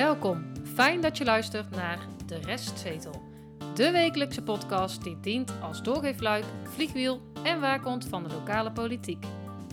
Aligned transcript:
Welkom. 0.00 0.44
Fijn 0.74 1.00
dat 1.00 1.18
je 1.18 1.24
luistert 1.24 1.70
naar 1.70 1.98
De 2.26 2.38
Restzetel. 2.38 3.22
De 3.74 3.90
wekelijkse 3.90 4.42
podcast 4.42 5.02
die 5.02 5.20
dient 5.20 5.52
als 5.62 5.82
doorgeefluik, 5.82 6.44
vliegwiel 6.62 7.20
en 7.42 7.60
waakhond 7.60 8.04
van 8.04 8.22
de 8.22 8.34
lokale 8.34 8.72
politiek. 8.72 9.24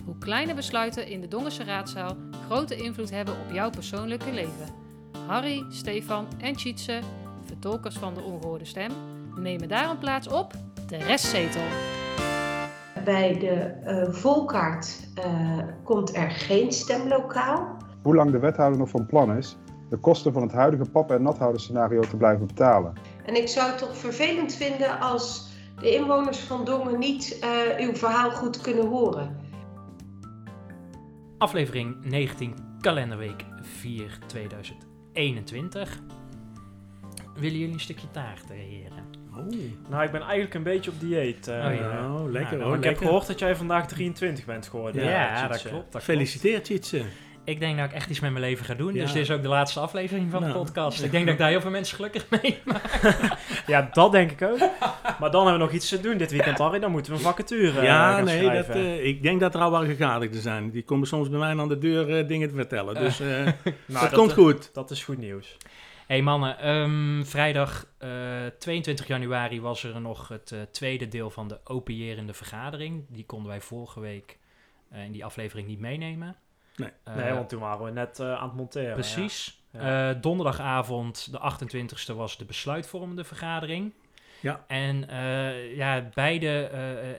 Hoe 0.04 0.18
kleine 0.18 0.54
besluiten 0.54 1.06
in 1.06 1.20
de 1.20 1.28
Dongense 1.28 1.64
raadzaal 1.64 2.16
grote 2.46 2.76
invloed 2.76 3.10
hebben 3.10 3.34
op 3.34 3.52
jouw 3.52 3.70
persoonlijke 3.70 4.32
leven. 4.32 4.68
Harry, 5.26 5.64
Stefan 5.68 6.26
en 6.38 6.56
Tjitse, 6.56 7.00
vertolkers 7.44 7.96
van 7.96 8.14
de 8.14 8.22
ongehoorde 8.22 8.64
stem, 8.64 8.90
nemen 9.36 9.68
daarom 9.68 9.98
plaats 9.98 10.28
op 10.28 10.52
De 10.86 10.96
Restzetel. 10.96 11.62
Bij 13.04 13.38
de 13.38 13.54
eh, 13.54 14.12
volkaart 14.12 15.10
eh, 15.14 15.58
komt 15.84 16.16
er 16.16 16.30
geen 16.30 16.72
stemlokaal. 16.72 17.76
hoe 18.02 18.14
lang 18.14 18.30
de 18.30 18.38
wethouder 18.38 18.78
nog 18.78 18.88
van 18.88 19.06
plan 19.06 19.36
is 19.36 19.56
de 19.88 19.96
kosten 19.96 20.32
van 20.32 20.42
het 20.42 20.52
huidige 20.52 20.90
pap- 20.90 21.10
en 21.10 21.22
nathouderscenario 21.22 22.00
te 22.00 22.16
blijven 22.16 22.46
betalen. 22.46 22.92
En 23.24 23.34
ik 23.36 23.48
zou 23.48 23.68
het 23.70 23.78
toch 23.78 23.96
vervelend 23.96 24.54
vinden 24.54 25.00
als 25.00 25.48
de 25.80 25.94
inwoners 25.94 26.38
van 26.38 26.64
Dongen 26.64 26.98
niet 26.98 27.38
eh, 27.40 27.86
uw 27.86 27.94
verhaal 27.94 28.30
goed 28.30 28.60
kunnen 28.60 28.86
horen. 28.86 29.36
Aflevering 31.38 31.96
19, 32.04 32.54
kalenderweek 32.80 33.44
4 33.62 34.18
2021. 34.26 35.98
Willen 37.34 37.58
jullie 37.58 37.72
een 37.74 37.80
stukje 37.80 38.10
taart, 38.10 38.50
eh, 38.50 38.56
heren? 38.56 39.16
Nou, 39.88 40.04
ik 40.04 40.10
ben 40.10 40.20
eigenlijk 40.20 40.54
een 40.54 40.62
beetje 40.62 40.90
op 40.90 41.00
dieet. 41.00 41.48
eh. 41.48 41.54
Oh, 41.66 41.74
ja. 41.74 42.14
Oh, 42.14 42.30
lekker 42.30 42.56
Nou, 42.56 42.68
hoor. 42.68 42.76
ik 42.78 42.84
heb 42.84 42.96
gehoord 42.98 43.26
dat 43.26 43.38
jij 43.38 43.56
vandaag 43.56 43.86
23 43.86 44.44
bent 44.44 44.66
geworden. 44.66 45.04
Ja, 45.04 45.48
dat 45.48 45.62
klopt. 45.62 45.92
Dat 45.92 46.02
Gefeliciteerd, 46.02 46.68
Jitse. 46.68 47.02
Ik 47.48 47.60
denk 47.60 47.76
dat 47.78 47.86
ik 47.86 47.92
echt 47.92 48.10
iets 48.10 48.20
met 48.20 48.30
mijn 48.30 48.44
leven 48.44 48.64
ga 48.64 48.74
doen. 48.74 48.94
Ja. 48.94 49.00
Dus 49.02 49.12
dit 49.12 49.22
is 49.22 49.30
ook 49.30 49.42
de 49.42 49.48
laatste 49.48 49.80
aflevering 49.80 50.30
van 50.30 50.40
de 50.40 50.48
Nou, 50.48 50.64
podcast. 50.64 50.98
ja. 50.98 51.04
Ik 51.04 51.10
denk 51.10 51.24
dat 51.24 51.32
ik 51.32 51.40
daar 51.40 51.48
heel 51.48 51.60
veel 51.60 51.70
mensen 51.70 51.96
gelukkig 51.96 52.26
mee 52.42 52.58
maak. 52.64 53.00
Ja, 53.66 53.88
dat 53.92 54.12
denk 54.12 54.30
ik 54.30 54.42
ook. 54.42 54.58
Maar 55.18 55.30
dan 55.30 55.46
hebben 55.46 55.52
we 55.52 55.58
nog 55.58 55.72
iets 55.72 55.88
te 55.88 56.00
doen 56.00 56.16
dit 56.16 56.30
weekend, 56.30 56.58
Harry. 56.58 56.78
Dan 56.78 56.90
moeten 56.90 57.12
we 57.12 57.18
een 57.18 57.24
vacature 57.24 57.78
eh, 57.78 57.84
ja, 57.84 58.12
gaan 58.12 58.24
nee, 58.24 58.50
dat, 58.50 58.68
eh, 58.68 59.04
ik 59.06 59.22
denk 59.22 59.40
dat 59.40 59.54
er 59.54 59.60
al 59.60 59.70
wel 59.70 59.84
gegadigden 59.84 60.40
zijn. 60.40 60.70
Die 60.70 60.82
komen 60.84 61.06
soms 61.06 61.28
bij 61.28 61.38
mij 61.38 61.56
aan 61.56 61.68
de 61.68 61.78
deur 61.78 62.18
eh, 62.18 62.28
dingen 62.28 62.48
te 62.48 62.54
vertellen. 62.54 62.94
Dus 62.94 63.20
eh, 63.20 63.26
Nou, 63.86 64.04
dat, 64.08 64.12
komt 64.12 64.32
goed. 64.32 64.70
Dat 64.74 64.90
is 64.90 65.04
goed 65.04 65.18
nieuws. 65.18 65.56
hey 66.06 66.22
mannen, 66.22 66.58
ehm, 66.58 67.24
vrijdag 67.24 67.86
eh, 67.98 68.10
22 68.58 69.06
januari 69.06 69.60
was 69.60 69.84
er 69.84 70.00
nog 70.00 70.28
het 70.28 70.54
tweede 70.70 71.08
deel 71.08 71.30
van 71.30 71.48
de 71.48 71.58
openjerende 71.64 72.34
vergadering. 72.34 73.04
Die 73.08 73.26
konden 73.26 73.48
wij 73.48 73.60
vorige 73.60 74.00
week 74.00 74.38
eh, 74.90 75.04
in 75.04 75.12
die 75.12 75.24
aflevering 75.24 75.68
niet 75.68 75.80
meenemen. 75.80 76.36
Nee. 76.78 76.90
Eh, 77.04 77.14
nee, 77.14 77.32
want 77.32 77.48
toen 77.48 77.60
waren 77.60 77.84
we 77.84 77.90
net 77.90 78.20
eh, 78.20 78.34
aan 78.34 78.48
het 78.48 78.56
monteren. 78.56 78.94
Precies. 78.94 79.62
Ja. 79.70 80.10
Eh, 80.10 80.16
donderdagavond, 80.20 81.32
de 81.32 81.38
28e, 81.38 82.14
was 82.14 82.36
de 82.36 82.44
besluitvormende 82.44 83.24
vergadering. 83.24 83.92
Ja. 84.40 84.64
En 84.66 85.06
ja, 85.74 86.08
beide 86.14 86.70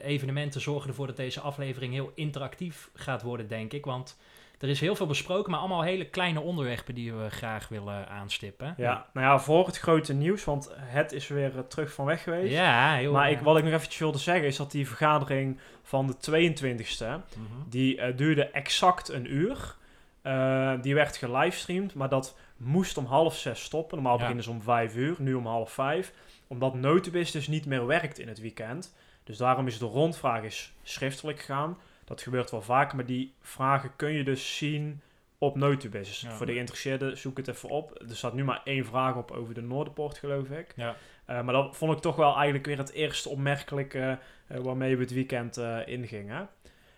evenementen 0.02 0.60
zorgen 0.60 0.88
ervoor 0.88 1.06
dat 1.06 1.16
deze 1.16 1.40
aflevering 1.40 1.92
heel 1.92 2.12
interactief 2.14 2.90
gaat 2.94 3.22
worden, 3.22 3.48
denk 3.48 3.72
ik. 3.72 3.84
Want 3.84 4.16
er 4.60 4.68
is 4.68 4.80
heel 4.80 4.96
veel 4.96 5.06
besproken, 5.06 5.50
maar 5.50 5.60
allemaal 5.60 5.82
hele 5.82 6.04
kleine 6.06 6.40
onderwerpen 6.40 6.94
die 6.94 7.14
we 7.14 7.30
graag 7.30 7.68
willen 7.68 8.08
aanstippen. 8.08 8.74
Ja. 8.76 9.06
nou 9.12 9.26
ja, 9.26 9.38
voor 9.38 9.66
het 9.66 9.78
grote 9.78 10.14
nieuws, 10.14 10.44
want 10.44 10.70
het 10.76 11.12
is 11.12 11.28
weer 11.28 11.56
eh, 11.56 11.62
terug 11.62 11.92
van 11.92 12.04
weg 12.04 12.22
geweest. 12.22 12.52
Ja, 12.52 12.94
heel 12.94 13.12
Maar 13.12 13.30
ik, 13.30 13.40
wat 13.40 13.56
ik 13.56 13.64
nog 13.64 13.72
eventjes 13.72 13.98
wilde 13.98 14.18
zeggen 14.18 14.46
is 14.46 14.56
dat 14.56 14.70
die 14.70 14.88
vergadering 14.88 15.60
van 15.82 16.06
de 16.06 16.14
22e, 16.14 17.06
mhm. 17.06 17.68
die 17.68 18.00
eh, 18.00 18.16
duurde 18.16 18.44
exact 18.44 19.08
een 19.08 19.32
uur. 19.32 19.74
Eh, 20.22 20.72
die 20.82 20.94
werd 20.94 21.16
gelivestreamd, 21.16 21.94
maar 21.94 22.08
dat 22.08 22.36
moest 22.56 22.96
om 22.96 23.04
half 23.04 23.36
zes 23.36 23.62
stoppen. 23.62 23.94
Normaal 23.94 24.14
Ja. 24.14 24.20
beginnen 24.20 24.44
ze 24.44 24.50
om 24.50 24.62
vijf 24.62 24.96
uur, 24.96 25.16
nu 25.18 25.34
om 25.34 25.46
half 25.46 25.72
vijf. 25.72 26.12
Omdat 26.46 26.74
Notibis 26.74 27.30
dus 27.30 27.48
niet 27.48 27.66
meer 27.66 27.86
werkt 27.86 28.18
in 28.18 28.28
het 28.28 28.40
weekend. 28.40 28.94
Dus 29.24 29.36
daarom 29.36 29.66
is 29.66 29.78
de 29.78 29.86
rondvraag 29.86 30.42
is 30.42 30.72
schriftelijk 30.82 31.38
gegaan. 31.38 31.78
Dat 32.10 32.22
gebeurt 32.22 32.50
wel 32.50 32.62
vaker, 32.62 32.96
maar 32.96 33.06
die 33.06 33.34
vragen 33.40 33.96
kun 33.96 34.12
je 34.12 34.24
dus 34.24 34.56
zien 34.56 35.00
op 35.38 35.56
Notibis. 35.56 36.08
Dus 36.08 36.20
Ja. 36.20 36.30
voor 36.30 36.46
de 36.46 36.52
geïnteresseerden, 36.52 37.18
zoek 37.18 37.36
het 37.36 37.48
even 37.48 37.68
op. 37.68 38.02
Er 38.08 38.16
staat 38.16 38.34
nu 38.34 38.44
maar 38.44 38.60
één 38.64 38.84
vraag 38.84 39.16
op 39.16 39.30
over 39.30 39.54
de 39.54 39.60
Noorderpoort, 39.62 40.18
geloof 40.18 40.48
ik. 40.50 40.72
Ja. 40.76 40.96
Eh, 41.24 41.42
maar 41.42 41.54
dat 41.54 41.76
vond 41.76 41.92
ik 41.92 41.98
toch 41.98 42.16
wel 42.16 42.34
eigenlijk 42.34 42.66
weer 42.66 42.78
het 42.78 42.92
eerste 42.92 43.28
opmerkelijke 43.28 44.18
eh, 44.46 44.58
waarmee 44.60 44.96
we 44.96 45.02
het 45.02 45.12
weekend 45.12 45.56
eh, 45.56 45.78
ingingen. 45.86 46.48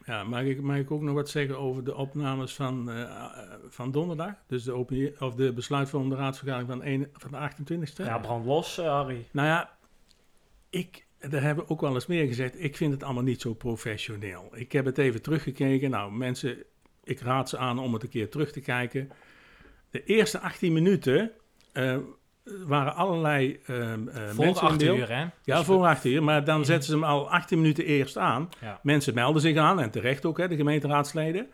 Ja, 0.05 0.25
mag, 0.25 0.43
ik, 0.43 0.61
mag 0.61 0.77
ik 0.77 0.91
ook 0.91 1.03
nog 1.03 1.15
wat 1.15 1.29
zeggen 1.31 1.59
over 1.59 1.85
de 1.85 1.95
opnames 1.95 2.55
van, 2.55 2.91
van 3.69 3.91
donderdag? 3.91 4.33
Dus 4.47 4.65
de, 4.65 4.73
open, 4.73 5.15
of 5.21 5.35
de 5.35 5.53
besluitvormende 5.53 6.17
raadsvergadering 6.17 6.71
van, 6.71 6.85
een, 6.85 7.09
van 7.13 7.31
de 7.31 7.85
28e? 7.87 8.05
Ja, 8.05 8.19
brand 8.19 8.47
los, 8.47 8.77
Harry. 8.77 9.27
Nou 9.31 9.49
ja, 9.49 9.77
ik, 10.71 11.07
daar 11.29 11.43
hebben 11.43 11.65
we 11.65 11.71
ook 11.71 11.81
wel 11.81 11.95
eens 11.95 12.07
meer 12.07 12.27
gezegd, 12.27 12.65
ik 12.65 12.77
vind 12.77 12.93
het 12.93 13.03
allemaal 13.03 13.23
niet 13.23 13.41
zo 13.41 13.55
professioneel. 13.55 14.49
Ik 14.55 14.73
heb 14.73 14.85
het 14.85 14.99
even 14.99 15.23
teruggekeken. 15.23 15.91
Nou, 15.91 16.13
mensen, 16.13 16.57
ik 17.05 17.21
raad 17.21 17.49
ze 17.49 17.59
aan 17.59 17.79
om 17.79 17.93
het 17.93 18.03
een 18.03 18.09
keer 18.09 18.29
terug 18.31 18.53
te 18.53 18.61
kijken. 18.61 19.11
De 19.91 20.05
eerste 20.05 20.41
18 20.41 20.73
minuten 20.73 21.31
eh, 21.73 21.97
waren 22.67 22.95
allerlei 22.95 23.61
ehm 23.67 24.09
eh, 24.09 24.29
voor 24.31 24.59
acht 24.61 24.83
uur, 24.83 25.09
hè? 25.09 25.21
Ja, 25.21 25.57
Dus 25.57 25.65
voor 25.65 25.87
acht 25.87 26.05
uur. 26.05 26.23
Maar 26.23 26.45
dan 26.45 26.57
Mhm. 26.57 26.65
zetten 26.67 26.85
ze 26.89 26.93
hem 26.95 27.05
al 27.05 27.31
18 27.31 27.61
minuten 27.61 27.85
eerst 27.85 28.17
aan. 28.19 28.49
Ja. 28.61 28.81
Mensen 28.83 29.15
melden 29.15 29.43
zich 29.43 29.57
aan, 29.57 29.81
en 29.81 29.91
terecht 29.91 30.25
ook, 30.25 30.39
hè, 30.39 30.49
de 30.49 30.57
gemeenteraadsleden. 30.57 31.47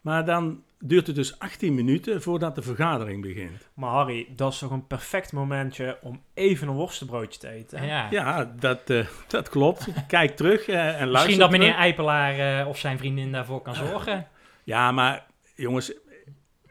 Maar 0.00 0.24
dan 0.24 0.62
duurt 0.78 1.06
het 1.06 1.16
dus 1.16 1.38
18 1.38 1.74
minuten 1.74 2.22
voordat 2.22 2.54
de 2.54 2.62
vergadering 2.62 3.22
begint. 3.22 3.68
Maar 3.74 3.90
Harry, 3.90 4.26
dat 4.36 4.52
is 4.52 4.58
toch 4.58 4.70
een 4.70 4.86
perfect 4.86 5.32
momentje 5.32 5.98
om 6.02 6.22
even 6.34 6.68
een 6.68 6.74
worstenbroodje 6.74 7.40
te 7.40 7.48
eten? 7.48 7.86
Ja. 7.86 8.06
Ja, 8.10 8.54
dat, 8.60 8.90
eh, 8.90 9.06
dat 9.26 9.48
klopt. 9.48 9.88
Kijk 10.06 10.36
terug 10.36 10.68
eh, 10.68 10.76
en 10.76 10.92
luister 10.92 11.12
Misschien 11.12 11.38
dat 11.38 11.50
meneer. 11.50 11.74
Eipelaar 11.74 12.60
eh, 12.60 12.68
of 12.68 12.78
zijn 12.78 12.98
vriendin 12.98 13.32
daarvoor 13.32 13.62
kan 13.62 13.74
zorgen. 13.74 14.26
Ja, 14.64 14.92
maar 14.92 15.26
jongens, 15.54 15.92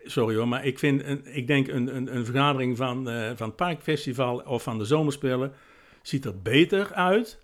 sorry 0.03 0.35
hoor, 0.35 0.47
maar 0.47 0.65
ik, 0.65 0.79
vind 0.79 1.03
een, 1.03 1.35
ik 1.35 1.47
denk 1.47 1.67
een, 1.67 1.95
een, 1.95 2.15
een 2.15 2.25
vergadering 2.25 2.77
van, 2.77 3.09
eh, 3.09 3.31
van 3.35 3.47
het 3.47 3.55
Parkfestival 3.55 4.37
of 4.39 4.63
van 4.63 4.77
de 4.77 4.85
Zomerspelen 4.85 5.53
ziet 6.01 6.25
er 6.25 6.41
beter 6.41 6.93
uit 6.93 7.39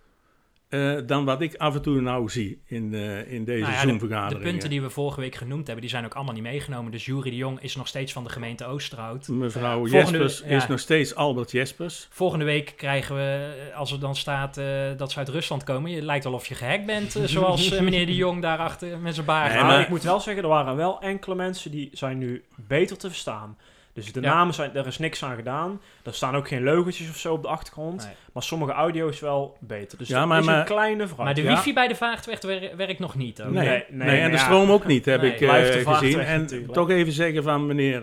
eh, 0.74 0.98
dan 1.06 1.26
wat 1.26 1.42
ik 1.42 1.56
af 1.56 1.76
en 1.76 1.82
toe 1.82 2.02
nou 2.02 2.30
zie 2.30 2.62
in, 2.66 2.94
eh, 2.94 3.32
in 3.32 3.44
deze 3.46 3.62
Nou 3.86 4.10
ja, 4.10 4.28
de- 4.28 4.38
punten 4.38 4.70
die 4.70 4.82
we 4.82 4.90
vorige 4.90 5.20
week 5.20 5.36
genoemd 5.36 5.66
hebben, 5.66 5.82
die 5.82 5.90
zijn 5.90 6.06
ook 6.06 6.14
allemaal 6.14 6.34
niet 6.34 6.44
meegenomen. 6.44 6.92
Dus 6.92 7.06
Jury 7.06 7.30
de 7.30 7.36
Jong 7.36 7.62
is 7.62 7.76
nog 7.76 7.88
steeds 7.88 8.12
van 8.14 8.24
de 8.24 8.30
gemeente 8.30 8.66
Oosterhout. 8.66 9.28
Mevrouw 9.28 9.88
Volgende- 9.88 9.98
Jespers 10.18 10.40
ja. 10.50 10.56
is 10.56 10.68
nog 10.68 10.80
steeds 10.80 11.16
Albert 11.16 11.52
Jespers. 11.52 12.08
Volgende 12.12 12.46
week 12.46 12.74
krijgen 12.78 13.16
we, 13.16 13.54
eh, 13.72 13.78
als 13.78 13.92
er 13.92 14.00
dan 14.00 14.16
staat 14.16 14.58
eh, 14.58 14.66
dat 14.98 15.12
ze 15.12 15.18
uit 15.18 15.30
Rusland 15.30 15.64
komen, 15.64 15.92
je 15.92 16.02
lijkt 16.02 16.24
wel 16.24 16.34
of 16.34 16.46
je 16.46 16.56
gehackt 16.56 16.86
bent, 16.86 17.16
eh, 17.16 17.24
zoals 17.24 17.72
eh, 17.72 17.82
meneer 17.82 18.06
de 18.06 18.16
Jong 18.16 18.42
daarachter 18.42 19.00
met 19.00 19.14
zijn 19.14 19.26
baard. 19.26 19.52
Nee, 19.54 19.62
maar 19.62 19.72
maar- 19.72 19.82
ik 19.82 19.90
moet 19.90 20.04
wel 20.04 20.20
zeggen, 20.20 20.44
er 20.44 20.50
waren 20.50 20.76
wel 20.76 21.02
enkele 21.02 21.36
mensen 21.36 21.72
die 21.72 21.90
zijn 21.94 22.18
nu 22.18 22.44
beter 22.56 22.98
te 22.98 23.08
verstaan. 23.10 23.58
Dus 23.94 24.12
de 24.14 24.22
Ja. 24.22 24.34
namen 24.34 24.54
zijn, 24.54 24.76
er 24.76 24.88
is 24.88 24.98
niks 24.98 25.24
aan 25.24 25.36
gedaan. 25.36 25.82
Er 26.04 26.14
staan 26.14 26.36
ook 26.36 26.48
geen 26.48 26.64
logotjes 26.64 27.10
of 27.10 27.18
zo 27.18 27.34
op 27.34 27.42
de 27.42 27.48
achtergrond. 27.48 28.04
Nee. 28.06 28.14
Maar 28.34 28.44
sommige 28.44 28.72
audio 28.72 29.08
is 29.08 29.20
wel 29.20 29.58
beter. 29.60 29.98
Dus 29.98 30.08
Ja, 30.08 30.26
maar- 30.26 30.40
is 30.40 30.46
maar- 30.46 30.60
een 30.60 30.66
kleine 30.66 31.08
vraag. 31.08 31.26
Maar 31.26 31.34
de 31.34 31.42
Ja. 31.44 31.56
wifi 31.56 31.74
bij 31.74 31.88
de 31.88 31.96
wer- 32.42 32.78
werkt 32.78 33.00
nog 33.00 33.16
niet. 33.16 33.42
Ook. 33.42 33.52
Nee, 33.52 33.68
Nee, 33.68 33.84
nee, 33.90 34.08
nee, 34.08 34.20
en 34.20 34.32
de 34.32 34.38
ja. 34.38 34.44
stroom 34.44 34.70
ook 34.72 34.86
niet, 34.86 35.06
heb 35.06 35.22
Nee, 35.22 35.34
ik 35.34 35.42
eh, 35.42 35.48
vaart 35.84 35.98
gezien. 35.98 36.20
En 36.20 36.42
natuurlijk. 36.42 36.74
toch 36.74 36.90
even 36.90 37.14
zeggen 37.14 37.44
van 37.44 37.66
meneer 37.66 38.02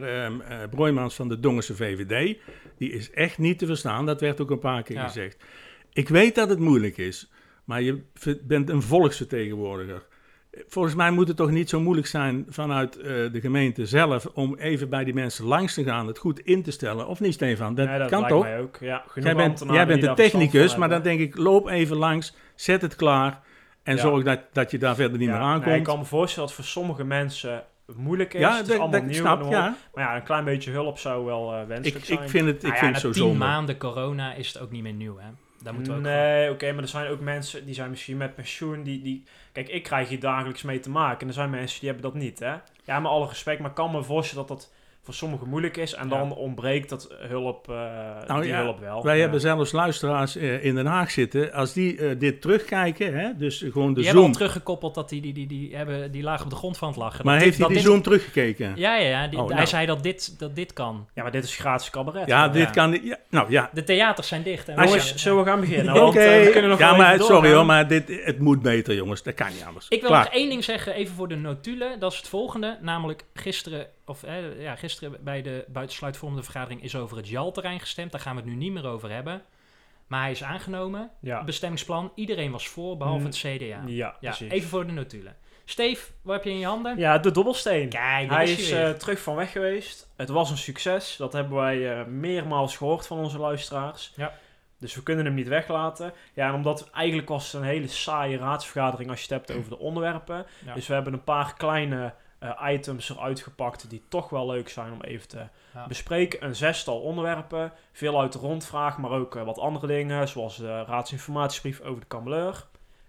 Broijmans 0.70 1.14
van 1.14 1.28
de 1.28 1.40
Dongense 1.40 1.74
VVD. 1.76 2.36
Die 2.78 2.92
is 2.92 3.10
echt 3.10 3.38
niet 3.38 3.58
te 3.58 3.66
verstaan. 3.66 4.06
Dat 4.06 4.20
werd 4.20 4.40
ook 4.40 4.50
een 4.50 4.58
paar 4.58 4.82
keer 4.82 4.96
Ja. 4.96 5.06
gezegd. 5.06 5.44
Ik 5.92 6.08
weet 6.08 6.34
dat 6.34 6.48
het 6.48 6.58
moeilijk 6.58 6.96
is, 6.96 7.30
maar 7.64 7.82
je 7.82 8.02
bent 8.42 8.68
een 8.68 8.82
volksvertegenwoordiger. 8.82 10.02
Volgens 10.68 10.94
mij 10.94 11.10
moet 11.10 11.28
het 11.28 11.36
toch 11.36 11.50
niet 11.50 11.68
zo 11.68 11.80
moeilijk 11.80 12.06
zijn 12.06 12.46
vanuit 12.48 12.96
eh, 12.96 13.04
de 13.04 13.40
gemeente 13.40 13.86
zelf 13.86 14.26
om 14.34 14.56
even 14.58 14.88
bij 14.88 15.04
die 15.04 15.14
mensen 15.14 15.44
langs 15.44 15.74
te 15.74 15.84
gaan, 15.84 16.06
het 16.06 16.18
goed 16.18 16.40
in 16.40 16.62
te 16.62 16.70
stellen. 16.70 17.06
Of 17.06 17.20
niet, 17.20 17.34
Stefan? 17.34 17.74
Dat, 17.74 17.88
Nee, 17.88 17.98
dat 17.98 18.08
kan 18.10 18.20
lijkt 18.20 18.34
toch? 18.34 18.44
mij 18.44 18.60
ook. 18.60 18.76
Ja, 18.80 19.04
genoeg 19.08 19.24
Jij 19.26 19.36
bent, 19.36 19.64
jij 19.70 19.86
de 19.86 20.14
technicus, 20.14 20.76
maar 20.76 20.88
dan 20.88 21.02
denk 21.02 21.20
ik, 21.20 21.36
loop 21.36 21.68
even 21.68 21.96
langs, 21.96 22.34
zet 22.54 22.82
het 22.82 22.96
klaar 22.96 23.40
en 23.82 23.94
Ja. 23.96 24.00
zorg 24.02 24.24
dat, 24.24 24.40
dat 24.52 24.70
je 24.70 24.78
daar 24.78 24.94
verder 24.94 25.18
niet 25.18 25.28
Ja, 25.28 25.32
meer 25.34 25.42
nee, 25.44 25.52
aankomt. 25.54 25.76
ik 25.76 25.82
kan 25.82 25.98
me 25.98 26.04
voorstellen 26.04 26.48
dat 26.48 26.56
het 26.58 26.66
voor 26.66 26.74
sommige 26.82 27.04
mensen 27.04 27.64
moeilijk 27.96 28.34
is. 28.34 28.40
ja, 28.40 28.50
het 28.56 28.60
is 28.62 28.66
dat, 28.68 28.78
allemaal 28.78 29.00
dat, 29.00 29.08
nieuw. 29.10 29.20
snap, 29.20 29.50
ja. 29.50 29.76
Maar 29.94 30.04
ja, 30.04 30.16
een 30.16 30.22
klein 30.22 30.44
beetje 30.44 30.70
hulp 30.70 30.98
zou 30.98 31.24
wel 31.24 31.52
eh 31.54 31.66
wenselijk 31.66 31.96
Ik, 31.96 32.04
zijn. 32.04 32.22
ik 32.22 32.28
vind 32.28 32.46
het, 32.46 32.56
ik 32.56 32.62
Nou 32.62 32.74
ja, 32.74 32.80
vind 32.80 33.02
het 33.02 33.14
zo 33.16 33.22
tien 33.28 33.36
maanden 33.36 33.76
corona 33.78 34.34
is 34.34 34.52
het 34.52 34.62
ook 34.62 34.70
niet 34.70 34.82
meer 34.82 34.92
nieuw, 34.92 35.16
hè? 35.18 35.28
Daar 35.62 35.74
moeten 35.74 35.92
we 35.92 35.98
ook 35.98 36.04
nee, 36.04 36.50
oké, 36.50 36.72
maar 36.72 36.82
er 36.82 36.88
zijn 36.88 37.10
ook 37.10 37.20
mensen 37.20 37.64
die 37.64 37.74
zijn 37.74 37.90
misschien 37.90 38.16
met 38.16 38.34
pensioen. 38.34 38.82
Die, 38.82 39.02
die, 39.02 39.24
kijk, 39.52 39.68
ik 39.68 39.82
krijg 39.82 40.08
hier 40.08 40.20
dagelijks 40.20 40.62
mee 40.62 40.80
te 40.80 40.90
maken. 40.90 41.20
En 41.20 41.26
er 41.26 41.32
zijn 41.32 41.50
mensen 41.50 41.80
die 41.80 41.88
hebben 41.88 42.10
dat 42.10 42.20
niet, 42.20 42.38
hè? 42.38 42.54
Ja, 42.84 43.00
met 43.00 43.10
alle 43.10 43.28
respect, 43.28 43.60
maar 43.60 43.72
kan 43.72 43.90
me 43.90 44.02
voorstellen 44.02 44.46
dat 44.46 44.58
dat 44.58 44.72
voor 45.10 45.18
sommigen 45.28 45.48
moeilijk 45.48 45.76
is. 45.76 45.94
En 45.94 46.08
dan 46.08 46.34
ontbreekt 46.34 46.88
dat 46.88 47.14
hulp, 47.18 47.68
eh, 47.70 47.76
Nou 48.26 48.40
die 48.40 48.50
ja, 48.50 48.62
hulp 48.62 48.80
wel. 48.80 49.02
Wij 49.02 49.14
Ja. 49.14 49.20
hebben 49.20 49.40
zelfs 49.40 49.72
luisteraars 49.72 50.36
eh, 50.36 50.64
in 50.64 50.74
Den 50.74 50.86
Haag 50.86 51.10
zitten. 51.10 51.52
Als 51.52 51.72
die 51.72 51.98
eh, 51.98 52.18
dit 52.18 52.40
terugkijken, 52.40 53.14
hè, 53.18 53.28
dus 53.36 53.64
gewoon 53.70 53.94
de 53.94 54.00
Die 54.00 54.10
Zoom. 54.10 54.32
teruggekoppeld 54.32 54.94
dat 54.94 55.08
die, 55.08 55.20
die, 55.20 55.32
die, 55.32 55.46
die, 55.46 55.76
hebben, 55.76 56.12
die 56.12 56.22
lagen 56.22 56.44
op 56.44 56.50
de 56.50 56.56
grond 56.56 56.78
van 56.78 56.88
het 56.88 56.96
lachen. 56.96 57.24
Maar 57.24 57.34
Dat 57.34 57.44
heeft 57.44 57.56
dit- 57.56 57.66
hij 57.66 57.76
die 57.76 57.84
Zoom 57.84 58.02
teruggekeken? 58.02 58.72
Ja, 58.76 58.96
ja, 58.96 59.08
ja. 59.08 59.28
Die- 59.28 59.38
Oh, 59.38 59.46
hij 59.46 59.54
nou. 59.54 59.66
zei 59.66 59.86
dat 59.86 60.02
dit, 60.02 60.38
dat 60.38 60.54
dit 60.56 60.72
kan. 60.72 61.08
Ja, 61.14 61.22
maar 61.22 61.32
dit 61.32 61.44
is 61.44 61.56
gratis 61.56 61.90
cabaret. 61.90 62.26
Ja, 62.28 62.48
dit 62.48 62.62
Ja. 62.62 62.70
kan... 62.70 62.98
Ja, 63.02 63.16
nou 63.30 63.50
ja, 63.50 63.70
De 63.72 63.84
theaters 63.84 64.28
zijn 64.28 64.42
dicht. 64.42 64.68
En 64.68 64.76
Als 64.76 64.84
je- 64.84 64.90
Jongens, 64.98 65.14
zullen 65.14 65.38
we 65.38 65.44
gaan 65.50 65.60
beginnen? 65.60 65.94
Oké, 65.94 66.02
Want, 66.02 66.14
we 66.14 66.48
kunnen 66.52 66.70
nog 66.70 66.78
ja, 66.78 66.96
maar 66.96 67.12
even 67.12 67.24
sorry 67.24 67.34
doorgaan. 67.40 67.54
hoor, 67.56 67.66
maar 67.66 67.88
dit, 67.88 68.20
het 68.24 68.38
moet 68.38 68.62
beter 68.62 68.94
jongens. 68.94 69.22
Dat 69.22 69.34
kan 69.34 69.46
niet 69.52 69.64
anders. 69.66 69.86
Ik 69.88 70.00
wil 70.00 70.10
Klaar. 70.10 70.24
nog 70.24 70.32
één 70.32 70.48
ding 70.48 70.64
zeggen, 70.64 70.94
even 70.94 71.14
voor 71.14 71.28
de 71.28 71.36
notulen. 71.36 71.98
Dat 71.98 72.12
is 72.12 72.18
het 72.18 72.28
volgende. 72.28 72.78
Namelijk 72.80 73.24
gisteren, 73.34 73.86
of 74.10 74.22
eh, 74.22 74.62
ja, 74.62 74.76
gisteren 74.76 75.24
bij 75.24 75.42
de 75.42 75.64
buitensluitvormende 75.68 76.42
vergadering 76.42 76.82
is 76.82 76.96
over 76.96 77.16
het 77.16 77.28
JAL-terrein 77.28 77.80
gestemd. 77.80 78.12
Daar 78.12 78.20
gaan 78.20 78.34
we 78.34 78.40
het 78.40 78.50
nu 78.50 78.56
niet 78.56 78.72
meer 78.72 78.86
over 78.86 79.10
hebben. 79.10 79.42
Maar 80.06 80.20
hij 80.20 80.30
is 80.30 80.42
aangenomen. 80.42 81.10
Ja, 81.20 81.44
Bestemmingsplan. 81.44 82.12
Iedereen 82.14 82.50
was 82.50 82.68
voor, 82.68 82.96
behalve 82.96 83.20
Mm, 83.20 83.26
het 83.26 83.36
CDA. 83.36 83.82
Ja, 83.86 84.16
even 84.48 84.68
voor 84.68 84.86
de 84.86 84.92
notulen. 84.92 85.36
Steef, 85.64 86.12
wat 86.22 86.34
heb 86.34 86.44
je 86.44 86.50
in 86.50 86.58
je 86.58 86.66
handen? 86.66 86.98
Ja, 86.98 87.18
de 87.18 87.30
dobbelsteen. 87.30 87.88
Kijk, 87.88 88.30
Hij 88.30 88.50
is 88.50 88.70
eh, 88.70 88.90
terug 88.90 89.20
van 89.20 89.34
weg 89.34 89.52
geweest. 89.52 90.12
Het 90.16 90.28
was 90.28 90.50
een 90.50 90.58
succes. 90.58 91.16
Dat 91.16 91.32
hebben 91.32 91.56
wij 91.56 91.98
eh, 91.98 92.06
meermaals 92.06 92.76
gehoord 92.76 93.06
van 93.06 93.18
onze 93.18 93.38
luisteraars. 93.38 94.12
Ja. 94.16 94.32
Dus 94.78 94.94
we 94.94 95.02
kunnen 95.02 95.24
hem 95.24 95.34
niet 95.34 95.48
weglaten. 95.48 96.12
Ja, 96.34 96.48
en 96.48 96.54
omdat 96.54 96.90
eigenlijk 96.90 97.28
was 97.28 97.52
het 97.52 97.60
een 97.60 97.68
hele 97.68 97.88
saaie 97.88 98.38
raadsvergadering 98.38 99.10
als 99.10 99.18
je 99.24 99.34
het 99.34 99.46
hebt 99.46 99.58
over 99.58 99.70
de 99.70 99.78
onderwerpen. 99.78 100.46
Ja. 100.64 100.74
Dus 100.74 100.86
we 100.86 100.94
hebben 100.94 101.12
een 101.12 101.24
paar 101.24 101.54
kleine 101.54 102.14
eh, 102.40 102.68
items 102.72 103.10
eruit 103.10 103.40
gepakt 103.40 103.90
die 103.90 104.02
toch 104.08 104.28
wel 104.30 104.46
leuk 104.46 104.68
zijn 104.68 104.92
om 104.92 105.00
even 105.02 105.28
te 105.28 105.46
Ja. 105.74 105.86
bespreken. 105.86 106.44
Een 106.44 106.56
zestal 106.56 107.00
onderwerpen. 107.00 107.72
Veel 107.92 108.20
uit 108.20 108.32
de 108.32 108.38
rondvraag, 108.38 108.98
maar 108.98 109.10
ook 109.10 109.36
eh, 109.36 109.42
wat 109.44 109.58
andere 109.58 109.86
dingen. 109.86 110.28
Zoals 110.28 110.56
de 110.56 110.84
raadsinformatiebrief 110.84 111.80
over 111.80 112.00
de 112.00 112.06
kameleur. 112.06 112.66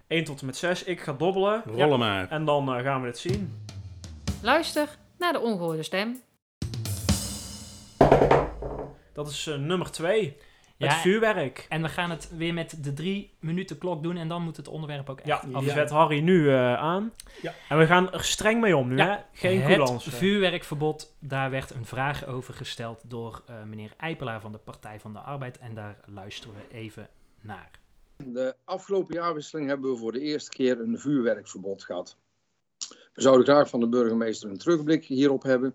1 0.07 0.23
tot 0.23 0.39
en 0.39 0.45
met 0.45 0.57
6. 0.57 0.83
Ik 0.83 1.01
ga 1.01 1.13
dobbelen. 1.13 1.63
Rollen 1.65 1.99
maar. 1.99 2.29
En 2.29 2.45
dan 2.45 2.75
eh, 2.75 2.83
gaan 2.83 3.01
we 3.01 3.07
het 3.07 3.17
zien. 3.19 3.65
Luister 4.41 4.87
naar 5.17 5.33
de 5.33 5.39
ongehoorde 5.39 5.83
stem. 5.83 6.21
Dat 9.13 9.29
is 9.29 9.47
eh, 9.47 9.55
nummer 9.55 9.91
2. 9.91 10.37
Ja, 10.81 10.87
Het 10.93 11.01
vuurwerk. 11.01 11.65
En 11.69 11.81
we 11.81 11.89
gaan 11.89 12.09
het 12.09 12.31
weer 12.37 12.53
met 12.53 12.83
de 12.83 12.93
drie 12.93 13.33
minuten 13.39 13.77
klok 13.77 14.03
doen. 14.03 14.17
En 14.17 14.27
dan 14.27 14.41
moet 14.41 14.57
het 14.57 14.67
onderwerp 14.67 15.09
ook 15.09 15.17
echt 15.19 15.27
Ja, 15.27 15.35
af 15.35 15.41
die 15.43 15.53
zijn. 15.53 15.87
zet 15.87 15.89
Harry 15.89 16.19
nu 16.19 16.49
eh, 16.49 16.73
aan. 16.73 17.11
Ja. 17.41 17.53
En 17.69 17.77
we 17.77 17.85
gaan 17.85 18.11
er 18.11 18.23
streng 18.23 18.61
mee 18.61 18.77
om 18.77 18.87
nu, 18.87 18.97
Ja, 18.97 19.05
hè? 19.07 19.17
Geen 19.39 19.61
het 19.61 19.67
coulance. 19.75 20.11
vuurwerkverbod, 20.11 21.15
daar 21.19 21.49
werd 21.49 21.69
een 21.69 21.85
vraag 21.85 22.25
over 22.25 22.53
gesteld 22.53 23.09
door 23.09 23.43
eh, 23.47 23.63
meneer 23.63 23.93
Eipelaar 23.97 24.41
van 24.41 24.51
de 24.51 24.57
Partij 24.57 24.99
van 24.99 25.13
de 25.13 25.19
Arbeid. 25.19 25.57
En 25.57 25.73
daar 25.73 25.97
luisteren 26.05 26.55
we 26.55 26.75
even 26.75 27.09
naar. 27.41 27.69
De 28.25 28.55
afgelopen 28.65 29.15
jaarwisseling 29.15 29.67
hebben 29.67 29.91
we 29.91 29.97
voor 29.97 30.11
de 30.11 30.19
eerste 30.19 30.49
keer 30.49 30.79
een 30.79 30.99
vuurwerkverbod 30.99 31.83
gehad. 31.83 32.17
We 33.13 33.21
zouden 33.21 33.45
graag 33.45 33.69
van 33.69 33.79
de 33.79 33.89
burgemeester 33.89 34.49
een 34.49 34.57
terugblik 34.57 35.05
hierop 35.05 35.43
hebben. 35.43 35.73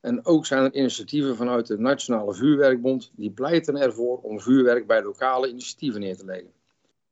En 0.00 0.26
ook 0.26 0.46
zijn 0.46 0.64
er 0.64 0.74
initiatieven 0.74 1.36
vanuit 1.36 1.66
de 1.66 1.78
Nationale 1.78 2.34
Vuurwerkbond 2.34 3.12
die 3.16 3.30
pleiten 3.30 3.76
ervoor 3.76 4.18
om 4.18 4.40
vuurwerk 4.40 4.86
bij 4.86 5.02
lokale 5.02 5.48
initiatieven 5.48 6.00
neer 6.00 6.16
te 6.16 6.24
leggen. 6.24 6.52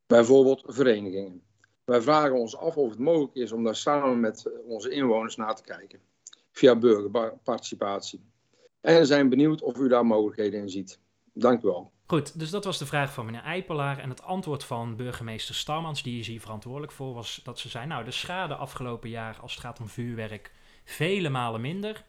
Bijvoorbeeld 0.06 0.62
verenigingen. 0.66 1.42
Wij 1.84 2.00
vragen 2.00 2.38
ons 2.38 2.56
af 2.56 2.76
of 2.76 2.90
het 2.90 2.98
mogelijk 2.98 3.34
is 3.34 3.52
om 3.52 3.64
daar 3.64 3.76
samen 3.76 4.20
met 4.20 4.46
eh, 4.46 4.52
onze 4.68 4.90
inwoners 4.90 5.36
naar 5.36 5.56
te 5.56 5.62
kijken. 5.62 6.00
Via 6.52 6.76
burgerparticipatie. 6.76 8.24
En 8.80 9.06
zijn 9.06 9.28
benieuwd 9.28 9.62
of 9.62 9.78
u 9.78 9.88
daar 9.88 10.06
mogelijkheden 10.06 10.60
in 10.60 10.68
ziet. 10.68 10.98
Dank 11.32 11.62
u 11.62 11.66
wel. 11.66 11.92
Goed, 12.06 12.38
dus 12.38 12.50
dat 12.50 12.64
was 12.64 12.78
de 12.78 12.86
vraag 12.86 13.12
van 13.12 13.24
meneer 13.24 13.42
Eipelaar. 13.42 13.98
En 13.98 14.08
het 14.08 14.22
antwoord 14.22 14.64
van 14.64 14.96
burgemeester 14.96 15.54
Starmans, 15.54 16.02
die 16.02 16.20
is 16.20 16.26
hier 16.26 16.40
verantwoordelijk 16.40 16.92
voor, 16.92 17.14
was 17.14 17.40
dat 17.44 17.58
ze 17.58 17.68
zei: 17.68 17.86
Nou, 17.86 18.04
de 18.04 18.10
schade 18.10 18.54
afgelopen 18.54 19.08
jaar 19.08 19.38
als 19.40 19.52
het 19.52 19.60
gaat 19.60 19.80
om 19.80 19.88
vuurwerk 19.88 20.52
vele 20.84 21.28
malen 21.28 21.60
minder. 21.60 22.04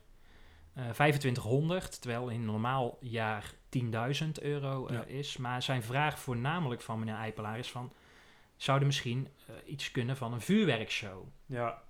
Eh 0.77 0.83
2500, 0.83 2.01
terwijl 2.01 2.29
in 2.29 2.39
een 2.39 2.45
normaal 2.45 2.97
jaar 3.01 3.53
10.000 3.69 4.31
euro 4.41 4.87
eh, 4.87 4.95
Ja. 4.95 5.03
is. 5.03 5.37
Maar 5.37 5.63
zijn 5.63 5.83
vraag 5.83 6.19
voornamelijk 6.19 6.81
van 6.81 6.99
meneer 6.99 7.15
Eipelaar 7.15 7.59
is 7.59 7.71
van... 7.71 7.93
Zou 8.55 8.79
er 8.79 8.85
misschien 8.85 9.27
eh, 9.47 9.55
iets 9.65 9.91
kunnen 9.91 10.17
van 10.17 10.33
een 10.33 10.41
vuurwerkshow? 10.41 11.23
Ja. 11.45 11.81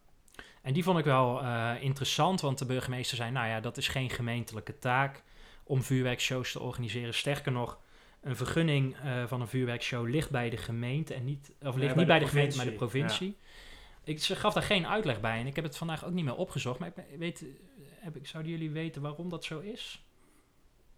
En 0.62 0.74
die 0.74 0.84
vond 0.84 1.00
ik 1.00 1.06
wel 1.06 1.42
eh, 1.42 1.72
interessant, 1.80 2.42
want 2.42 2.58
de 2.58 2.66
burgemeester 2.66 3.18
zei: 3.18 3.32
Nou 3.32 3.48
ja, 3.48 3.60
dat 3.60 3.78
is 3.78 3.88
geen 3.88 4.10
gemeentelijke 4.10 4.80
taak 4.80 5.24
om 5.64 5.84
vuurwerkshows 5.84 6.52
te 6.52 6.60
organiseren. 6.60 7.14
Sterker 7.14 7.52
nog, 7.52 7.80
een 8.22 8.36
vergunning 8.36 8.96
eh, 8.98 9.24
van 9.28 9.42
een 9.42 9.48
vuurwerkshow 9.48 10.08
ligt 10.08 10.30
bij 10.30 10.50
de 10.50 10.58
gemeente 10.58 11.14
en 11.14 11.26
niet, 11.26 11.52
of 11.62 11.76
ligt 11.76 11.78
bij 11.78 11.88
niet 11.88 11.98
de 11.98 12.06
bij 12.06 12.20
de 12.20 12.28
gemeente, 12.28 12.58
maar 12.58 12.66
de 12.66 12.72
provincie. 12.72 13.38
Ik 14.04 14.24
ze 14.24 14.36
gaf 14.36 14.54
daar 14.54 14.64
geen 14.64 14.88
uitleg 14.88 15.20
bij 15.20 15.40
en 15.40 15.48
ik 15.48 15.56
heb 15.56 15.64
het 15.64 15.78
vandaag 15.78 16.06
ook 16.06 16.14
niet 16.14 16.26
meer 16.26 16.36
opgezocht. 16.36 16.80
Maar 16.80 16.88
ik 16.88 17.18
weet, 17.18 17.46
heb 18.14 18.16
ik, 18.16 18.28
zouden 18.28 18.52
jullie 18.52 18.72
weten 18.72 19.02
waarom 19.02 19.30
dat 19.30 19.44
zo 19.44 19.60
is? 19.60 20.06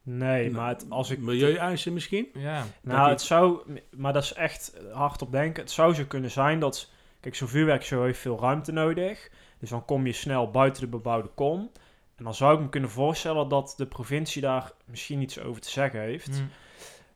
Nee, 0.02 0.52
maar 0.52 0.70
het, 0.70 0.86
als 0.90 1.10
ik... 1.10 1.20
Milieueisen 1.20 1.94
misschien? 1.94 2.30
Ja, 2.34 2.66
Nou, 2.82 3.10
het 3.10 3.22
zou... 3.22 3.62
Maar 3.96 4.14
dat 4.14 4.24
is 4.24 4.34
echt 4.34 4.80
hard 4.92 5.22
op 5.22 5.32
denken. 5.32 5.64
Het 5.64 5.72
zou 5.72 5.94
zo 5.94 6.06
kunnen 6.06 6.32
zijn 6.32 6.60
dat... 6.60 6.92
Kijk, 7.20 7.36
zo'n 7.36 7.48
vuurwerkshow 7.48 8.04
heeft 8.04 8.20
veel 8.20 8.40
ruimte 8.40 8.72
nodig. 8.72 9.32
Dus 9.60 9.70
dan 9.70 9.86
kom 9.86 10.06
je 10.06 10.14
snel 10.14 10.52
buiten 10.52 10.82
de 10.82 10.88
bebouwde 10.88 11.28
kom. 11.28 11.72
En 12.16 12.24
dan 12.24 12.36
zou 12.36 12.56
ik 12.56 12.62
me 12.62 12.70
kunnen 12.70 12.90
voorstellen 12.90 13.50
dat 13.50 13.74
de 13.78 13.86
provincie 13.86 14.42
daar 14.42 14.72
misschien 14.86 15.22
iets 15.22 15.40
over 15.40 15.62
te 15.62 15.70
zeggen 15.70 16.00
heeft. 16.02 16.38
Hm. 16.38 16.44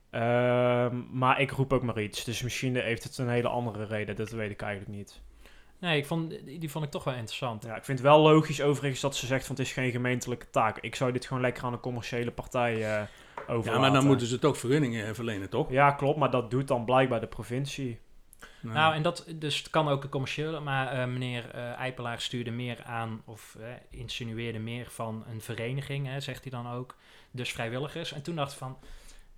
Ehm, 0.10 1.02
maar 1.12 1.42
ik 1.42 1.52
roep 1.52 1.74
ook 1.74 1.84
maar 1.84 2.02
iets. 2.02 2.24
Dus 2.24 2.42
misschien 2.42 2.76
heeft 2.76 3.04
het 3.04 3.18
een 3.18 3.30
hele 3.30 3.48
andere 3.48 3.86
reden. 3.86 4.16
Dat 4.16 4.30
weet 4.30 4.52
ik 4.52 4.62
eigenlijk 4.62 4.98
niet. 4.98 5.22
Nee, 5.84 5.98
ik 5.98 6.06
vond, 6.06 6.46
die 6.46 6.72
vond 6.72 6.86
ik 6.86 6.92
toch 6.92 7.04
wel 7.04 7.14
interessant. 7.14 7.64
Ja, 7.64 7.76
ik 7.76 7.84
vind 7.84 7.98
het 7.98 8.08
wel 8.08 8.20
logisch 8.20 8.62
overigens 8.62 9.02
dat 9.02 9.16
ze 9.16 9.26
zegt 9.26 9.46
van 9.46 9.56
het 9.56 9.66
is 9.66 9.74
geen 9.74 9.92
gemeentelijke 9.92 10.50
taak. 10.50 10.78
Ik 10.80 10.96
zou 10.96 11.12
dit 11.12 11.26
gewoon 11.26 11.42
lekker 11.44 11.64
aan 11.64 11.74
een 11.74 11.80
commerciële 11.80 12.32
partij 12.32 12.98
eh 12.98 13.04
overlaten. 13.36 13.74
Ja, 13.74 13.80
maar 13.80 13.92
dan 13.92 14.06
moeten 14.06 14.28
ze 14.28 14.40
toch 14.40 14.58
vergunningen 14.58 15.16
verlenen, 15.16 15.50
toch? 15.50 15.72
Ja, 15.72 15.92
klopt, 15.92 16.20
maar 16.20 16.32
dat 16.32 16.52
doet 16.52 16.68
dan 16.68 16.86
blijkbaar 16.86 17.20
de 17.20 17.28
provincie. 17.28 18.00
Nou, 18.60 18.96
en 18.96 19.02
dat 19.02 19.26
dus 19.36 19.58
het 19.58 19.70
kan 19.70 19.88
ook 19.88 20.04
een 20.04 20.10
commerciële, 20.10 20.60
maar 20.60 20.88
eh, 20.88 21.08
meneer 21.08 21.50
eh 21.50 21.80
Eipelaar 21.80 22.22
stuurde 22.22 22.52
meer 22.52 22.84
aan, 22.84 23.22
of 23.26 23.58
insinueerde 23.90 24.60
meer 24.60 24.90
van 24.90 25.24
een 25.30 25.42
vereniging, 25.42 26.08
hè, 26.08 26.20
zegt 26.20 26.42
hij 26.42 26.52
dan 26.52 26.72
ook. 26.72 26.96
Dus 27.32 27.52
vrijwilligers. 27.52 28.12
En 28.12 28.22
toen 28.22 28.36
dacht 28.36 28.52
ik 28.52 28.58
van, 28.58 28.78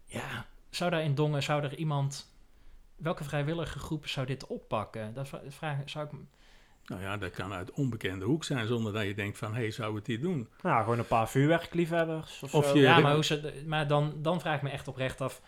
ja, 0.05 0.45
zou 0.69 0.91
daar 0.91 1.03
in 1.03 1.15
Dongen, 1.15 1.43
zou 1.43 1.63
er 1.63 1.75
iemand, 1.75 2.34
welke 2.95 3.23
vrijwillige 3.23 3.79
groep 3.79 4.07
zou 4.07 4.25
dit 4.25 4.47
oppakken? 4.47 5.13
Dat 5.13 5.27
vra- 5.27 5.41
vraag, 5.49 5.77
zou 5.85 6.05
ik, 6.05 6.11
nou 6.85 7.01
ja, 7.01 7.17
dat 7.17 7.31
kan 7.31 7.53
uit 7.53 7.71
onbekende 7.71 8.25
hoek 8.25 8.43
zijn 8.43 8.67
zonder 8.67 8.93
dat 8.93 9.03
je 9.05 9.13
denkt 9.13 9.37
van, 9.37 9.53
hé, 9.53 9.59
hey, 9.61 9.71
zou 9.71 9.95
het 9.95 10.05
die 10.05 10.19
doen? 10.19 10.49
Nou, 10.61 10.83
gewoon 10.83 10.99
een 10.99 11.07
paar 11.07 11.29
vuurwerkliefhebbers 11.29 12.43
of, 12.43 12.53
Of 12.53 12.65
zo. 12.67 12.75
je- 12.75 12.81
ja, 12.81 12.99
maar, 12.99 13.13
hoe 13.13 13.23
ze, 13.25 13.63
maar 13.65 13.87
dan, 13.87 14.13
dan 14.21 14.39
vraag 14.41 14.55
ik 14.55 14.61
me 14.61 14.69
echt 14.69 14.87
oprecht 14.87 15.21
af, 15.21 15.41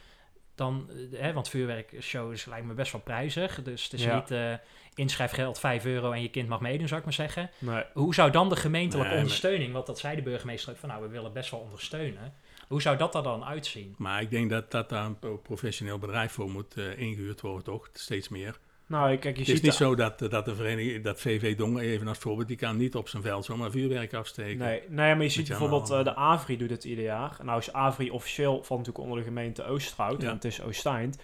dan, 0.55 0.89
eh, 1.11 1.19
hè, 1.21 1.33
want 1.33 1.49
vuurwerkshows 1.49 2.45
lijkt 2.45 2.65
me 2.65 2.73
best 2.73 2.91
wel 2.91 3.01
prijzig. 3.01 3.63
Dus 3.63 3.83
het 3.83 3.93
is 3.93 4.03
Ja. 4.03 4.15
niet 4.15 4.31
eh, 4.31 4.53
inschrijfgeld 4.95 5.59
5 5.59 5.85
euro 5.85 6.11
en 6.11 6.21
je 6.21 6.29
kind 6.29 6.47
mag 6.49 6.59
meedoen, 6.61 6.87
zou 6.87 6.99
ik 6.99 7.05
maar 7.05 7.13
zeggen. 7.15 7.49
Nee. 7.59 7.83
Hoe 7.93 8.13
zou 8.13 8.31
dan 8.31 8.49
de 8.49 8.55
gemeentelijke 8.55 9.11
Nee, 9.11 9.19
ondersteuning, 9.21 9.73
want 9.73 9.85
dat 9.85 9.99
zei 9.99 10.15
de 10.15 10.21
burgemeester 10.21 10.71
ook 10.71 10.77
van 10.77 10.89
nou, 10.89 11.01
we 11.01 11.07
willen 11.07 11.33
best 11.33 11.51
wel 11.51 11.59
ondersteunen. 11.59 12.33
Hoe 12.67 12.81
zou 12.81 12.97
dat 12.97 13.15
er 13.15 13.23
dan 13.23 13.45
uitzien? 13.45 13.95
Maar 13.97 14.21
ik 14.21 14.29
denk 14.29 14.49
dat, 14.49 14.71
dat 14.71 14.89
daar 14.89 15.05
een 15.05 15.19
pro- 15.19 15.37
professioneel 15.37 15.97
bedrijf 15.97 16.31
voor 16.31 16.49
moet 16.49 16.73
eh, 16.77 16.97
ingehuurd 16.99 17.41
worden, 17.41 17.63
toch? 17.63 17.89
Steeds 17.93 18.29
meer. 18.29 18.59
Nou, 18.87 19.09
kijk, 19.17 19.23
je 19.23 19.29
Het 19.29 19.39
is 19.39 19.55
ziet... 19.55 19.63
niet 19.63 19.73
zo 19.73 19.95
dat, 19.95 20.19
dat 20.19 20.45
de 20.45 20.55
vereniging, 20.55 21.03
dat 21.03 21.21
VV 21.21 21.55
Dongen, 21.57 21.81
even 21.83 22.07
als 22.07 22.17
voorbeeld, 22.17 22.47
die 22.47 22.57
kan 22.57 22.77
niet 22.77 22.95
op 22.95 23.09
zijn 23.09 23.23
veld 23.23 23.45
zomaar 23.45 23.71
vuurwerk 23.71 24.13
afsteken. 24.13 24.57
Nee, 24.57 24.81
nee, 24.89 25.15
maar 25.15 25.23
je 25.23 25.29
ziet 25.29 25.47
bijvoorbeeld 25.47 25.89
eh, 25.89 26.03
de 26.03 26.15
AVRI 26.15 26.57
doet 26.57 26.69
het 26.69 26.83
ieder 26.83 27.03
jaar. 27.03 27.37
Nou 27.43 27.59
is 27.59 27.73
AVRI 27.73 28.09
officieel 28.11 28.53
valt 28.63 28.69
natuurlijk 28.79 28.97
onder 28.97 29.17
de 29.17 29.23
gemeente 29.23 29.63
Oosterhout, 29.65 30.21
Ja. 30.21 30.27
want 30.27 30.43
het 30.43 30.51
is 30.51 30.61
Oosteind. 30.61 31.17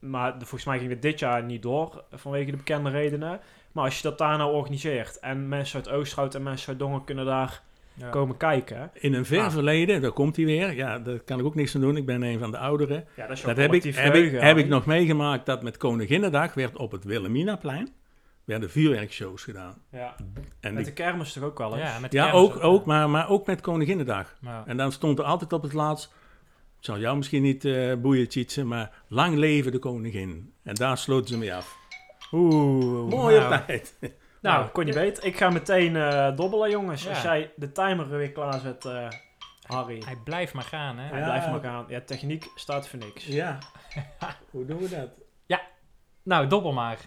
Maar 0.00 0.32
de- 0.38 0.44
volgens 0.44 0.64
mij 0.64 0.78
ging 0.78 0.90
het 0.90 1.02
dit 1.02 1.18
jaar 1.18 1.42
niet 1.44 1.62
door, 1.62 2.04
eh, 2.10 2.18
vanwege 2.18 2.50
de 2.50 2.56
bekende 2.56 2.90
redenen. 2.90 3.40
Maar 3.72 3.84
als 3.84 3.96
je 3.96 4.02
dat 4.02 4.18
daar 4.18 4.38
nou 4.38 4.52
organiseert 4.52 5.18
en 5.18 5.48
mensen 5.48 5.76
uit 5.84 5.88
Oosterhout 5.88 6.34
en 6.34 6.42
mensen 6.42 6.68
uit 6.68 6.78
Dongen 6.78 7.04
kunnen 7.04 7.24
daar 7.24 7.62
komen 8.10 8.36
kijken. 8.36 8.90
In 8.94 9.14
een 9.14 9.24
ver 9.24 9.40
Ah. 9.40 9.50
verleden, 9.52 10.00
daar 10.00 10.12
komt 10.12 10.36
hij 10.36 10.44
weer, 10.44 10.74
ja, 10.74 10.98
daar 10.98 11.18
kan 11.18 11.38
ik 11.38 11.44
ook 11.44 11.54
niks 11.54 11.74
aan 11.74 11.80
doen, 11.80 11.96
ik 11.96 12.06
ben 12.06 12.22
een 12.22 12.38
van 12.38 12.50
de 12.50 12.58
ouderen. 12.58 13.04
Ja, 13.16 13.26
dat 13.26 13.36
is 13.36 13.42
Dat 13.42 13.56
heb 13.56 13.74
ik, 13.74 13.82
heb, 13.94 14.14
ik, 14.14 14.40
heb 14.40 14.56
ik 14.56 14.68
nog 14.68 14.86
meegemaakt 14.86 15.46
dat 15.46 15.62
met 15.62 15.76
Koninginnedag 15.76 16.54
werd 16.54 16.76
op 16.76 16.92
het 16.92 17.04
Wilhelminaplein 17.04 17.88
werden 18.44 18.70
vuurwerkshows 18.70 19.42
gedaan. 19.44 19.74
Ja, 19.90 20.14
En 20.60 20.74
met 20.74 20.84
die- 20.84 20.94
de 20.94 21.02
kermis 21.02 21.32
toch 21.32 21.42
ook 21.44 21.58
wel 21.58 21.76
eens? 21.76 21.88
Ja, 21.90 21.98
met 21.98 22.12
ja, 22.12 22.24
kermis 22.30 22.40
ook, 22.42 22.62
ook 22.64 22.84
maar, 22.84 23.10
maar 23.10 23.28
ook 23.28 23.46
met 23.46 23.60
Koninginnedag. 23.60 24.36
Ja. 24.40 24.62
En 24.66 24.76
dan 24.76 24.92
stond 24.92 25.18
er 25.18 25.24
altijd 25.24 25.52
op 25.52 25.62
het 25.62 25.72
laatst, 25.72 26.12
het 26.76 26.84
zal 26.84 26.98
jou 26.98 27.16
misschien 27.16 27.42
niet 27.42 27.64
eh 27.64 27.94
boeien, 27.94 28.28
Tjitse, 28.28 28.64
maar 28.64 29.02
lang 29.08 29.36
leven 29.36 29.72
de 29.72 29.78
koningin. 29.78 30.52
En 30.62 30.74
daar 30.74 30.98
sloten 30.98 31.28
ze 31.28 31.38
mee 31.38 31.54
af. 31.54 31.76
Oeh. 32.32 33.10
Mooie 33.10 33.38
nou. 33.40 33.64
tijd. 33.66 33.94
Nou, 34.46 34.66
kon 34.68 34.86
je 34.86 34.92
weten. 34.92 35.24
Ik 35.24 35.36
ga 35.36 35.50
meteen 35.50 35.96
eh, 35.96 36.36
dobbelen, 36.36 36.70
jongens. 36.70 37.02
Ja. 37.02 37.08
Als 37.10 37.22
jij 37.22 37.52
de 37.56 37.72
timer 37.72 38.08
weer 38.08 38.32
klaar 38.32 38.58
zet, 38.60 38.84
eh, 38.84 39.08
Harry. 39.66 40.02
Hij 40.04 40.16
blijft 40.24 40.52
maar 40.54 40.64
gaan, 40.64 40.98
hè? 40.98 41.08
Hij 41.08 41.18
Ja. 41.18 41.24
blijft 41.24 41.50
maar 41.50 41.60
gaan. 41.60 41.84
Ja, 41.88 42.00
techniek 42.00 42.46
staat 42.54 42.88
voor 42.88 42.98
niks. 42.98 43.26
Ja. 43.26 43.58
Hoe 44.50 44.64
doen 44.64 44.78
we 44.78 44.88
dat? 44.88 45.08
Nou, 46.22 46.46
dobbel 46.46 46.72
maar. 46.72 46.98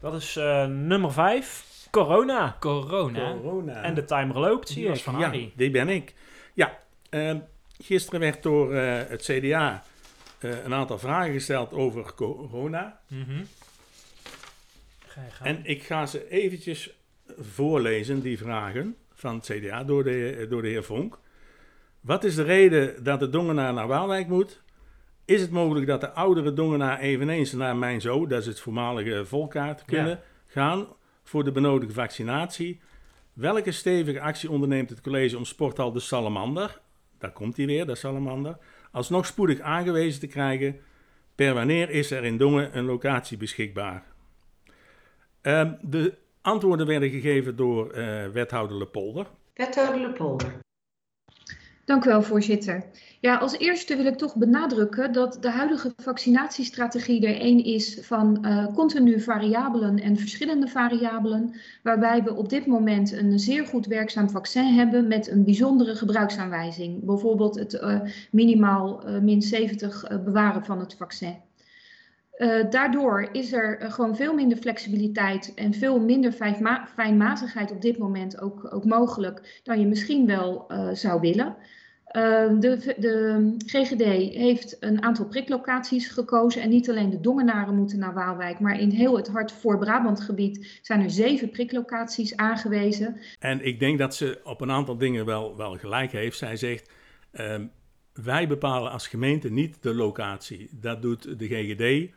Dat 0.00 0.14
is 0.14 0.36
eh, 0.36 0.64
nummer 0.66 1.12
5. 1.12 1.72
Corona. 1.90 2.56
Corona. 2.60 3.32
Corona. 3.32 3.82
En 3.82 3.94
de 3.94 4.04
timer 4.04 4.38
loopt, 4.38 4.68
zie 4.68 4.76
Die 4.80 4.88
was 4.88 4.98
ik. 4.98 5.04
van 5.04 5.18
ja, 5.18 5.20
Harry. 5.20 5.52
die 5.56 5.70
ben 5.70 5.88
ik. 5.88 6.14
Ja, 6.54 6.78
ehm, 7.10 7.38
gisteren 7.82 8.20
werd 8.20 8.42
door 8.42 8.74
eh, 8.74 9.08
het 9.08 9.22
CDA 9.22 9.82
eh, 10.38 10.64
een 10.64 10.74
aantal 10.74 10.98
vragen 10.98 11.32
gesteld 11.32 11.72
over 11.72 12.14
corona. 12.14 12.98
Mhm. 13.08 13.44
Ga 15.14 15.22
je 15.22 15.30
gang. 15.30 15.56
En 15.56 15.60
ik 15.62 15.82
ga 15.82 16.06
ze 16.06 16.28
eventjes 16.28 16.98
voorlezen, 17.38 18.20
die 18.20 18.38
vragen 18.38 18.96
van 19.12 19.34
het 19.34 19.44
CDA, 19.44 19.84
door 19.84 20.04
de, 20.04 20.46
door 20.48 20.62
de 20.62 20.68
heer 20.68 20.84
Vonk. 20.84 21.18
Wat 22.00 22.24
is 22.24 22.34
de 22.34 22.42
reden 22.42 23.04
dat 23.04 23.20
de 23.20 23.28
Dongenaar 23.28 23.72
naar 23.72 23.86
Waalwijk 23.86 24.28
moet? 24.28 24.62
Is 25.24 25.40
het 25.40 25.50
mogelijk 25.50 25.86
dat 25.86 26.00
de 26.00 26.10
oudere 26.10 26.52
Dongenaar 26.52 27.00
eveneens 27.00 27.52
naar 27.52 27.76
Mijn 27.76 28.00
Zo, 28.00 28.26
dat 28.26 28.40
is 28.40 28.46
het 28.46 28.60
voormalige 28.60 29.24
volkaart, 29.24 29.84
kunnen 29.84 30.20
gaan 30.46 30.86
voor 31.22 31.44
de 31.44 31.52
benodigde 31.52 31.94
vaccinatie? 31.94 32.80
Welke 33.32 33.72
stevige 33.72 34.20
actie 34.20 34.50
onderneemt 34.50 34.90
het 34.90 35.00
college 35.00 35.36
om 35.36 35.44
sporthal 35.44 35.92
de 35.92 36.00
Salamander, 36.00 36.80
daar 37.18 37.32
komt 37.32 37.56
hij 37.56 37.66
weer, 37.66 37.86
de 37.86 37.94
Salamander, 37.94 38.58
alsnog 38.92 39.26
spoedig 39.26 39.60
aangewezen 39.60 40.20
te 40.20 40.26
krijgen? 40.26 40.80
Per 41.34 41.54
wanneer 41.54 41.90
is 41.90 42.10
er 42.10 42.24
in 42.24 42.36
Dongen 42.36 42.78
een 42.78 42.84
locatie 42.84 43.36
beschikbaar? 43.36 44.13
Ehm, 45.44 45.72
de 45.82 46.14
antwoorden 46.40 46.86
werden 46.86 47.10
gegeven 47.10 47.56
door 47.56 47.90
eh, 47.90 48.28
wethouder 48.28 48.76
Lepolder. 48.76 49.26
Wethouder 49.54 50.00
Lepolder. 50.00 50.62
Dank 51.84 52.04
u 52.04 52.08
wel, 52.08 52.22
voorzitter. 52.22 52.84
Ja, 53.20 53.36
als 53.36 53.58
eerste 53.58 53.96
wil 53.96 54.06
ik 54.06 54.16
toch 54.16 54.36
benadrukken 54.36 55.12
dat 55.12 55.38
de 55.40 55.50
huidige 55.50 55.92
vaccinatiestrategie 55.96 57.26
er 57.26 57.40
één 57.40 57.64
is 57.64 57.98
van 58.02 58.44
eh, 58.44 58.66
continu 58.74 59.20
variabelen 59.20 59.98
en 59.98 60.16
verschillende 60.16 60.68
variabelen, 60.68 61.54
waarbij 61.82 62.22
we 62.22 62.34
op 62.34 62.48
dit 62.48 62.66
moment 62.66 63.12
een 63.12 63.38
zeer 63.38 63.66
goed 63.66 63.86
werkzaam 63.86 64.30
vaccin 64.30 64.74
hebben 64.74 65.08
met 65.08 65.28
een 65.28 65.44
bijzondere 65.44 65.94
gebruiksaanwijzing. 65.94 67.04
Bijvoorbeeld 67.04 67.58
het 67.58 67.74
eh, 67.74 68.00
minimaal 68.30 69.06
eh, 69.06 69.20
min 69.20 69.42
70 69.42 70.04
eh, 70.04 70.18
bewaren 70.18 70.64
van 70.64 70.78
het 70.80 70.94
vaccin. 70.94 71.36
Eh, 72.34 72.70
daardoor 72.70 73.28
is 73.32 73.52
er 73.52 73.78
eh, 73.78 73.92
gewoon 73.92 74.16
veel 74.16 74.34
minder 74.34 74.58
flexibiliteit 74.58 75.52
en 75.54 75.74
veel 75.74 76.00
minder 76.00 76.32
fijnma- 76.32 76.88
fijnmazigheid 76.94 77.70
op 77.70 77.80
dit 77.80 77.98
moment 77.98 78.40
ook, 78.40 78.74
ook 78.74 78.84
mogelijk 78.84 79.60
dan 79.62 79.80
je 79.80 79.86
misschien 79.86 80.26
wel 80.26 80.64
eh, 80.68 80.88
zou 80.92 81.20
willen. 81.20 81.56
Eh, 82.14 82.50
de, 82.60 82.94
de 82.98 83.56
GGD 83.66 84.04
heeft 84.34 84.76
een 84.80 85.02
aantal 85.02 85.26
priklocaties 85.26 86.08
gekozen 86.08 86.62
en 86.62 86.70
niet 86.70 86.90
alleen 86.90 87.10
de 87.10 87.20
Dongenaren 87.20 87.74
moeten 87.74 87.98
naar 87.98 88.14
Waalwijk, 88.14 88.60
maar 88.60 88.80
in 88.80 88.90
heel 88.90 89.16
het 89.16 89.28
hart 89.28 89.52
voor 89.52 89.78
Brabant 89.78 90.20
gebied 90.20 90.78
zijn 90.82 91.02
er 91.02 91.10
zeven 91.10 91.50
priklocaties 91.50 92.36
aangewezen. 92.36 93.16
En 93.38 93.66
ik 93.66 93.78
denk 93.78 93.98
dat 93.98 94.14
ze 94.14 94.40
op 94.44 94.60
een 94.60 94.70
aantal 94.70 94.98
dingen 94.98 95.26
wel, 95.26 95.56
wel 95.56 95.76
gelijk 95.76 96.12
heeft. 96.12 96.38
Zij 96.38 96.56
zegt, 96.56 96.90
ehm, 97.32 97.66
wij 98.12 98.48
bepalen 98.48 98.90
als 98.92 99.08
gemeente 99.08 99.50
niet 99.50 99.82
de 99.82 99.94
locatie. 99.94 100.68
Dat 100.80 101.02
doet 101.02 101.38
de 101.38 101.46
GGD 101.46 102.12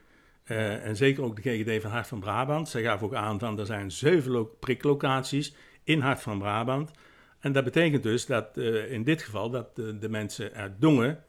eh, 0.47 0.85
en 0.85 0.95
zeker 0.95 1.23
ook 1.23 1.43
de 1.43 1.49
GGD 1.49 1.81
van 1.81 1.91
Hart 1.91 2.07
van 2.07 2.19
Brabant. 2.19 2.69
Zij 2.69 2.83
gaf 2.83 3.03
ook 3.03 3.13
aan 3.13 3.39
van 3.39 3.59
er 3.59 3.65
zijn 3.65 3.91
zeven 3.91 4.31
lo- 4.31 4.55
priklocaties 4.59 5.55
in 5.83 5.99
Hart 5.99 6.21
van 6.21 6.39
Brabant. 6.39 6.91
En 7.39 7.51
dat 7.51 7.63
betekent 7.63 8.03
dus 8.03 8.25
dat 8.25 8.57
eh, 8.57 8.91
in 8.91 9.03
dit 9.03 9.21
geval 9.21 9.49
dat 9.49 9.75
de, 9.75 9.97
de 9.97 10.09
mensen 10.09 10.53
uit 10.53 10.81
Dongen 10.81 11.23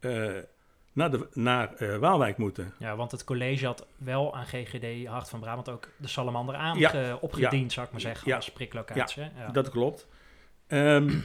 eh, 0.00 0.30
naar, 0.92 1.10
de, 1.10 1.28
naar 1.32 1.98
Waalwijk 2.00 2.36
moeten. 2.36 2.72
Ja, 2.78 2.96
want 2.96 3.10
het 3.10 3.24
college 3.24 3.66
had 3.66 3.86
wel 3.96 4.34
aan 4.36 4.46
GGD 4.46 5.06
Hart 5.06 5.28
van 5.28 5.40
Brabant 5.40 5.68
ook 5.68 5.88
de 5.96 6.08
salamander 6.08 6.54
aan 6.54 6.78
Ja, 6.78 7.18
opgediend, 7.20 7.72
zou 7.72 7.86
ik 7.86 7.92
maar 7.92 8.00
zeggen, 8.00 8.28
Ja. 8.28 8.36
als 8.36 8.50
priklocatie. 8.52 9.22
Ja. 9.36 9.48
Dat 9.48 9.68
klopt. 9.70 10.06
Ehm, 10.66 11.18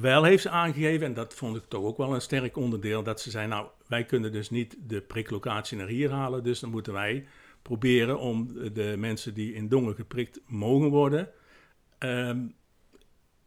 wel 0.00 0.22
heeft 0.24 0.42
ze 0.42 0.48
aangegeven, 0.50 1.06
en 1.06 1.14
dat 1.14 1.34
vond 1.34 1.56
ik 1.56 1.64
toch 1.68 1.84
ook 1.84 1.96
wel 1.96 2.14
een 2.14 2.20
sterk 2.20 2.56
onderdeel, 2.56 3.02
dat 3.02 3.20
ze 3.20 3.30
zei, 3.30 3.46
nou, 3.46 3.66
wij 3.94 4.04
kunnen 4.04 4.32
dus 4.32 4.50
niet 4.50 4.76
de 4.86 5.00
priklocatie 5.00 5.76
naar 5.76 5.86
hier 5.86 6.10
halen, 6.10 6.44
dus 6.44 6.60
dan 6.60 6.70
moeten 6.70 6.92
wij 6.92 7.26
proberen 7.62 8.18
om 8.18 8.52
de 8.72 8.94
mensen 8.98 9.34
die 9.34 9.54
in 9.54 9.68
Dongen 9.68 9.94
geprikt 9.94 10.40
mogen 10.46 10.88
worden, 10.88 11.28
ehm, 11.98 12.46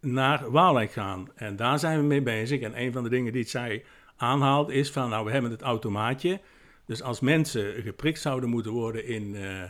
naar 0.02 0.52
Waalwijk 0.52 0.92
gaan. 0.92 1.28
En 1.36 1.56
daar 1.56 1.80
zijn 1.80 2.00
we 2.00 2.06
mee 2.06 2.22
bezig. 2.22 2.62
En 2.62 2.82
een 2.82 2.92
van 2.92 3.04
de 3.04 3.10
dingen 3.10 3.34
die 3.34 3.44
zij 3.44 3.86
aanhaalt 4.16 4.70
is 4.70 4.92
van, 4.92 5.10
nou, 5.10 5.26
we 5.26 5.32
hebben 5.32 5.52
het 5.52 5.62
automaatje. 5.62 6.40
Dus 6.86 7.02
als 7.02 7.20
mensen 7.20 7.82
geprikt 7.82 8.20
zouden 8.20 8.50
moeten 8.50 8.72
worden 8.72 9.06
in, 9.06 9.36
eh, 9.36 9.64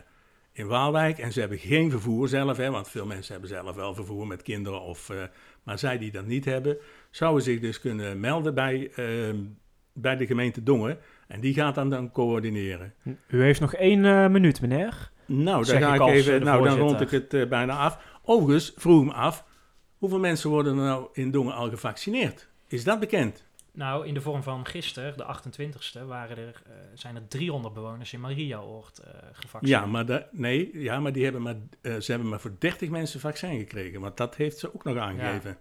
in 0.52 0.68
Waalwijk 0.68 1.18
en 1.18 1.32
ze 1.32 1.40
hebben 1.40 1.58
geen 1.58 1.92
vervoer 1.92 2.28
zelf, 2.28 2.58
hè, 2.58 2.72
want 2.72 2.90
veel 2.90 3.06
mensen 3.06 3.32
hebben 3.32 3.50
zelf 3.50 3.76
wel 3.76 3.94
vervoer 3.94 4.28
met 4.28 4.42
kinderen, 4.42 4.82
of, 4.82 5.10
eh, 5.10 5.24
maar 5.64 5.80
zij 5.80 5.98
die 5.98 6.12
dat 6.12 6.26
niet 6.26 6.46
hebben, 6.46 6.78
zouden 7.12 7.44
zich 7.44 7.60
dus 7.60 7.80
kunnen 7.80 8.20
melden 8.20 8.54
bij, 8.54 8.92
ehm, 8.96 9.38
bij 10.02 10.16
de 10.16 10.26
gemeente 10.26 10.64
Dongen. 10.64 10.98
En 11.28 11.40
die 11.40 11.54
gaat 11.54 11.76
dan, 11.76 11.90
dan 11.90 12.12
coördineren. 12.12 12.94
U 13.28 13.42
heeft 13.42 13.60
nog 13.60 13.74
één 13.74 14.06
eh, 14.06 14.28
minuut, 14.28 14.62
meneer. 14.62 15.12
Nou, 15.26 15.66
dan 15.66 15.82
ga 15.82 15.94
ik 15.94 16.02
even, 16.02 16.40
eh, 16.40 16.42
nou, 16.42 16.64
dan 16.64 16.78
rond 16.78 17.02
ik 17.02 17.10
het 17.10 17.34
eh, 17.34 17.48
bijna 17.48 17.78
af. 17.78 18.20
Overigens 18.24 18.74
vroeg 18.76 19.02
ik 19.02 19.08
me 19.08 19.14
af, 19.14 19.46
hoeveel 19.98 20.20
mensen 20.20 20.50
worden 20.50 20.78
er 20.78 20.84
nou 20.84 21.08
in 21.14 21.32
Dongen 21.32 21.54
al 21.54 21.70
gevaccineerd? 21.70 22.48
Is 22.68 22.84
dat 22.84 23.00
bekend? 23.00 23.46
Nou, 23.78 24.08
in 24.08 24.14
de 24.14 24.22
vorm 24.22 24.44
van 24.44 24.66
gisteren, 24.66 25.18
de 25.18 25.24
28e, 25.24 26.06
waren 26.08 26.38
er, 26.38 26.62
zijn 26.94 27.16
er 27.16 27.28
300 27.28 27.74
bewoners 27.74 28.14
in 28.14 28.20
Mariaoord 28.20 29.00
eh 29.00 29.12
gevaccineerd. 29.32 29.84
Ja, 29.84 29.86
maar, 29.86 30.28
nee, 30.32 30.70
ja, 30.74 31.00
maar, 31.00 31.12
die 31.12 31.24
hebben 31.24 31.42
maar 31.42 31.56
eh, 31.82 31.96
ze 31.96 32.12
hebben 32.12 32.30
maar 32.30 32.40
voor 32.40 32.56
30 32.60 32.90
mensen 32.90 33.20
vaccin 33.20 33.58
gekregen. 33.58 34.02
Want 34.02 34.18
dat 34.18 34.36
heeft 34.36 34.58
ze 34.58 34.74
ook 34.74 34.84
nog 34.84 34.98
aangegeven. 34.98 35.58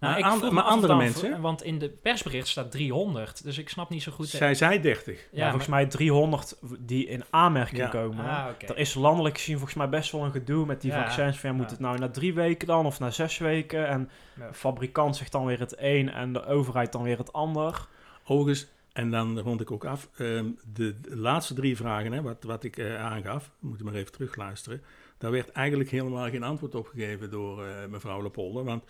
Nou, 0.00 0.20
maar 0.52 0.62
aan- 0.62 0.70
andere 0.70 0.96
mensen? 0.96 1.40
Want 1.40 1.62
in 1.62 1.78
de 1.78 1.88
persbericht 1.88 2.48
staat 2.48 2.70
300, 2.70 3.44
dus 3.44 3.58
ik 3.58 3.68
snap 3.68 3.88
niet 3.90 4.02
zo 4.02 4.12
goed... 4.12 4.24
eh, 4.32 4.32
Zij 4.32 4.54
zei 4.54 4.80
30. 4.80 5.28
Ja, 5.32 5.48
volgens 5.48 5.70
mij 5.70 5.86
300 5.86 6.56
die 6.78 7.06
in 7.06 7.24
aanmerking 7.30 7.78
Ja. 7.80 7.88
komen. 7.88 8.24
Ah. 8.24 8.46
Er 8.66 8.78
is 8.78 8.94
landelijk 8.94 9.38
gezien 9.38 9.54
volgens 9.56 9.78
mij 9.78 9.88
best 9.88 10.12
wel 10.12 10.24
een 10.24 10.32
gedoe 10.32 10.66
met 10.66 10.80
die 10.80 10.90
Ja, 10.90 11.02
vaccins. 11.02 11.38
Van, 11.38 11.50
ja, 11.50 11.56
moet 11.56 11.64
ja. 11.64 11.70
het 11.70 11.80
nou 11.80 11.98
na 11.98 12.08
drie 12.08 12.34
weken 12.34 12.66
dan 12.66 12.86
of 12.86 12.98
na 13.00 13.10
zes 13.10 13.38
weken? 13.38 13.88
En 13.88 14.10
de 14.34 14.48
fabrikant 14.52 15.16
zegt 15.16 15.32
dan 15.32 15.44
weer 15.46 15.58
het 15.58 15.74
een 15.78 16.10
en 16.10 16.32
de 16.32 16.46
overheid 16.46 16.92
dan 16.92 17.02
weer 17.02 17.18
het 17.18 17.32
ander. 17.32 17.86
Overigens, 18.26 18.66
en 18.92 19.10
dan 19.10 19.38
rond 19.40 19.60
ik 19.60 19.70
ook 19.70 19.84
af, 19.84 20.08
ehm, 20.16 20.46
de, 20.72 21.00
de 21.00 21.16
laatste 21.16 21.54
drie 21.54 21.76
vragen, 21.76 22.12
hè, 22.12 22.22
wat, 22.22 22.42
wat 22.42 22.64
ik 22.64 22.76
eh, 22.76 23.04
aangaf, 23.04 23.50
moet 23.58 23.78
je 23.78 23.84
maar 23.84 23.94
even 23.94 24.12
terugluisteren. 24.12 24.82
Daar 25.18 25.30
werd 25.30 25.52
eigenlijk 25.52 25.90
helemaal 25.90 26.28
geen 26.30 26.42
antwoord 26.42 26.74
op 26.74 26.86
gegeven 26.86 27.30
door 27.30 27.64
eh, 27.66 27.72
mevrouw 27.90 28.22
Lepolder. 28.22 28.64
Want 28.64 28.84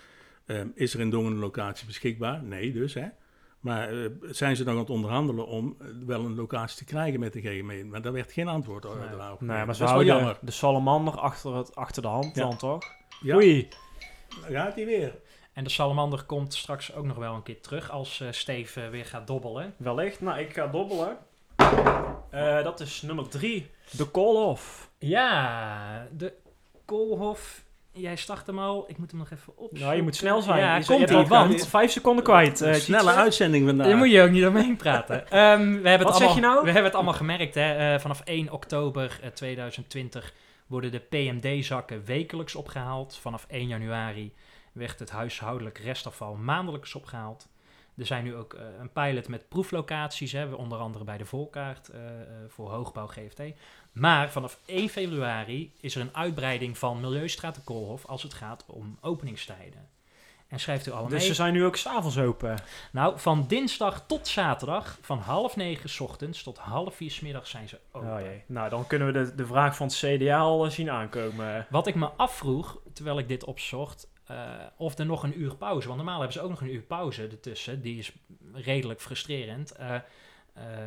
ehm, 0.46 0.68
is 0.74 0.94
er 0.94 1.00
in 1.00 1.10
Dongen 1.10 1.32
een 1.32 1.38
locatie 1.38 1.86
beschikbaar? 1.86 2.42
Nee, 2.42 2.72
dus. 2.72 2.94
Hè. 2.94 3.06
Maar 3.60 3.88
eh, 4.02 4.10
zijn 4.30 4.56
ze 4.56 4.64
nog 4.64 4.72
aan 4.72 4.78
het 4.78 4.90
onderhandelen 4.90 5.46
om 5.46 5.76
eh, 5.80 5.86
wel 6.06 6.24
een 6.24 6.34
locatie 6.34 6.76
te 6.76 6.84
krijgen 6.84 7.20
met 7.20 7.32
de 7.32 7.40
GGM? 7.40 7.88
Maar 7.88 8.02
daar 8.02 8.12
werd 8.12 8.32
geen 8.32 8.48
antwoord 8.48 8.86
over. 8.86 9.00
Nee. 9.08 9.16
daarop 9.16 9.40
Nee, 9.40 9.64
maar 9.64 9.74
ze 9.74 9.84
houden 9.84 10.06
jammer. 10.06 10.38
de 10.40 10.50
salamander 10.50 11.14
achter, 11.18 11.54
het, 11.56 11.74
achter 11.74 12.02
de 12.02 12.08
hand 12.08 12.34
Ja. 12.36 12.42
dan 12.42 12.56
toch? 12.56 12.84
Ja, 13.20 13.34
Oei. 13.36 13.68
daar 14.40 14.50
gaat 14.50 14.74
hij 14.74 14.86
weer. 14.86 15.18
En 15.52 15.64
de 15.64 15.70
salamander 15.70 16.22
komt 16.24 16.54
straks 16.54 16.94
ook 16.94 17.04
nog 17.04 17.16
wel 17.16 17.34
een 17.34 17.42
keer 17.42 17.60
terug 17.60 17.90
als 17.90 18.20
eh 18.20 18.28
Steve 18.30 18.80
eh, 18.82 18.88
weer 18.90 19.04
gaat 19.04 19.26
dobbelen. 19.26 19.74
Wellicht. 19.76 20.20
Nou, 20.20 20.38
ik 20.40 20.52
ga 20.52 20.66
dobbelen. 20.66 21.16
Eh, 22.30 22.62
dat 22.64 22.80
is 22.80 23.02
nummer 23.02 23.28
drie. 23.28 23.70
De 23.90 24.04
Koolhof. 24.04 24.90
Ja, 24.98 26.08
de 26.16 26.32
Koolhof. 26.84 27.64
Jij 27.94 28.16
start 28.16 28.46
hem 28.46 28.58
al. 28.58 28.84
Ik 28.88 28.98
moet 28.98 29.10
hem 29.10 29.20
nog 29.20 29.30
even 29.30 29.52
op. 29.56 29.78
Nou, 29.78 29.96
je 29.96 30.02
moet 30.02 30.16
snel 30.16 30.42
zijn. 30.42 30.58
Ja, 30.58 30.76
je, 30.76 30.84
komt 30.84 31.10
al 31.10 31.26
want- 31.26 31.66
vijf 31.68 31.90
seconden 31.90 32.24
kwijt. 32.24 32.60
eh, 32.60 32.74
snelle 32.74 33.12
uitzending 33.12 33.66
vandaag. 33.66 33.86
Daar 33.86 33.96
moet 33.96 34.10
je 34.10 34.22
ook 34.22 34.30
niet 34.30 34.46
omheen 34.46 34.76
praten. 34.76 35.28
Ehm, 35.30 35.60
we 35.82 35.88
hebben 35.88 35.98
Wat 35.98 36.00
het 36.06 36.16
zeg 36.16 36.16
allemaal, 36.22 36.34
je 36.34 36.40
nou? 36.40 36.58
We 36.60 36.64
hebben 36.66 36.84
het 36.84 36.94
allemaal 36.94 37.14
gemerkt. 37.14 37.54
Hè? 37.54 37.94
Eh, 37.94 38.00
vanaf 38.00 38.20
1 38.24 38.50
oktober 38.52 39.18
eh, 39.22 39.28
2020 39.30 40.32
worden 40.66 40.90
de 40.90 40.98
PMD-zakken 40.98 42.04
wekelijks 42.04 42.54
opgehaald. 42.54 43.18
Vanaf 43.20 43.44
1 43.48 43.66
januari 43.68 44.32
werd 44.72 44.98
het 44.98 45.10
huishoudelijk 45.10 45.78
restafval 45.78 46.34
maandelijks 46.34 46.94
opgehaald. 46.94 47.48
Er 47.96 48.06
zijn 48.06 48.24
nu 48.24 48.34
ook 48.34 48.54
eh, 48.54 48.64
een 48.80 48.92
pilot 48.92 49.28
met 49.28 49.48
proeflocaties, 49.48 50.32
hè, 50.32 50.44
onder 50.46 50.78
andere 50.78 51.04
bij 51.04 51.18
de 51.18 51.24
Volkaart 51.24 51.88
eh, 51.88 52.20
eh, 52.20 52.26
voor 52.48 52.70
hoogbouw 52.70 53.06
GFT. 53.06 53.42
Maar 53.92 54.30
vanaf 54.30 54.58
1 54.66 54.88
februari 54.88 55.72
is 55.80 55.94
er 55.94 56.00
een 56.00 56.16
uitbreiding 56.16 56.78
van 56.78 57.00
Milieustraat 57.00 57.54
de 57.54 57.60
Koolhof 57.60 58.06
als 58.06 58.22
het 58.22 58.34
gaat 58.34 58.64
om 58.66 58.98
openingstijden. 59.00 59.88
En 60.48 60.60
schrijft 60.60 60.86
u 60.86 60.90
allemaal 60.90 61.08
Dus 61.08 61.18
mee. 61.18 61.28
ze 61.28 61.34
zijn 61.34 61.52
nu 61.52 61.64
ook 61.64 61.76
s'avonds 61.76 62.18
open. 62.18 62.58
Nou, 62.92 63.18
van 63.18 63.44
dinsdag 63.48 64.04
tot 64.06 64.28
zaterdag, 64.28 64.98
van 65.00 65.18
half 65.18 65.56
negen 65.56 65.88
's 65.88 66.00
ochtends 66.00 66.42
tot 66.42 66.58
half 66.58 66.94
vier 66.94 67.10
's 67.10 67.20
middags 67.20 67.50
zijn 67.50 67.68
ze 67.68 67.78
open. 67.92 68.14
Oh 68.14 68.20
jee. 68.20 68.42
Nou, 68.46 68.68
dan 68.70 68.86
kunnen 68.86 69.12
we 69.12 69.24
de, 69.24 69.34
de 69.34 69.46
vraag 69.46 69.76
van 69.76 69.86
het 69.86 69.96
CDA 69.96 70.38
al 70.38 70.70
zien 70.70 70.90
aankomen. 70.90 71.66
Wat 71.70 71.86
ik 71.86 71.94
me 71.94 72.06
afvroeg, 72.06 72.78
terwijl 72.92 73.18
ik 73.18 73.28
dit 73.28 73.44
opzocht, 73.44 74.08
of 74.76 74.98
er 74.98 75.06
nog 75.06 75.22
een 75.22 75.40
uur 75.40 75.56
pauze, 75.56 75.86
want 75.86 75.98
normaal 75.98 76.18
hebben 76.18 76.36
ze 76.36 76.40
ook 76.42 76.50
nog 76.50 76.60
een 76.60 76.74
uur 76.74 76.82
pauze 76.82 77.22
ertussen. 77.22 77.80
Die 77.80 77.98
is 77.98 78.12
redelijk 78.52 79.00
frustrerend 79.00 79.72
eh, 79.72 79.94
eh, 79.94 80.02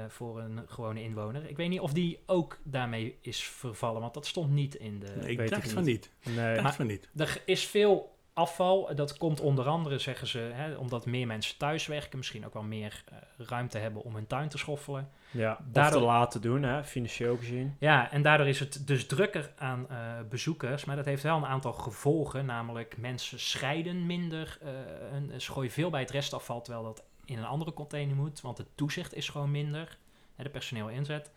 voor 0.08 0.40
een 0.40 0.62
gewone 0.68 1.02
inwoner. 1.02 1.50
Ik 1.50 1.58
weet 1.58 1.70
niet 1.70 1.80
of 1.80 1.94
die 1.94 2.20
ook 2.25 2.60
daarmee 2.64 3.18
is 3.22 3.44
vervallen, 3.44 4.02
want 4.02 4.14
dat 4.14 4.25
stond 4.25 4.52
niet 4.52 4.75
in 4.75 5.00
de... 5.00 5.14
Nee, 5.20 5.32
ik 5.32 5.38
weet 5.38 5.50
dacht 5.50 5.66
ik 5.66 5.72
van 5.72 5.84
niet. 5.84 6.10
Nee. 6.24 6.62
Dacht 6.62 6.75
van 6.75 6.88
niet. 6.88 7.10
Er 7.16 7.42
is 7.46 7.66
veel 7.66 8.16
afval. 8.34 8.96
Dat 8.96 9.18
komt 9.18 9.40
onder 9.40 9.68
andere, 9.68 10.00
zeggen 10.00 10.28
ze, 10.28 10.40
hè, 10.40 10.75
omdat 10.75 11.06
meer 11.06 11.28
mensen 11.28 11.58
thuiswerken. 11.58 12.18
Misschien 12.18 12.46
ook 12.46 12.54
wel 12.54 12.64
meer 12.64 13.04
eh, 13.06 13.48
ruimte 13.48 13.78
hebben 13.78 14.04
om 14.04 14.16
hun 14.16 14.28
tuin 14.28 14.50
te 14.50 14.58
schoffelen. 14.58 15.10
Ja, 15.36 15.58
Daardoor- 15.72 16.00
te 16.00 16.06
laten 16.08 16.42
doen, 16.42 16.63
hè, 16.63 16.84
financieel 16.84 17.38
gezien. 17.38 17.75
Ja, 17.80 18.12
en 18.12 18.22
daardoor 18.22 18.48
is 18.48 18.60
het 18.60 18.88
dus 18.88 19.06
drukker 19.06 19.51
aan 19.58 19.89
eh, 19.89 19.98
bezoekers. 20.30 20.86
Maar 20.86 20.96
dat 20.96 21.06
heeft 21.06 21.24
wel 21.24 21.38
een 21.38 21.46
aantal 21.46 21.74
gevolgen. 21.74 22.46
Namelijk 22.46 22.98
mensen 22.98 23.39
scheiden 23.39 24.06
minder. 24.06 24.58
eh 24.62 24.70
en 25.13 25.42
ze 25.42 25.51
gooien 25.51 25.72
veel 25.72 25.89
bij 25.89 26.01
het 26.01 26.12
restafval, 26.12 26.62
terwijl 26.62 26.84
dat 26.86 27.04
in 27.25 27.38
een 27.38 27.46
andere 27.46 27.74
container 27.74 28.15
moet. 28.15 28.42
Want 28.42 28.58
het 28.58 28.68
toezicht 28.75 29.13
is 29.13 29.30
gewoon 29.30 29.51
minder. 29.51 29.98
Hè, 30.36 30.44
de 30.44 30.50
personeel 30.50 30.89
inzet. 30.89 31.32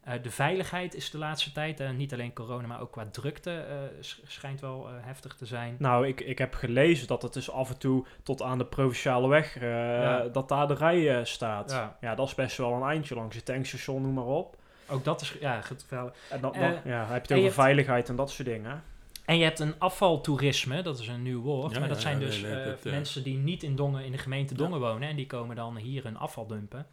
Eh, 0.00 0.22
de 0.22 0.30
veiligheid 0.30 0.94
is 0.94 1.10
de 1.10 1.18
laatste 1.18 1.52
tijd, 1.52 1.80
eh, 1.80 1.90
niet 1.90 2.12
alleen 2.12 2.32
corona, 2.32 2.66
maar 2.66 2.80
ook 2.80 2.92
qua 2.92 3.06
drukte, 3.10 3.50
eh, 3.50 3.76
sch- 4.00 4.18
schijnt 4.26 4.60
wel 4.60 4.88
eh, 4.88 4.92
heftig 5.00 5.34
te 5.34 5.46
zijn. 5.46 5.76
Nou, 5.78 6.06
ik, 6.06 6.20
ik 6.20 6.38
heb 6.38 6.54
gelezen 6.54 7.06
dat 7.06 7.22
het 7.22 7.32
dus 7.32 7.50
af 7.50 7.70
en 7.70 7.78
toe 7.78 8.04
tot 8.22 8.42
aan 8.42 8.58
de 8.58 8.64
provinciale 8.66 9.28
weg, 9.28 9.56
eh, 9.56 9.62
Ja. 10.02 10.22
dat 10.32 10.48
daar 10.48 10.68
de 10.68 10.74
rij 10.74 11.24
staat. 11.24 11.70
Ja. 11.70 11.96
Ja. 12.00 12.14
dat 12.14 12.26
is 12.26 12.34
best 12.34 12.56
wel 12.56 12.72
een 12.72 12.88
eindje 12.88 13.14
langs 13.14 13.36
het 13.36 13.44
tankstation, 13.44 14.02
noem 14.02 14.14
maar 14.14 14.24
op. 14.24 14.56
Ook 14.90 15.04
dat 15.04 15.20
is, 15.20 15.36
ja, 15.40 15.60
goed, 15.60 15.84
En 15.88 16.40
dan, 16.40 16.52
dan 16.52 16.60
ja, 16.60 16.70
heb 16.70 16.84
je 16.84 16.92
het 16.92 17.10
en 17.10 17.12
je 17.12 17.22
over 17.34 17.42
hebt- 17.42 17.54
veiligheid 17.54 18.08
en 18.08 18.16
dat 18.16 18.30
soort 18.30 18.48
dingen. 18.48 18.82
En 19.24 19.38
je 19.38 19.44
hebt 19.44 19.58
een 19.58 19.74
afvaltoerisme, 19.78 20.82
dat 20.82 20.98
is 20.98 21.08
een 21.08 21.22
nieuw 21.22 21.40
woord. 21.40 21.72
Ja, 21.72 21.78
maar 21.78 21.88
dat 21.88 21.96
ja, 21.96 22.02
zijn 22.02 22.20
ja, 22.20 22.26
dus 22.26 22.40
nee, 22.40 22.54
nee, 22.54 22.64
dat, 22.64 22.84
mensen 22.84 23.22
die 23.22 23.36
niet 23.38 23.62
in, 23.62 23.76
Dongen, 23.76 24.04
in 24.04 24.12
de 24.12 24.18
gemeente 24.18 24.54
Dongen 24.54 24.80
wonen. 24.80 25.08
En 25.08 25.16
die 25.16 25.26
komen 25.26 25.56
dan 25.56 25.76
hier 25.76 26.04
hun 26.04 26.16
afval 26.16 26.46
dumpen. 26.46 26.86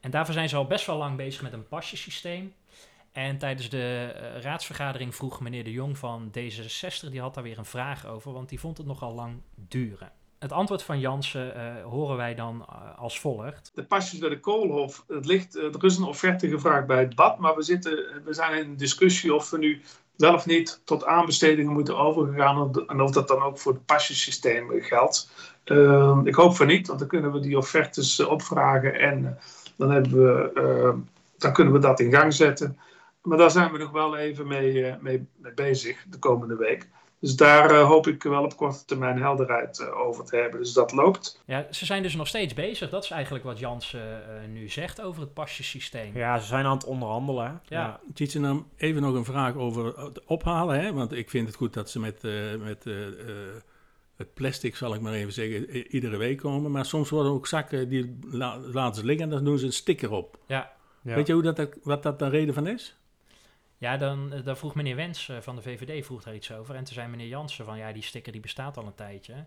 En 0.00 0.10
daarvoor 0.10 0.34
zijn 0.34 0.48
ze 0.48 0.56
al 0.56 0.66
best 0.66 0.86
wel 0.86 0.96
lang 0.96 1.16
bezig 1.16 1.42
met 1.42 1.52
een 1.52 1.68
pasjesysteem. 1.68 2.54
En 3.12 3.38
tijdens 3.38 3.68
de 3.68 4.12
eh, 4.14 4.42
raadsvergadering 4.42 5.14
vroeg 5.14 5.40
meneer 5.40 5.64
De 5.64 5.72
Jong 5.72 5.98
van 5.98 6.30
D66, 6.38 7.10
die 7.10 7.20
had 7.20 7.34
daar 7.34 7.42
weer 7.42 7.58
een 7.58 7.64
vraag 7.64 8.06
over, 8.06 8.32
want 8.32 8.48
die 8.48 8.60
vond 8.60 8.78
het 8.78 8.86
nogal 8.86 9.14
lang 9.14 9.40
duren. 9.54 10.12
Het 10.38 10.52
antwoord 10.52 10.82
van 10.82 11.00
Jansen 11.00 11.54
eh, 11.54 11.84
horen 11.84 12.16
wij 12.16 12.34
dan 12.34 12.66
eh, 12.68 12.98
als 12.98 13.20
volgt. 13.20 13.70
de 13.74 13.84
pasjes 13.84 14.18
bij 14.18 14.28
de 14.28 14.40
Koolhof. 14.40 15.04
Het 15.08 15.26
ligt, 15.26 15.56
er 15.56 15.84
is 15.84 15.96
een 15.96 16.04
offerte 16.04 16.48
gevraagd 16.48 16.86
bij 16.86 16.98
het 16.98 17.14
BAD, 17.14 17.38
maar 17.38 17.56
we, 17.56 17.62
zitten, 17.62 18.22
we 18.24 18.34
zijn 18.34 18.64
in 18.64 18.76
discussie 18.76 19.34
of 19.34 19.50
we 19.50 19.58
nu 19.58 19.82
wel 20.16 20.34
of 20.34 20.46
niet 20.46 20.80
tot 20.84 21.04
aanbestedingen 21.04 21.72
moeten 21.72 21.98
overgaan 21.98 22.86
en 22.86 23.00
of 23.00 23.10
dat 23.10 23.28
dan 23.28 23.42
ook 23.42 23.58
voor 23.58 23.72
het 23.72 23.86
pasjesysteem 23.86 24.70
geldt. 24.80 25.30
Eh, 25.64 26.20
ik 26.24 26.34
hoop 26.34 26.56
van 26.56 26.66
niet, 26.66 26.86
want 26.86 26.98
dan 26.98 27.08
kunnen 27.08 27.32
we 27.32 27.40
die 27.40 27.56
offertes 27.56 28.20
opvragen 28.20 28.94
en 28.94 29.38
dan, 29.78 29.90
hebben 29.90 30.24
we, 30.24 30.50
eh, 30.54 30.94
dan 31.38 31.52
kunnen 31.52 31.72
we 31.72 31.78
dat 31.78 32.00
in 32.00 32.12
gang 32.12 32.34
zetten. 32.34 32.78
Maar 33.22 33.38
daar 33.38 33.50
zijn 33.50 33.72
we 33.72 33.78
nog 33.78 33.90
wel 33.90 34.16
even 34.16 34.46
mee, 34.46 34.84
eh, 34.84 35.00
mee, 35.00 35.26
mee 35.36 35.52
bezig 35.52 36.04
de 36.10 36.18
komende 36.18 36.56
week. 36.56 36.88
Dus 37.20 37.36
daar 37.36 37.70
eh, 37.70 37.86
hoop 37.86 38.06
ik 38.06 38.22
wel 38.22 38.44
op 38.44 38.56
korte 38.56 38.84
termijn 38.84 39.22
helderheid 39.22 39.90
over 39.90 40.24
te 40.24 40.36
hebben. 40.36 40.60
Dus 40.60 40.72
dat 40.72 40.92
loopt. 40.92 41.42
Ja, 41.44 41.66
ze 41.70 41.84
zijn 41.84 42.02
dus 42.02 42.14
nog 42.14 42.26
steeds 42.26 42.54
bezig. 42.54 42.90
Dat 42.90 43.04
is 43.04 43.10
eigenlijk 43.10 43.44
wat 43.44 43.58
Jansen 43.58 44.00
eh, 44.00 44.48
nu 44.48 44.68
zegt 44.68 45.00
over 45.00 45.20
het 45.20 45.34
pasjesysteem. 45.34 46.16
Ja, 46.16 46.38
ze 46.38 46.46
zijn 46.46 46.64
aan 46.64 46.76
het 46.76 46.84
onderhandelen. 46.84 47.44
hè. 47.44 47.76
Ja. 47.76 48.00
Nou 48.34 48.62
even 48.76 49.02
nog 49.02 49.14
een 49.14 49.24
vraag 49.24 49.54
over 49.54 49.98
het 50.00 50.24
ophalen. 50.24 50.80
Hè? 50.80 50.92
Want 50.92 51.12
ik 51.12 51.30
vind 51.30 51.46
het 51.46 51.56
goed 51.56 51.74
dat 51.74 51.90
ze 51.90 52.00
met, 52.00 52.24
eh, 52.24 52.32
met 52.64 52.84
het 54.18 54.34
plastic, 54.34 54.76
zal 54.76 54.94
ik 54.94 55.00
maar 55.00 55.12
even 55.12 55.32
zeggen, 55.32 55.76
iedere 55.94 56.16
week 56.16 56.38
komen. 56.38 56.70
Maar 56.70 56.84
soms 56.84 57.10
worden 57.10 57.32
ook 57.32 57.46
zakken, 57.46 57.88
die 57.88 58.18
la- 58.30 58.58
laten 58.58 59.00
ze 59.00 59.06
liggen 59.06 59.24
en 59.24 59.30
dan 59.30 59.44
doen 59.44 59.58
ze 59.58 59.66
een 59.66 59.72
sticker 59.72 60.10
op. 60.10 60.38
Ja. 60.46 60.72
Ja. 61.02 61.14
Weet 61.14 61.26
je 61.26 61.32
hoe 61.32 61.42
dat, 61.42 61.68
wat 61.82 62.02
dat 62.02 62.18
de 62.18 62.28
reden 62.28 62.54
van 62.54 62.66
is? 62.66 62.96
Ja, 63.78 63.96
dan, 63.96 64.32
eh, 64.32 64.44
dan 64.44 64.56
vroeg 64.56 64.74
meneer 64.74 64.96
Wens 64.96 65.28
eh, 65.28 65.36
van 65.40 65.56
de 65.56 65.62
VVD 65.62 66.04
vroeg 66.06 66.22
daar 66.22 66.34
iets 66.34 66.52
over. 66.52 66.74
En 66.74 66.84
toen 66.84 66.94
zei 66.94 67.08
meneer 67.08 67.26
Jansen 67.28 67.64
van, 67.64 67.78
ja, 67.78 67.92
die 67.92 68.02
sticker 68.02 68.32
die 68.32 68.40
bestaat 68.40 68.76
al 68.76 68.86
een 68.86 68.94
tijdje. 68.94 69.44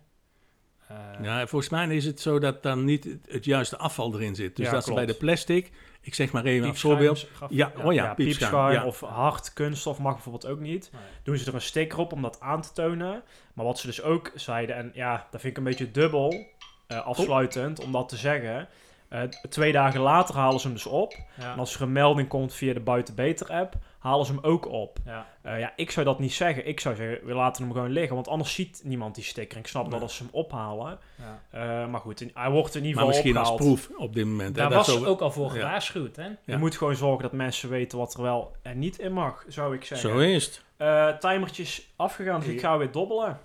Eh, 0.88 0.98
Ja, 1.22 1.48
volgens 1.48 1.72
mij 1.72 1.88
is 1.96 2.06
het 2.06 2.20
zo 2.20 2.40
dat 2.40 2.64
dan 2.64 2.86
niet 2.86 3.04
het, 3.04 3.26
het 3.30 3.46
juiste 3.46 3.78
afval 3.78 4.14
erin 4.14 4.36
zit. 4.36 4.56
Dus 4.56 4.66
Ja, 4.66 4.72
dat 4.72 4.84
ze 4.84 4.94
bij 4.94 5.06
de 5.06 5.14
plastic, 5.14 5.72
ik 6.02 6.14
zeg 6.14 6.32
maar 6.32 6.44
even 6.46 6.68
piepschuim 6.68 6.94
voorbeeld. 6.94 7.28
Ja, 7.50 7.72
oh 7.84 7.94
ja, 7.94 8.04
Ja, 8.04 8.14
piepschuim. 8.14 8.74
ja. 8.74 8.86
of 8.86 9.00
hard 9.00 9.54
kunststof 9.54 10.00
mag 10.00 10.14
bijvoorbeeld 10.14 10.46
ook 10.48 10.60
niet. 10.60 10.90
Nee. 10.94 11.02
Doen 11.24 11.38
ze 11.38 11.48
er 11.48 11.54
een 11.54 11.62
sticker 11.62 12.00
op 12.00 12.12
om 12.14 12.22
dat 12.22 12.40
aan 12.40 12.62
te 12.62 12.72
tonen. 12.74 13.24
Maar 13.54 13.66
wat 13.66 13.80
ze 13.80 13.88
dus 13.88 14.02
ook 14.02 14.32
zeiden, 14.36 14.76
en 14.76 14.92
ja, 14.94 15.28
dat 15.32 15.42
vind 15.42 15.52
ik 15.54 15.58
een 15.58 15.64
beetje 15.70 15.92
dubbel 15.92 16.46
eh, 16.88 17.06
afsluitend 17.06 17.84
om 17.84 17.92
dat 17.92 18.10
te 18.10 18.18
zeggen. 18.18 18.68
Eh, 19.10 19.22
twee 19.50 19.72
dagen 19.72 20.00
later 20.02 20.36
halen 20.36 20.60
ze 20.60 20.66
hem 20.68 20.76
dus 20.76 20.86
op. 20.86 21.14
Ja, 21.38 21.52
En 21.54 21.60
als 21.60 21.76
er 21.76 21.82
een 21.82 21.92
melding 21.92 22.28
komt 22.28 22.54
via 22.54 22.74
de 22.74 22.80
Buiten 22.80 23.16
Beter 23.16 23.48
app, 23.52 23.74
halen 24.02 24.26
ze 24.26 24.32
hem 24.32 24.44
ook 24.44 24.68
op. 24.68 24.98
ja. 25.06 25.28
Eh, 25.42 25.60
ja, 25.60 25.74
ik 25.76 25.92
zou 25.92 26.06
dat 26.06 26.20
niet 26.20 26.34
zeggen. 26.34 26.68
Ik 26.68 26.80
zou 26.80 26.96
zeggen, 26.96 27.26
we 27.28 27.34
laten 27.34 27.64
hem 27.64 27.74
gewoon 27.74 27.90
liggen. 27.90 28.16
Want 28.16 28.28
anders 28.28 28.54
ziet 28.54 28.82
niemand 28.84 29.16
die 29.16 29.24
sticker. 29.24 29.58
Ik 29.58 29.68
snap 29.68 29.82
Nee. 29.84 29.92
dat 29.92 30.02
als 30.02 30.16
ze 30.16 30.24
hem 30.24 30.32
ophalen. 30.34 31.00
ja. 31.16 31.42
Eh, 31.84 31.88
maar 31.90 32.00
goed, 32.00 32.22
in- 32.22 32.32
hij 32.34 32.50
wordt 32.50 32.76
in 32.76 32.86
ieder 32.86 33.04
Maar 33.06 33.14
geval 33.14 33.24
misschien 33.32 33.52
als 33.52 33.62
proef 33.62 33.90
op 33.98 34.14
dit 34.14 34.26
moment. 34.26 34.56
hè. 34.56 34.62
Daar 34.62 34.70
Dat 34.70 34.86
was 34.88 34.96
zo- 34.96 35.06
ook 35.06 35.22
al 35.22 35.32
voor 35.32 35.50
gewaarschuwd, 35.50 36.16
hè? 36.16 36.26
Ja. 36.26 36.36
Je 36.46 36.58
moet 36.58 36.78
gewoon 36.78 36.96
zorgen 36.96 37.22
dat 37.22 37.32
mensen 37.32 37.70
weten 37.70 37.98
wat 37.98 38.14
er 38.14 38.22
wel 38.22 38.56
en 38.62 38.80
niet 38.80 39.00
in 39.00 39.14
mag, 39.14 39.46
zou 39.48 39.76
ik 39.76 39.86
zeggen. 39.86 40.10
Zo 40.10 40.18
is 40.20 40.46
het. 40.46 40.62
Eh, 40.78 41.08
timertjes 41.18 41.92
afgegaan, 41.96 42.40
dus 42.40 42.50
ik 42.50 42.60
ga 42.60 42.78
weer 42.78 42.92
dobbelen. 42.92 43.40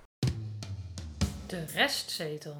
De 1.47 1.64
restzetel. 1.75 2.57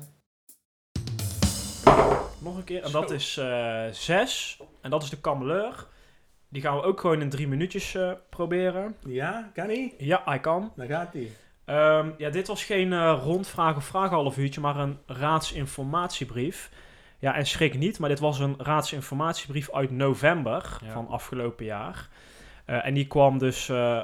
Nog 2.39 2.57
een 2.57 2.65
keer. 2.65 2.83
En 2.83 2.91
Zo. 2.91 3.01
dat 3.01 3.11
is 3.11 3.37
eh 3.37 3.85
zes. 3.91 4.59
En 4.81 4.91
dat 4.91 5.03
is 5.03 5.11
de 5.11 5.21
kameleur. 5.21 5.87
Die 6.57 6.65
gaan 6.65 6.77
we 6.77 6.83
ook 6.83 7.01
gewoon 7.01 7.21
in 7.21 7.29
drie 7.31 7.49
minuutjes 7.49 7.95
eh, 7.95 8.11
proberen. 8.31 8.97
Ja, 9.05 9.51
kan 9.55 9.67
hij? 9.67 9.95
Ja, 9.99 10.23
hij 10.25 10.41
kan. 10.41 10.73
Daar 10.77 10.87
gaat 10.87 11.13
hij. 11.13 11.31
Ehm, 11.65 12.11
ja, 12.19 12.31
dit 12.31 12.47
was 12.47 12.65
geen 12.65 12.93
eh, 12.93 13.21
rondvraag 13.23 13.77
of 13.77 13.85
vraag 13.85 14.11
half 14.11 14.37
uurtje, 14.39 14.61
maar 14.61 14.77
een 14.77 14.99
raadsinformatiebrief. 15.07 16.71
Ja, 17.19 17.35
en 17.35 17.47
schrik 17.47 17.79
niet, 17.79 17.99
maar 17.99 18.09
dit 18.09 18.19
was 18.19 18.39
een 18.39 18.55
raadsinformatiebrief 18.59 19.73
uit 19.73 19.91
november 19.91 20.79
Ja. 20.85 20.93
van 20.93 21.09
afgelopen 21.09 21.65
jaar. 21.65 22.09
Eh, 22.65 22.87
en 22.87 22.95
die 22.95 23.07
kwam 23.07 23.39
dus 23.39 23.69
eh, 23.69 24.03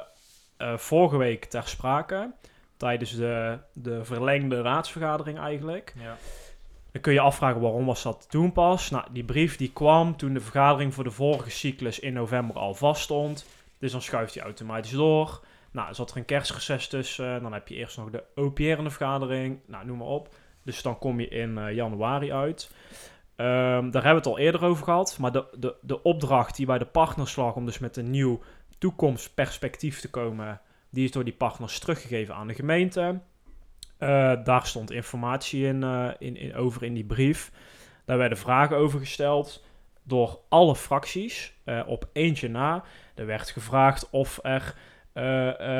eh, 0.57 0.77
vorige 0.77 1.17
week 1.17 1.45
ter 1.45 1.67
sprake, 1.67 2.31
tijdens 2.77 3.15
de, 3.15 3.57
de 3.73 4.03
verlengde 4.05 4.61
raadsvergadering 4.61 5.39
eigenlijk. 5.39 5.93
Ja. 5.99 6.17
Dan 6.93 7.01
kun 7.01 7.13
je 7.13 7.19
afvragen 7.19 7.61
waarom 7.61 7.85
was 7.85 8.03
dat 8.03 8.25
toen 8.29 8.51
pas. 8.51 8.89
Nou, 8.89 9.05
die 9.11 9.23
brief 9.23 9.57
die 9.57 9.71
kwam 9.71 10.17
toen 10.17 10.33
de 10.33 10.39
vergadering 10.39 10.93
voor 10.93 11.03
de 11.03 11.11
vorige 11.11 11.49
cyclus 11.49 11.99
in 11.99 12.13
november 12.13 12.55
al 12.55 12.73
vaststond. 12.73 13.45
Dus 13.79 13.91
dan 13.91 14.01
schuift 14.01 14.33
hij 14.33 14.43
automatisch 14.43 14.91
door. 14.91 15.43
Nou, 15.71 15.93
zat 15.93 16.11
er 16.11 16.17
een 16.17 16.25
kerstreces 16.25 16.87
tussen. 16.87 17.41
Dan 17.41 17.53
heb 17.53 17.67
je 17.67 17.75
eerst 17.75 17.97
nog 17.97 18.09
de 18.09 18.23
OPR-ende 18.35 18.89
vergadering. 18.89 19.59
Nou, 19.65 19.85
noem 19.85 19.97
maar 19.97 20.07
op. 20.07 20.35
Dus 20.63 20.81
dan 20.81 20.99
kom 20.99 21.19
je 21.19 21.27
in 21.27 21.57
eh, 21.57 21.75
januari 21.75 22.33
uit. 22.33 22.71
Ehm, 23.35 23.89
daar 23.89 24.03
hebben 24.03 24.23
we 24.23 24.29
het 24.29 24.37
al 24.37 24.39
eerder 24.39 24.63
over 24.63 24.83
gehad. 24.83 25.17
Maar 25.19 25.31
de, 25.31 25.45
de, 25.57 25.75
de 25.81 26.01
opdracht 26.01 26.55
die 26.55 26.65
bij 26.65 26.77
de 26.77 26.85
partners 26.85 27.35
lag 27.35 27.55
om 27.55 27.65
dus 27.65 27.79
met 27.79 27.97
een 27.97 28.09
nieuw 28.09 28.41
toekomstperspectief 28.77 29.99
te 29.99 30.09
komen, 30.09 30.61
die 30.89 31.03
is 31.03 31.11
door 31.11 31.23
die 31.23 31.33
partners 31.33 31.79
teruggegeven 31.79 32.35
aan 32.35 32.47
de 32.47 32.53
gemeente. 32.53 33.19
Eh, 33.97 34.33
daar 34.43 34.65
stond 34.65 34.91
informatie 34.91 35.65
in, 35.65 35.83
eh, 35.83 36.09
in, 36.19 36.37
in, 36.37 36.55
over 36.55 36.83
in 36.83 36.93
die 36.93 37.03
brief. 37.05 37.51
Daar 38.05 38.17
werden 38.17 38.37
vragen 38.37 38.77
over 38.77 38.99
gesteld 38.99 39.63
door 40.03 40.39
alle 40.49 40.75
fracties 40.75 41.53
eh, 41.63 41.81
op 41.85 42.09
eentje 42.13 42.49
na. 42.49 42.83
Er 43.15 43.25
werd 43.25 43.49
gevraagd 43.49 44.09
of 44.09 44.39
er 44.43 44.75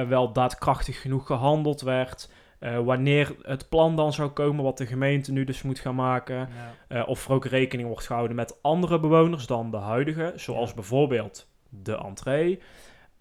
wel 0.08 0.32
daadkrachtig 0.32 1.02
genoeg 1.02 1.26
gehandeld 1.26 1.82
werd. 1.82 2.30
wanneer 2.84 3.36
het 3.42 3.70
plan 3.70 3.96
dan 3.96 4.14
zou 4.14 4.30
komen, 4.30 4.64
wat 4.64 4.78
de 4.78 4.86
gemeente 4.86 5.32
nu 5.32 5.44
dus 5.44 5.62
moet 5.62 5.80
gaan 5.80 5.96
maken. 5.96 6.50
Ja. 6.90 7.04
of 7.04 7.26
er 7.26 7.34
ook 7.34 7.46
rekening 7.46 7.88
wordt 7.88 8.06
gehouden 8.06 8.36
met 8.36 8.58
andere 8.62 9.00
bewoners 9.00 9.46
dan 9.46 9.72
de 9.72 9.78
huidige. 9.78 10.34
Zoals 10.36 10.70
Ja. 10.70 10.76
bijvoorbeeld 10.76 11.48
de 11.70 11.98
entree. 11.98 12.60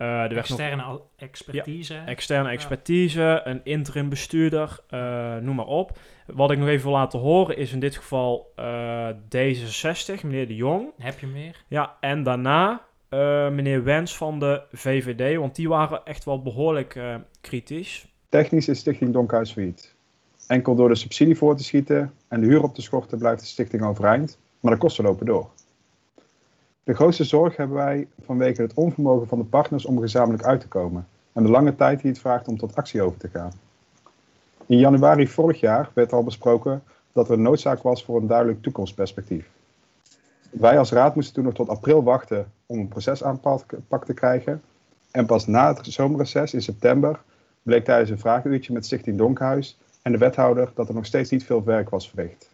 Eh, 0.03 0.29
nog 0.29 0.39
Externe 0.39 1.01
expertise. 1.17 2.03
externe 2.07 2.51
expertise, 2.51 3.41
een 3.45 3.61
interim 3.65 4.09
bestuurder, 4.09 4.79
eh, 4.89 5.37
noem 5.37 5.55
maar 5.57 5.67
op. 5.67 5.99
Wat 6.27 6.51
ik 6.51 6.59
nog 6.59 6.69
even 6.69 6.85
wil 6.85 6.99
laten 6.99 7.19
horen 7.19 7.57
is 7.57 7.73
in 7.73 7.81
dit 7.81 7.97
geval 7.97 8.53
eh, 8.57 9.09
D66, 9.09 10.23
meneer 10.23 10.47
De 10.47 10.55
Jong. 10.57 10.91
Heb 10.99 11.19
je 11.19 11.27
meer? 11.27 11.65
Ja, 11.69 11.97
en 12.01 12.23
daarna 12.23 12.83
eh, 13.09 13.49
meneer 13.51 13.85
Wens 13.85 14.17
van 14.17 14.39
de 14.39 14.63
VVD, 14.73 15.37
want 15.37 15.55
die 15.57 15.69
waren 15.69 16.05
echt 16.05 16.25
wel 16.25 16.43
behoorlijk 16.43 16.95
eh, 16.95 17.15
kritisch. 17.41 18.07
Technisch 18.29 18.69
is 18.69 18.79
Stichting 18.79 19.13
Donkhuis 19.13 19.53
failliet. 19.53 19.95
Enkel 20.47 20.75
door 20.75 20.89
de 20.89 20.95
subsidie 20.95 21.37
voor 21.37 21.57
te 21.57 21.65
schieten 21.65 22.13
en 22.29 22.41
de 22.41 22.47
huur 22.47 22.63
op 22.63 22.75
te 22.75 22.83
schorten 22.83 23.19
blijft 23.19 23.41
de 23.41 23.47
stichting 23.47 23.83
overeind, 23.83 24.39
maar 24.61 24.73
de 24.73 24.79
kosten 24.79 25.05
lopen 25.05 25.27
door. 25.27 25.51
De 26.85 26.95
grootste 26.95 27.25
zorg 27.25 27.57
hebben 27.57 27.77
wij 27.77 28.09
vanwege 28.25 28.63
het 28.63 28.75
onvermogen 28.75 29.29
van 29.29 29.39
de 29.39 29.45
partners 29.45 29.85
om 29.85 30.01
gezamenlijk 30.01 30.45
uit 30.45 30.61
te 30.61 30.69
komen 30.69 31.09
en 31.33 31.43
de 31.43 31.49
lange 31.49 31.75
tijd 31.75 32.01
die 32.01 32.11
het 32.11 32.21
vraagt 32.21 32.49
om 32.49 32.59
tot 32.59 32.75
actie 32.75 33.03
over 33.03 33.19
te 33.19 33.29
gaan. 33.29 33.53
In 34.67 34.79
januari 34.79 35.29
vorig 35.29 35.61
jaar 35.61 35.91
werd 35.95 36.13
al 36.13 36.25
besproken 36.25 36.83
dat 37.13 37.31
er 37.31 37.39
noodzaak 37.39 37.83
was 37.83 38.05
voor 38.05 38.21
een 38.21 38.27
duidelijk 38.27 38.63
toekomstperspectief. 38.63 39.51
Wij 40.51 40.79
als 40.79 40.93
raad 40.93 41.15
moesten 41.15 41.35
toen 41.35 41.45
nog 41.45 41.55
tot 41.55 41.69
april 41.69 42.03
wachten 42.03 42.53
om 42.67 42.79
een 42.79 42.89
procesaanpak 42.89 44.05
te 44.05 44.15
krijgen. 44.15 44.63
En 45.11 45.27
pas 45.27 45.47
na 45.47 45.75
het 45.75 45.87
zomerreces 45.87 46.55
in 46.55 46.63
september 46.63 47.21
bleek 47.63 47.85
tijdens 47.85 48.11
een 48.11 48.19
vragenuurtje 48.19 48.73
met 48.73 48.85
Stichting 48.85 49.19
Donkhuis 49.19 49.79
en 50.03 50.13
de 50.13 50.19
wethouder 50.19 50.71
dat 50.75 50.89
er 50.89 50.95
nog 50.95 51.07
steeds 51.07 51.31
niet 51.31 51.45
veel 51.45 51.65
werk 51.65 51.91
was 51.91 52.09
verricht. 52.11 52.51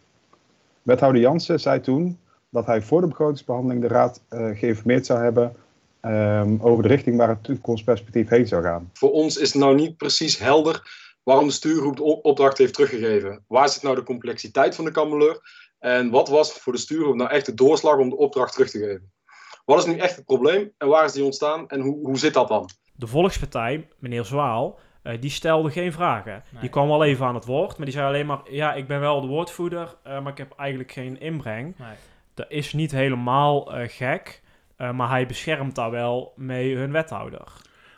Wethouder 0.81 1.21
Jansen 1.21 1.59
zei 1.59 1.81
toen 1.81 2.17
dat 2.49 2.65
hij 2.65 2.81
voor 2.81 3.01
de 3.01 3.07
begrotingsbehandeling 3.07 3.81
de 3.81 3.87
raad 3.87 4.21
uh, 4.29 4.57
geïnformeerd 4.57 5.05
zou 5.05 5.19
hebben 5.19 5.55
um, 6.01 6.61
over 6.61 6.83
de 6.83 6.89
richting 6.89 7.17
waar 7.17 7.29
het 7.29 7.43
toekomstperspectief 7.43 8.29
heen 8.29 8.47
zou 8.47 8.63
gaan. 8.63 8.89
Voor 8.93 9.11
ons 9.11 9.37
is 9.37 9.53
het 9.53 9.61
nou 9.61 9.75
niet 9.75 9.97
precies 9.97 10.39
helder 10.39 11.07
waarom 11.23 11.47
de 11.47 11.53
stuurgroep 11.53 11.95
de 11.95 12.03
opdracht 12.03 12.57
heeft 12.57 12.73
teruggegeven. 12.73 13.43
Waar 13.47 13.69
zit 13.69 13.83
nou 13.83 13.95
de 13.95 14.03
complexiteit 14.03 14.75
van 14.75 14.85
de 14.85 14.91
kameleur? 14.91 15.39
En 15.79 16.09
wat 16.09 16.27
was 16.29 16.53
voor 16.53 16.73
de 16.73 16.79
stuurgroep 16.79 17.15
nou 17.15 17.29
echt 17.29 17.45
de 17.45 17.53
doorslag 17.53 17.97
om 17.97 18.09
de 18.09 18.17
opdracht 18.17 18.53
terug 18.53 18.69
te 18.69 18.79
geven? 18.79 19.11
Wat 19.65 19.77
is 19.77 19.85
nu 19.85 19.97
echt 19.97 20.15
het 20.15 20.25
probleem 20.25 20.71
en 20.77 20.87
waar 20.87 21.05
is 21.05 21.11
die 21.11 21.23
ontstaan 21.23 21.67
en 21.67 21.81
hoe, 21.81 22.05
hoe 22.05 22.17
zit 22.17 22.33
dat 22.33 22.47
dan? 22.47 22.69
De 22.95 23.07
Volkspartij, 23.07 23.87
meneer 23.99 24.25
Zwaal, 24.25 24.79
uh, 25.03 25.21
die 25.21 25.29
stelde 25.29 25.71
geen 25.71 25.91
vragen. 25.91 26.43
Nee. 26.51 26.61
Die 26.61 26.69
kwam 26.69 26.87
wel 26.87 27.03
even 27.03 27.25
aan 27.25 27.35
het 27.35 27.45
woord, 27.45 27.77
maar 27.77 27.85
die 27.85 27.95
zei 27.95 28.07
alleen 28.07 28.25
maar: 28.25 28.39
Ja, 28.43 28.73
ik 28.73 28.87
ben 28.87 28.99
wel 28.99 29.21
de 29.21 29.27
woordvoerder, 29.27 29.95
uh, 30.07 30.21
maar 30.21 30.31
ik 30.31 30.37
heb 30.37 30.53
eigenlijk 30.57 30.91
geen 30.91 31.19
inbreng. 31.19 31.77
Nee. 31.77 31.95
Dat 32.39 32.51
is 32.51 32.73
niet 32.73 32.91
helemaal 32.91 33.79
uh, 33.79 33.87
gek, 33.87 34.41
maar 34.77 35.09
hij 35.09 35.25
beschermt 35.25 35.75
daar 35.75 35.91
wel 35.91 36.33
mee 36.35 36.75
hun 36.75 36.91
wethouder. 36.91 37.43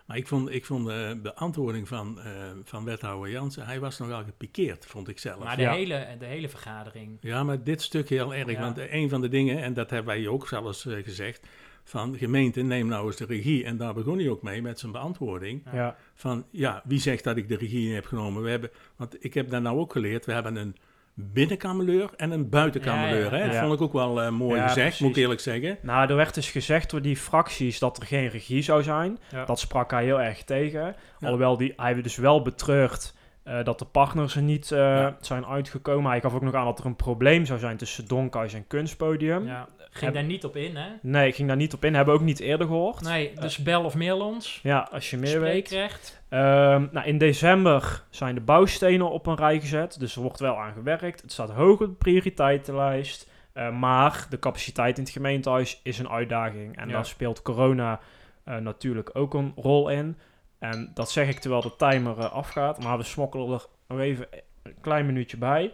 Maar 0.05 0.17
ik 0.17 0.27
vond, 0.27 0.49
ik 0.49 0.65
vond 0.65 0.85
de 0.85 1.19
beantwoording 1.21 1.87
van, 1.87 2.17
uh, 2.17 2.25
van 2.63 2.83
wethouder 2.85 3.31
Jansen, 3.31 3.65
hij 3.65 3.79
was 3.79 3.97
nogal 3.97 4.23
gepikeerd, 4.23 4.85
vond 4.85 5.07
ik 5.07 5.19
zelf. 5.19 5.43
Maar 5.43 5.55
de, 5.55 5.61
ja. 5.61 5.73
hele, 5.73 6.07
de 6.19 6.25
hele 6.25 6.49
vergadering. 6.49 7.17
Ja, 7.19 7.43
maar 7.43 7.63
dit 7.63 7.81
stuk 7.81 8.09
heel 8.09 8.33
erg. 8.33 8.51
Ja. 8.51 8.59
Want 8.59 8.77
een 8.77 9.09
van 9.09 9.21
de 9.21 9.29
dingen, 9.29 9.63
en 9.63 9.73
dat 9.73 9.89
hebben 9.89 10.15
wij 10.15 10.27
ook 10.27 10.47
zelfs 10.47 10.85
uh, 10.85 11.03
gezegd, 11.03 11.47
van 11.83 12.17
gemeente, 12.17 12.61
neem 12.61 12.87
nou 12.87 13.05
eens 13.05 13.15
de 13.15 13.25
regie. 13.25 13.63
En 13.63 13.77
daar 13.77 13.93
begon 13.93 14.17
hij 14.17 14.29
ook 14.29 14.41
mee 14.41 14.61
met 14.61 14.79
zijn 14.79 14.91
beantwoording. 14.91 15.63
Ja. 15.73 15.95
Van, 16.13 16.45
ja, 16.51 16.81
wie 16.85 16.99
zegt 16.99 17.23
dat 17.23 17.37
ik 17.37 17.47
de 17.47 17.57
regie 17.57 17.93
heb 17.93 18.05
genomen? 18.05 18.43
We 18.43 18.49
hebben, 18.49 18.69
want 18.95 19.23
ik 19.23 19.33
heb 19.33 19.49
daar 19.49 19.61
nou 19.61 19.77
ook 19.77 19.91
geleerd, 19.91 20.25
we 20.25 20.33
hebben 20.33 20.55
een 20.55 20.75
binnenkameleur 21.13 22.09
en 22.15 22.31
een 22.31 22.49
buitenkameleur. 22.49 23.31
Ja, 23.31 23.37
ja. 23.37 23.47
Dat 23.47 23.55
vond 23.55 23.73
ik 23.73 23.81
ook 23.81 23.93
wel 23.93 24.23
uh, 24.23 24.29
mooi 24.29 24.61
gezegd, 24.61 24.73
precies. 24.75 24.99
moet 24.99 25.09
ik 25.09 25.21
eerlijk 25.21 25.39
zeggen. 25.39 25.77
Nou, 25.81 26.09
er 26.09 26.15
werd 26.15 26.33
dus 26.33 26.49
gezegd 26.49 26.89
door 26.89 27.01
die 27.01 27.17
fracties 27.17 27.79
dat 27.79 27.97
er 27.97 28.05
geen 28.05 28.27
regie 28.27 28.61
zou 28.61 28.83
zijn. 28.83 29.19
Dat 29.45 29.59
sprak 29.59 29.91
hij 29.91 30.03
heel 30.03 30.21
erg 30.21 30.43
tegen. 30.43 30.95
Alhoewel 31.19 31.57
die, 31.57 31.73
hij 31.75 32.01
dus 32.01 32.15
wel 32.15 32.41
betreurd 32.41 33.13
uh, 33.45 33.63
dat 33.63 33.79
de 33.79 33.85
partners 33.85 34.35
er 34.35 34.41
niet 34.41 34.71
uh, 34.71 35.07
zijn 35.21 35.45
uitgekomen. 35.45 36.11
Hij 36.11 36.21
gaf 36.21 36.33
ook 36.33 36.41
nog 36.41 36.53
aan 36.53 36.65
dat 36.65 36.79
er 36.79 36.85
een 36.85 36.95
probleem 36.95 37.45
zou 37.45 37.59
zijn 37.59 37.77
tussen 37.77 38.07
Donkhuis 38.07 38.53
en 38.53 38.67
Kunstpodium. 38.67 39.49
Ging 39.91 40.05
Heb... 40.05 40.13
daar 40.13 40.23
niet 40.23 40.45
op 40.45 40.55
in, 40.55 40.75
hè? 40.75 40.89
Nee, 41.01 41.27
ik 41.27 41.35
ging 41.35 41.47
daar 41.47 41.57
niet 41.57 41.73
op 41.73 41.85
in. 41.85 41.93
Hebben 41.95 42.13
we 42.13 42.19
ook 42.19 42.25
niet 42.25 42.39
eerder 42.39 42.67
gehoord. 42.67 43.01
Nee, 43.01 43.33
dus 43.39 43.57
bel 43.57 43.83
of 43.83 43.95
mail 43.95 44.19
ons. 44.19 44.59
Ja, 44.63 44.87
als 44.91 45.09
je 45.09 45.17
meer 45.17 45.39
weet. 45.39 45.71
Um, 46.29 46.89
nou, 46.91 47.01
in 47.03 47.17
december 47.17 48.03
zijn 48.09 48.35
de 48.35 48.41
bouwstenen 48.41 49.11
op 49.11 49.27
een 49.27 49.35
rij 49.35 49.59
gezet. 49.59 49.99
Dus 49.99 50.15
er 50.15 50.21
wordt 50.21 50.39
wel 50.39 50.57
aan 50.57 50.73
gewerkt. 50.73 51.21
Het 51.21 51.31
staat 51.31 51.49
hoog 51.49 51.79
op 51.79 51.87
de 51.87 51.93
prioriteitenlijst. 51.93 53.29
Uh, 53.53 53.79
maar 53.79 54.25
de 54.29 54.39
capaciteit 54.39 54.97
in 54.97 55.03
het 55.03 55.11
gemeentehuis 55.11 55.79
is 55.83 55.99
een 55.99 56.09
uitdaging. 56.09 56.77
En 56.77 56.87
ja. 56.87 56.93
daar 56.93 57.05
speelt 57.05 57.41
corona 57.41 57.99
uh, 58.47 58.57
natuurlijk 58.57 59.09
ook 59.13 59.33
een 59.33 59.53
rol 59.55 59.89
in. 59.89 60.17
En 60.59 60.91
dat 60.93 61.11
zeg 61.11 61.29
ik 61.29 61.39
terwijl 61.39 61.61
de 61.61 61.75
timer 61.75 62.17
uh, 62.17 62.31
afgaat. 62.31 62.83
Maar 62.83 62.97
we 62.97 63.03
smokkelen 63.03 63.51
er 63.51 63.67
nog 63.87 63.99
even 63.99 64.27
een 64.63 64.75
klein 64.81 65.05
minuutje 65.05 65.37
bij. 65.37 65.71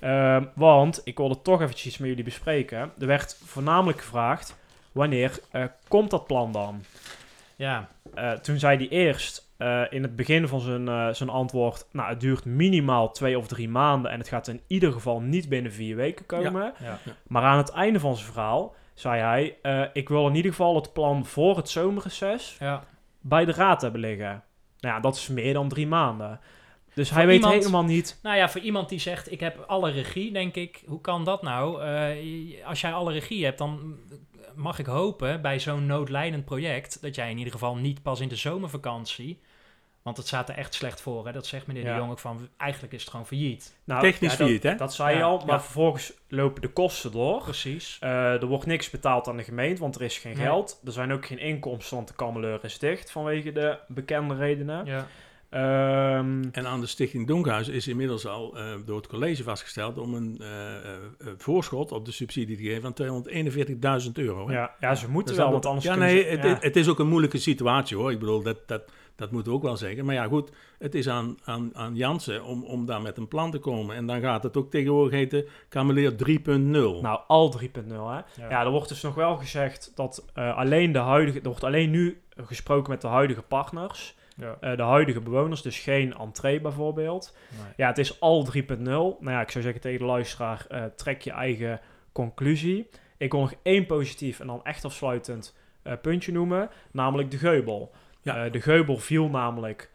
Uh, 0.00 0.42
want 0.54 1.00
ik 1.04 1.16
wilde 1.16 1.42
toch 1.42 1.60
eventjes 1.60 1.98
met 1.98 2.08
jullie 2.08 2.24
bespreken. 2.24 2.92
Er 2.98 3.06
werd 3.06 3.40
voornamelijk 3.44 4.00
gevraagd: 4.00 4.58
wanneer 4.92 5.40
uh, 5.52 5.64
komt 5.88 6.10
dat 6.10 6.26
plan 6.26 6.52
dan? 6.52 6.82
Ja. 7.56 7.88
Uh, 8.14 8.32
toen 8.32 8.58
zei 8.58 8.76
hij 8.76 8.88
eerst 8.88 9.48
in 9.90 10.02
het 10.02 10.16
begin 10.16 10.48
van 10.48 10.60
zijn, 10.60 11.14
zijn 11.14 11.28
antwoord: 11.28 11.86
Nou, 11.92 12.08
het 12.08 12.20
duurt 12.20 12.44
minimaal 12.44 13.10
twee 13.10 13.38
of 13.38 13.46
drie 13.46 13.68
maanden. 13.68 14.10
En 14.10 14.18
het 14.18 14.28
gaat 14.28 14.48
in 14.48 14.60
ieder 14.66 14.92
geval 14.92 15.20
niet 15.20 15.48
binnen 15.48 15.72
vier 15.72 15.96
weken 15.96 16.26
komen. 16.26 16.72
Ja. 16.78 16.98
Ja. 17.04 17.12
Maar 17.26 17.42
aan 17.42 17.58
het 17.58 17.70
einde 17.70 18.00
van 18.00 18.16
zijn 18.16 18.32
verhaal 18.32 18.74
zei 18.94 19.20
hij: 19.20 19.88
Ik 19.92 20.08
wil 20.08 20.26
in 20.26 20.34
ieder 20.34 20.50
geval 20.50 20.74
het 20.74 20.92
plan 20.92 21.26
voor 21.26 21.56
het 21.56 21.68
zomerreces 21.68 22.56
ja. 22.58 22.82
bij 23.20 23.44
de 23.44 23.52
raad 23.52 23.82
hebben 23.82 24.00
liggen. 24.00 24.42
Nou 24.80 24.94
ja, 24.94 25.00
dat 25.00 25.16
is 25.16 25.28
meer 25.28 25.52
dan 25.52 25.68
drie 25.68 25.86
maanden. 25.86 26.40
Dus 26.94 27.08
voor 27.08 27.16
hij 27.16 27.26
weet 27.26 27.36
iemand, 27.36 27.54
helemaal 27.54 27.84
niet. 27.84 28.18
Nou 28.22 28.36
ja, 28.36 28.48
voor 28.48 28.60
iemand 28.60 28.88
die 28.88 28.98
zegt: 28.98 29.32
Ik 29.32 29.40
heb 29.40 29.64
alle 29.66 29.90
regie, 29.90 30.32
denk 30.32 30.54
ik, 30.54 30.82
hoe 30.86 31.00
kan 31.00 31.24
dat 31.24 31.42
nou? 31.42 31.84
Uh, 31.84 32.66
als 32.66 32.80
jij 32.80 32.92
alle 32.92 33.12
regie 33.12 33.44
hebt, 33.44 33.58
dan 33.58 33.98
mag 34.54 34.78
ik 34.78 34.86
hopen 34.86 35.42
bij 35.42 35.58
zo'n 35.58 35.86
noodlijdend 35.86 36.44
project 36.44 37.02
dat 37.02 37.14
jij 37.14 37.30
in 37.30 37.38
ieder 37.38 37.52
geval 37.52 37.76
niet 37.76 38.02
pas 38.02 38.20
in 38.20 38.28
de 38.28 38.36
zomervakantie. 38.36 39.40
Want 40.02 40.16
het 40.16 40.26
staat 40.26 40.48
er 40.48 40.54
echt 40.54 40.74
slecht 40.74 41.00
voor. 41.00 41.26
Hè? 41.26 41.32
Dat 41.32 41.46
zegt 41.46 41.66
meneer 41.66 41.84
ja. 41.84 41.92
de 41.92 41.98
Jong 41.98 42.10
ook 42.10 42.18
van, 42.18 42.48
eigenlijk 42.56 42.92
is 42.92 43.00
het 43.00 43.10
gewoon 43.10 43.26
failliet. 43.26 43.76
Nou, 43.84 44.00
Technisch 44.00 44.20
ja, 44.20 44.28
dat, 44.28 44.36
failliet, 44.36 44.62
hè? 44.62 44.74
Dat 44.74 44.94
zei 44.94 45.16
je 45.16 45.22
al, 45.22 45.42
maar 45.46 45.62
vervolgens 45.62 46.12
lopen 46.28 46.62
de 46.62 46.68
kosten 46.68 47.12
door. 47.12 47.42
Precies. 47.42 47.98
Uh, 48.02 48.42
er 48.42 48.46
wordt 48.46 48.66
niks 48.66 48.90
betaald 48.90 49.28
aan 49.28 49.36
de 49.36 49.44
gemeente, 49.44 49.80
want 49.80 49.94
er 49.94 50.02
is 50.02 50.18
geen 50.18 50.36
nee. 50.36 50.46
geld. 50.46 50.80
Er 50.84 50.92
zijn 50.92 51.12
ook 51.12 51.26
geen 51.26 51.38
inkomsten, 51.38 51.96
want 51.96 52.08
de 52.08 52.14
kameleur 52.14 52.64
is 52.64 52.78
dicht 52.78 53.10
vanwege 53.10 53.52
de 53.52 53.78
bekende 53.88 54.34
redenen. 54.34 54.84
Ja. 54.84 55.06
Um, 55.54 56.48
en 56.52 56.66
aan 56.66 56.80
de 56.80 56.86
Stichting 56.86 57.26
Donkhuis 57.26 57.68
is 57.68 57.88
inmiddels 57.88 58.26
al 58.26 58.58
uh, 58.58 58.72
door 58.84 58.96
het 58.96 59.06
college 59.06 59.42
vastgesteld 59.42 59.98
om 59.98 60.14
een 60.14 60.38
uh, 60.40 60.48
uh, 60.48 61.32
voorschot 61.36 61.92
op 61.92 62.04
de 62.04 62.12
subsidie 62.12 62.56
te 62.56 62.62
geven 62.62 62.82
van 62.82 64.04
241.000 64.06 64.12
euro. 64.12 64.50
Ja, 64.50 64.74
ja, 64.80 64.94
ze 64.94 65.10
moeten 65.10 65.36
wel, 65.36 65.50
want 65.50 65.66
anders 65.66 65.84
ja, 65.84 65.94
nee, 65.94 66.22
ze, 66.22 66.28
het, 66.28 66.42
ja. 66.42 66.56
het, 66.60 66.76
is 66.76 66.88
ook 66.88 66.98
een 66.98 67.08
moeilijke 67.08 67.38
situatie 67.38 67.96
hoor. 67.96 68.10
Ik 68.10 68.18
bedoel, 68.18 68.42
dat, 68.42 68.58
dat, 68.66 68.82
dat 69.16 69.30
moet 69.30 69.48
ook 69.48 69.62
wel 69.62 69.76
zeggen. 69.76 70.04
Maar 70.04 70.14
ja, 70.14 70.26
goed, 70.26 70.50
het 70.78 70.94
is 70.94 71.08
aan, 71.08 71.36
aan, 71.44 71.70
aan 71.74 71.96
Jansen 71.96 72.44
om, 72.44 72.64
om 72.64 72.86
daar 72.86 73.02
met 73.02 73.16
een 73.16 73.28
plan 73.28 73.50
te 73.50 73.58
komen. 73.58 73.96
En 73.96 74.06
dan 74.06 74.20
gaat 74.20 74.42
het 74.42 74.56
ook 74.56 74.70
tegenwoordig 74.70 75.18
heten 75.18 75.44
Kameleer 75.68 76.12
3.0. 76.12 76.16
Nou, 76.46 77.20
al 77.26 77.54
3.0 77.60 77.68
hè. 77.86 77.94
Ja. 77.94 78.22
ja, 78.36 78.64
er 78.64 78.70
wordt 78.70 78.88
dus 78.88 79.02
nog 79.02 79.14
wel 79.14 79.36
gezegd 79.36 79.92
dat 79.94 80.24
alleen 80.34 80.92
de 80.92 80.98
huidige, 80.98 81.38
er 81.38 81.48
wordt 81.48 81.64
alleen 81.64 81.90
nu 81.90 82.20
gesproken 82.36 82.90
met 82.90 83.00
de 83.00 83.08
huidige 83.08 83.42
partners. 83.42 84.18
Ja. 84.36 84.56
Uh, 84.60 84.76
de 84.76 84.82
huidige 84.82 85.20
bewoners, 85.20 85.62
dus 85.62 85.78
geen 85.78 86.14
entree 86.14 86.60
bijvoorbeeld. 86.60 87.36
Nee. 87.48 87.72
Ja, 87.76 87.88
het 87.88 87.98
is 87.98 88.20
al 88.20 88.46
3.0. 88.56 88.82
Nou 88.82 89.16
ja, 89.20 89.40
ik 89.40 89.50
zou 89.50 89.64
zeggen 89.64 89.82
tegen 89.82 89.98
de 89.98 90.04
luisteraar, 90.04 90.66
uh, 90.70 90.84
trek 90.84 91.22
je 91.22 91.30
eigen 91.30 91.80
conclusie. 92.12 92.88
Ik 93.16 93.32
wil 93.32 93.40
nog 93.40 93.54
één 93.62 93.86
positief 93.86 94.40
en 94.40 94.46
dan 94.46 94.64
echt 94.64 94.84
afsluitend 94.84 95.56
uh, 95.84 95.92
puntje 96.02 96.32
noemen, 96.32 96.70
namelijk 96.90 97.30
de 97.30 97.38
geubel. 97.38 97.92
Ja. 98.22 98.48
de 98.48 98.60
geubel 98.60 98.96
viel 98.96 99.28
namelijk 99.28 99.90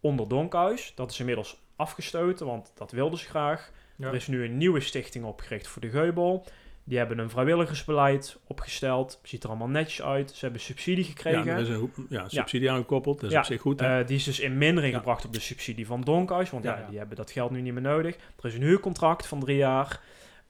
onder 0.00 0.28
Donkhuis. 0.28 0.92
Dat 0.94 1.10
is 1.10 1.18
inmiddels 1.18 1.62
afgestoten, 1.76 2.46
want 2.46 2.72
dat 2.74 2.92
wilden 2.92 3.18
ze 3.18 3.28
graag. 3.28 3.70
Ja. 3.96 4.06
Er 4.06 4.14
is 4.14 4.26
nu 4.26 4.44
een 4.44 4.56
nieuwe 4.56 4.80
stichting 4.80 5.24
opgericht 5.24 5.66
voor 5.66 5.82
de 5.82 5.90
geubel. 5.90 6.46
Die 6.90 6.98
hebben 6.98 7.18
een 7.18 7.30
vrijwilligersbeleid 7.30 8.38
opgesteld. 8.46 9.20
Ziet 9.22 9.42
er 9.42 9.48
allemaal 9.48 9.68
netjes 9.68 10.02
uit. 10.02 10.30
Ze 10.30 10.38
hebben 10.40 10.60
subsidie 10.60 11.04
gekregen. 11.04 11.44
Ja, 11.44 11.54
er 11.54 11.60
is 11.60 11.68
een 11.68 11.92
ja, 12.08 12.28
subsidie 12.28 12.66
ja. 12.66 12.74
aangekoppeld. 12.74 13.20
Dat 13.20 13.28
is 13.28 13.32
ja, 13.32 13.38
op 13.38 13.44
zich 13.46 13.60
goed. 13.60 13.82
Uh, 13.82 14.06
die 14.06 14.16
is 14.16 14.24
dus 14.24 14.40
in 14.40 14.58
mindering 14.58 14.94
gebracht 14.94 15.24
op 15.24 15.32
de 15.32 15.40
subsidie 15.40 15.86
van 15.86 16.00
Donkhuis. 16.00 16.50
Want 16.50 16.64
ja, 16.64 16.86
die 16.88 16.98
hebben 16.98 17.16
dat 17.16 17.30
geld 17.30 17.50
nu 17.50 17.60
niet 17.60 17.72
meer 17.72 17.82
nodig. 17.82 18.14
Er 18.14 18.44
is 18.44 18.54
een 18.54 18.62
huurcontract 18.62 19.26
van 19.26 19.40
drie 19.40 19.56
jaar. 19.56 20.00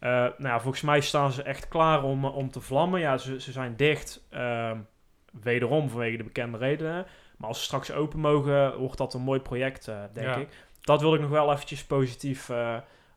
Uh, 0.01 0.11
nou 0.11 0.35
ja, 0.39 0.61
volgens 0.61 0.83
mij 0.83 1.01
staan 1.01 1.33
ze 1.33 1.43
echt 1.43 1.69
klaar 1.69 2.03
om, 2.03 2.25
om 2.25 2.51
te 2.51 2.61
vlammen. 2.61 3.01
Ja, 3.01 3.19
ze, 3.19 3.41
ze 3.41 3.53
zijn 3.53 3.77
dicht. 3.77 4.27
Uh, 4.35 4.73
wederom 5.43 5.89
vanwege 5.89 6.17
de 6.17 6.25
bekende 6.25 6.59
redenen. 6.59 7.07
Maar 7.37 7.49
als 7.49 7.59
ze 7.59 7.65
straks 7.65 7.93
open 7.93 8.21
mogen, 8.21 8.79
wordt 8.79 8.99
dat 8.99 9.15
een 9.15 9.23
mooi 9.23 9.41
project, 9.41 9.91
denk 10.13 10.37
ik. 10.37 10.49
Dat 10.81 11.01
wil 11.01 11.15
ik 11.15 11.21
nog 11.21 11.31
wel 11.31 11.53
eventjes 11.53 11.85
positief 11.85 12.51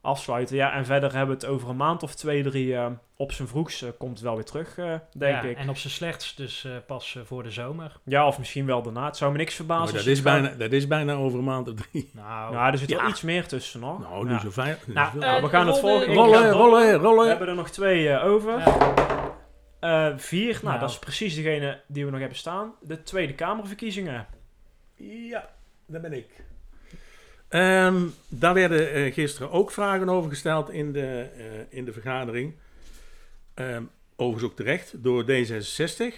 afsluiten. 0.04 0.56
Ja, 0.56 0.74
en 0.74 0.86
verder 0.86 1.12
hebben 1.12 1.38
we 1.38 1.46
het 1.46 1.54
over 1.54 1.70
een 1.70 1.76
maand 1.76 2.04
of 2.04 2.16
twee, 2.16 2.44
drie 2.44 2.68
uh, 2.68 2.88
op 3.16 3.32
zijn 3.32 3.48
vroegst 3.48 3.86
komt 3.98 4.12
het 4.12 4.22
wel 4.22 4.36
weer 4.36 4.46
terug, 4.46 4.76
denk 4.76 5.02
ja, 5.18 5.42
ik. 5.42 5.58
En 5.58 5.70
op 5.70 5.78
zijn 5.78 5.94
slechtst 5.94 6.38
dus 6.38 6.68
pas 6.88 7.18
voor 7.24 7.44
de 7.44 7.52
zomer. 7.52 8.00
Ja, 8.04 8.28
of 8.28 8.40
misschien 8.40 8.66
wel 8.66 8.82
daarna. 8.82 9.06
Het 9.06 9.18
zou 9.18 9.32
me 9.32 9.38
niks 9.38 9.56
verbazen. 9.56 9.88
Oh, 9.88 9.94
dat, 9.94 10.06
is 10.06 10.22
bijna, 10.22 10.50
dat 10.50 10.72
is 10.72 10.88
bijna 10.88 11.14
over 11.14 11.40
een 11.40 11.46
maand 11.46 11.68
of 11.68 11.74
drie. 11.74 12.12
Nou, 12.14 12.54
nou 12.54 12.72
er 12.72 12.78
zit 12.78 12.90
wel 12.90 13.08
iets 13.08 13.22
meer 13.22 13.48
tussen 13.48 13.80
nog. 13.80 14.00
Nou, 14.00 14.28
nu 14.28 14.40
zo 14.40 14.52
fijn. 14.52 14.78
Nou, 14.86 15.18
nou, 15.18 15.42
we 15.42 15.50
gaan 15.50 15.68
het 15.68 15.80
volgende... 15.80 16.14
Rollen, 16.14 16.52
rollen, 16.52 16.94
rollen. 16.94 17.24
We 17.24 17.30
hebben 17.30 17.48
er 17.48 17.56
nog 17.56 17.70
twee 17.70 18.20
over. 18.20 18.60
Uh, 19.82 20.08
vier, 20.16 20.54
nou, 20.54 20.66
nou, 20.66 20.80
dat 20.80 20.90
is 20.90 21.00
precies 21.00 21.36
degene 21.36 21.82
die 21.88 22.06
we 22.06 22.12
nog 22.12 22.20
hebben 22.20 22.38
staan. 22.38 22.74
De 22.82 23.04
Tweede 23.04 23.34
Kamerverkiezingen. 23.34 24.28
Ja, 24.96 25.50
daar 25.86 26.02
ben 26.02 26.14
ik. 26.14 26.44
Um, 27.54 28.14
daar 28.28 28.54
werden 28.54 28.98
uh, 28.98 29.14
gisteren 29.14 29.52
ook 29.52 29.72
vragen 29.72 30.10
over 30.10 30.30
gesteld 30.30 30.70
in 30.70 30.92
de, 30.92 31.28
uh, 31.38 31.44
in 31.70 31.86
de 31.86 31.94
vergadering. 31.94 32.54
Um, 33.56 33.90
overigens 34.16 34.52
ook 34.52 34.58
terecht 34.58 35.04
door 35.04 35.24
D66. 35.24 36.16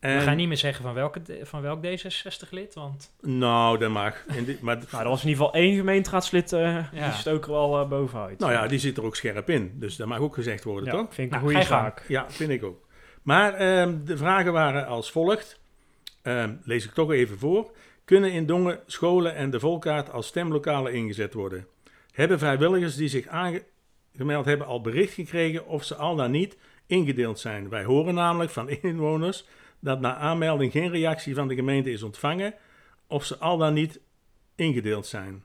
En, 0.00 0.16
We 0.16 0.22
gaan 0.22 0.36
niet 0.36 0.48
meer 0.48 0.56
zeggen 0.56 0.84
van, 0.84 0.94
welke, 0.94 1.20
van 1.42 1.62
welk 1.62 1.84
D66-lid, 1.86 2.74
want... 2.74 3.12
Nou, 3.20 3.78
dat 3.78 3.90
mag. 3.90 4.24
In 4.26 4.58
maar, 4.60 4.76
Nou, 4.90 5.02
er 5.02 5.08
was 5.08 5.22
in 5.22 5.28
ieder 5.28 5.44
geval 5.44 5.60
één 5.60 5.76
gemeenteraadslid, 5.76 6.52
eh 6.52 6.60
Ja. 6.92 7.08
die 7.08 7.12
stook 7.18 7.44
er 7.44 7.50
wel 7.50 7.80
eh, 7.80 7.88
bovenuit. 7.88 8.38
nou 8.38 8.52
ja, 8.52 8.66
die 8.66 8.78
zit 8.78 8.96
er 8.96 9.04
ook 9.04 9.16
scherp 9.16 9.50
in. 9.50 9.72
Dus 9.74 9.96
dat 9.96 10.06
mag 10.06 10.18
ook 10.18 10.34
gezegd 10.34 10.64
worden, 10.64 10.84
Ja, 10.84 10.90
toch? 10.90 11.14
vind 11.14 11.26
ik 11.26 11.30
Nou, 11.32 11.34
een 11.34 11.40
goede 11.48 11.58
je 11.58 11.64
gang. 11.66 11.82
zaak. 11.82 12.04
Ja, 12.08 12.30
vind 12.30 12.50
ik 12.50 12.62
ook. 12.64 12.86
Maar 13.22 13.54
ehm, 13.54 14.04
de 14.04 14.16
vragen 14.16 14.52
waren 14.52 14.86
als 14.86 15.10
volgt. 15.10 15.60
Ehm, 16.22 16.54
lees 16.64 16.84
ik 16.84 16.90
toch 16.92 17.12
even 17.12 17.38
voor. 17.38 17.70
Kunnen 18.04 18.32
in 18.32 18.46
Dongen 18.46 18.80
scholen 18.86 19.34
en 19.34 19.50
de 19.50 19.60
Volkaart 19.60 20.10
als 20.10 20.26
stemlokalen 20.26 20.92
ingezet 20.92 21.34
worden? 21.34 21.66
Hebben 22.12 22.38
vrijwilligers 22.38 22.96
die 22.96 23.08
zich 23.08 23.26
aangemeld 23.26 24.44
hebben 24.44 24.66
al 24.66 24.80
bericht 24.80 25.12
gekregen 25.12 25.66
of 25.66 25.84
ze 25.84 25.94
al 25.94 26.16
dan 26.16 26.30
niet 26.30 26.56
ingedeeld 26.86 27.38
zijn? 27.38 27.68
Wij 27.68 27.84
horen 27.84 28.14
namelijk 28.14 28.50
van 28.50 28.68
inwoners 28.68 29.46
dat 29.80 30.00
na 30.00 30.16
aanmelding 30.16 30.72
geen 30.72 30.90
reactie 30.90 31.34
van 31.34 31.48
de 31.48 31.54
gemeente 31.54 31.90
is 31.90 32.02
ontvangen 32.02 32.54
of 33.06 33.24
ze 33.24 33.38
al 33.38 33.56
dan 33.58 33.74
niet 33.74 34.00
ingedeeld 34.54 35.06
zijn. 35.06 35.44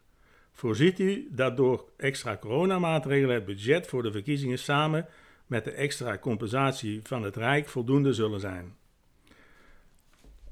Voorziet 0.51 0.99
u 0.99 1.27
dat 1.31 1.57
door 1.57 1.85
extra 1.97 2.37
coronamaatregelen 2.37 3.35
het 3.35 3.45
budget 3.45 3.87
voor 3.87 4.03
de 4.03 4.11
verkiezingen 4.11 4.59
samen 4.59 5.07
met 5.45 5.63
de 5.63 5.71
extra 5.71 6.17
compensatie 6.17 6.99
van 7.03 7.23
het 7.23 7.35
Rijk 7.35 7.67
voldoende 7.67 8.13
zullen 8.13 8.39
zijn. 8.39 8.75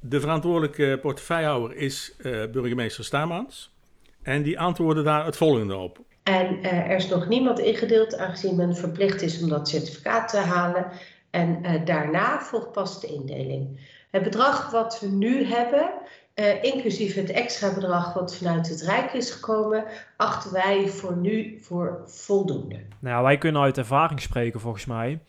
De 0.07 0.19
verantwoordelijke 0.19 0.99
portefeuillehouder 1.01 1.77
is 1.77 2.13
eh, 2.17 2.31
burgemeester 2.51 3.03
Stamans. 3.03 3.73
En 4.21 4.43
die 4.43 4.59
antwoordde 4.59 5.03
daar 5.03 5.25
het 5.25 5.37
volgende 5.37 5.75
op. 5.75 5.99
En 6.23 6.63
eh, 6.63 6.89
er 6.89 6.95
is 6.95 7.07
nog 7.07 7.27
niemand 7.27 7.59
ingedeeld, 7.59 8.17
aangezien 8.17 8.55
men 8.55 8.75
verplicht 8.75 9.21
is 9.21 9.41
om 9.41 9.49
dat 9.49 9.69
certificaat 9.69 10.29
te 10.29 10.37
halen. 10.37 10.85
En 11.29 11.63
eh, 11.63 11.85
daarna 11.85 12.39
volgt 12.39 12.71
pas 12.71 13.01
de 13.01 13.07
indeling. 13.07 13.79
Het 14.11 14.23
bedrag 14.23 14.71
wat 14.71 14.99
we 14.99 15.07
nu 15.07 15.43
hebben, 15.45 15.89
eh, 16.33 16.63
inclusief 16.63 17.15
het 17.15 17.29
extra 17.29 17.73
bedrag 17.73 18.13
wat 18.13 18.35
vanuit 18.37 18.69
het 18.69 18.81
Rijk 18.81 19.13
is 19.13 19.31
gekomen, 19.31 19.83
achten 20.17 20.53
wij 20.53 20.87
voor 20.87 21.15
nu 21.17 21.59
voor 21.61 22.01
voldoende. 22.05 22.79
Nou 22.99 23.23
wij 23.23 23.37
kunnen 23.37 23.61
uit 23.61 23.77
ervaring 23.77 24.21
spreken 24.21 24.59
volgens 24.59 24.85
mij. 24.85 25.19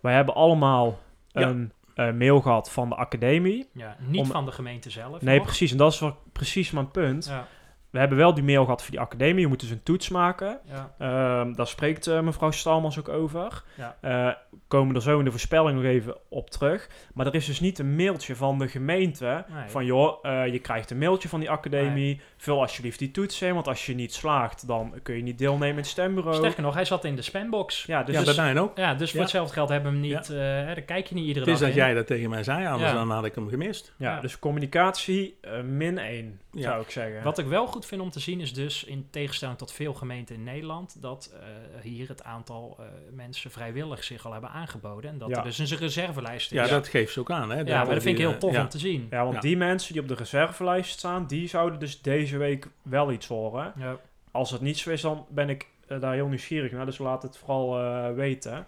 Wij 0.00 0.14
hebben 0.14 0.34
allemaal 0.34 0.98
Ja. 1.28 1.48
een 1.48 1.72
eh, 1.94 2.12
mail 2.12 2.40
gehad 2.40 2.70
van 2.72 2.88
de 2.88 2.94
academie. 2.94 3.68
Ja, 3.72 3.96
niet 4.00 4.20
Om- 4.20 4.26
van 4.26 4.44
de 4.44 4.52
gemeente 4.52 4.90
zelf. 4.90 5.20
Nee, 5.22 5.36
nog. 5.36 5.46
precies. 5.46 5.70
En 5.70 5.76
dat 5.76 5.92
is 5.92 6.00
wel 6.00 6.16
precies 6.32 6.70
mijn 6.70 6.90
punt. 6.90 7.26
Ja, 7.26 7.46
We 7.90 7.98
hebben 7.98 8.18
wel 8.18 8.34
die 8.34 8.44
mail 8.44 8.64
gehad 8.64 8.82
voor 8.82 8.90
die 8.90 9.00
academie. 9.00 9.40
Je 9.40 9.46
moet 9.46 9.60
dus 9.60 9.70
een 9.70 9.82
toets 9.82 10.08
maken. 10.08 10.58
ja, 10.64 10.94
Ehm, 10.98 11.52
daar 11.52 11.66
spreekt 11.66 12.06
eh, 12.06 12.20
mevrouw 12.20 12.50
Stalmans 12.50 12.98
ook 12.98 13.08
over. 13.08 13.62
Ja. 13.76 13.96
Eh, 14.00 14.34
komen 14.68 14.94
er 14.94 15.02
zo 15.02 15.18
in 15.18 15.24
de 15.24 15.30
voorspelling 15.30 15.76
nog 15.76 15.84
even 15.84 16.16
op 16.28 16.50
terug. 16.50 16.88
Maar 17.14 17.26
er 17.26 17.34
is 17.34 17.46
dus 17.46 17.60
niet 17.60 17.78
een 17.78 17.96
mailtje 17.96 18.36
van 18.36 18.58
de 18.58 18.68
gemeente. 18.68 19.44
Nee. 19.48 19.68
Van 19.68 19.84
joh, 19.84 20.24
je 20.52 20.58
krijgt 20.62 20.90
een 20.90 20.98
mailtje 20.98 21.28
van 21.28 21.40
die 21.40 21.50
academie. 21.50 22.20
Vul 22.42 22.60
alsjeblieft 22.60 22.98
die 22.98 23.10
toets 23.10 23.42
in. 23.42 23.54
Want 23.54 23.68
als 23.68 23.86
je 23.86 23.94
niet 23.94 24.14
slaagt, 24.14 24.66
dan 24.66 24.94
kun 25.02 25.16
je 25.16 25.22
niet 25.22 25.38
deelnemen 25.38 25.68
in 25.68 25.76
het 25.76 25.86
stembureau. 25.86 26.36
Sterker 26.36 26.62
nog, 26.62 26.74
hij 26.74 26.84
zat 26.84 27.04
in 27.04 27.16
de 27.16 27.22
spambox. 27.22 27.84
Ja, 27.86 28.02
dus, 28.02 28.14
ja, 28.14 28.22
dus- 28.24 28.34
bij 28.36 28.52
mij 28.52 28.62
ook. 28.62 28.76
Ja, 28.76 28.94
dus 28.94 29.08
voor 29.08 29.16
Ja. 29.18 29.22
hetzelfde 29.24 29.52
geld 29.54 29.68
hebben 29.68 29.92
we 29.92 29.98
hem 29.98 30.06
niet... 30.16 30.30
eh, 30.30 30.36
hè, 30.38 30.64
daar 30.64 30.80
kijk 30.80 31.06
je 31.06 31.14
niet 31.14 31.26
iedere 31.26 31.44
Het 31.44 31.54
is 31.54 31.60
dag 31.60 31.68
dat 31.68 31.78
in. 31.78 31.84
jij 31.84 31.94
dat 31.94 32.06
tegen 32.06 32.30
mij 32.30 32.42
zei, 32.42 32.66
anders 32.66 32.90
Ja. 32.90 32.96
dan 32.96 33.10
had 33.10 33.24
ik 33.24 33.34
hem 33.34 33.48
gemist. 33.48 33.92
ja, 33.98 34.14
Ja. 34.14 34.20
dus 34.20 34.38
communicatie 34.38 35.36
eh, 35.40 35.60
min 35.60 35.98
1, 35.98 36.40
Ja. 36.52 36.62
zou 36.62 36.82
ik 36.82 36.90
zeggen. 36.90 37.22
Wat 37.22 37.38
ik 37.38 37.46
wel 37.46 37.66
goed 37.66 37.86
vind 37.86 38.00
om 38.00 38.10
te 38.10 38.20
zien 38.20 38.40
is 38.40 38.54
dus, 38.54 38.84
in 38.84 39.06
tegenstelling 39.10 39.58
tot 39.58 39.72
veel 39.72 39.94
gemeenten 39.94 40.34
in 40.34 40.44
Nederland, 40.44 41.02
dat 41.02 41.32
eh, 41.34 41.46
hier 41.82 42.08
het 42.08 42.22
aantal 42.24 42.76
eh, 42.78 42.84
mensen 43.14 43.50
vrijwillig 43.50 44.04
zich 44.04 44.26
al 44.26 44.32
hebben 44.32 44.50
aangeboden. 44.50 45.10
En 45.10 45.18
dat 45.18 45.28
Ja. 45.28 45.36
er 45.36 45.42
dus 45.42 45.58
een 45.58 45.76
reservelijst 45.78 46.52
is. 46.52 46.58
Ja, 46.58 46.66
dat 46.66 46.88
geeft 46.88 47.12
ze 47.12 47.20
ook 47.20 47.30
aan. 47.30 47.50
Hè? 47.50 47.60
Ja, 47.60 47.76
maar 47.84 47.94
dat 47.94 48.02
vind 48.02 48.18
ik 48.18 48.24
heel 48.24 48.38
tof 48.38 48.58
om 48.58 48.68
te 48.68 48.78
zien. 48.78 49.06
Ja, 49.10 49.22
want 49.22 49.34
Ja. 49.34 49.40
die 49.40 49.56
mensen 49.56 49.92
die 49.92 50.02
op 50.02 50.08
de 50.08 50.14
reservelijst 50.14 50.98
staan, 50.98 51.26
die 51.26 51.48
zouden 51.48 51.78
dus 51.78 52.00
deze 52.00 52.31
week 52.36 52.68
wel 52.82 53.12
iets 53.12 53.26
horen. 53.26 53.72
Ja. 53.76 53.96
Als 54.30 54.50
het 54.50 54.60
niet 54.60 54.78
zo 54.78 54.90
is, 54.90 55.00
dan 55.00 55.26
ben 55.28 55.48
ik 55.48 55.66
eh, 55.86 56.00
daar 56.00 56.14
heel 56.14 56.28
nieuwsgierig 56.28 56.72
naar. 56.72 56.86
Dus 56.86 56.98
laat 56.98 57.22
het 57.22 57.38
vooral 57.38 57.78
eh, 57.78 58.14
weten. 58.14 58.66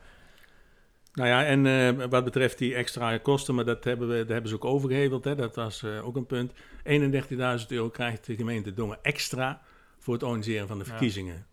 Nou 1.15 1.29
ja, 1.29 1.45
en 1.45 1.67
eh, 1.67 2.07
wat 2.07 2.25
betreft 2.25 2.59
die 2.59 2.75
extra 2.75 3.19
kosten, 3.19 3.55
maar 3.55 3.65
dat 3.65 3.85
hebben, 3.85 4.09
we, 4.09 4.17
dat 4.17 4.29
hebben 4.29 4.49
ze 4.49 4.55
ook 4.55 4.65
overgeheveld. 4.65 5.25
Hè? 5.25 5.35
Dat 5.35 5.57
was 5.57 5.83
eh, 5.83 6.07
ook 6.07 6.17
een 6.17 6.27
punt. 6.27 6.53
31.000 6.85 7.67
euro 7.69 7.89
krijgt 7.91 8.27
de 8.27 8.37
gemeente 8.37 8.75
Dongen 8.75 8.99
extra 9.03 9.61
voor 9.99 10.15
het 10.15 10.23
organiseren 10.23 10.69
van 10.69 10.79
de 10.79 10.85
Ja. 10.85 10.91
verkiezingen. 10.91 11.47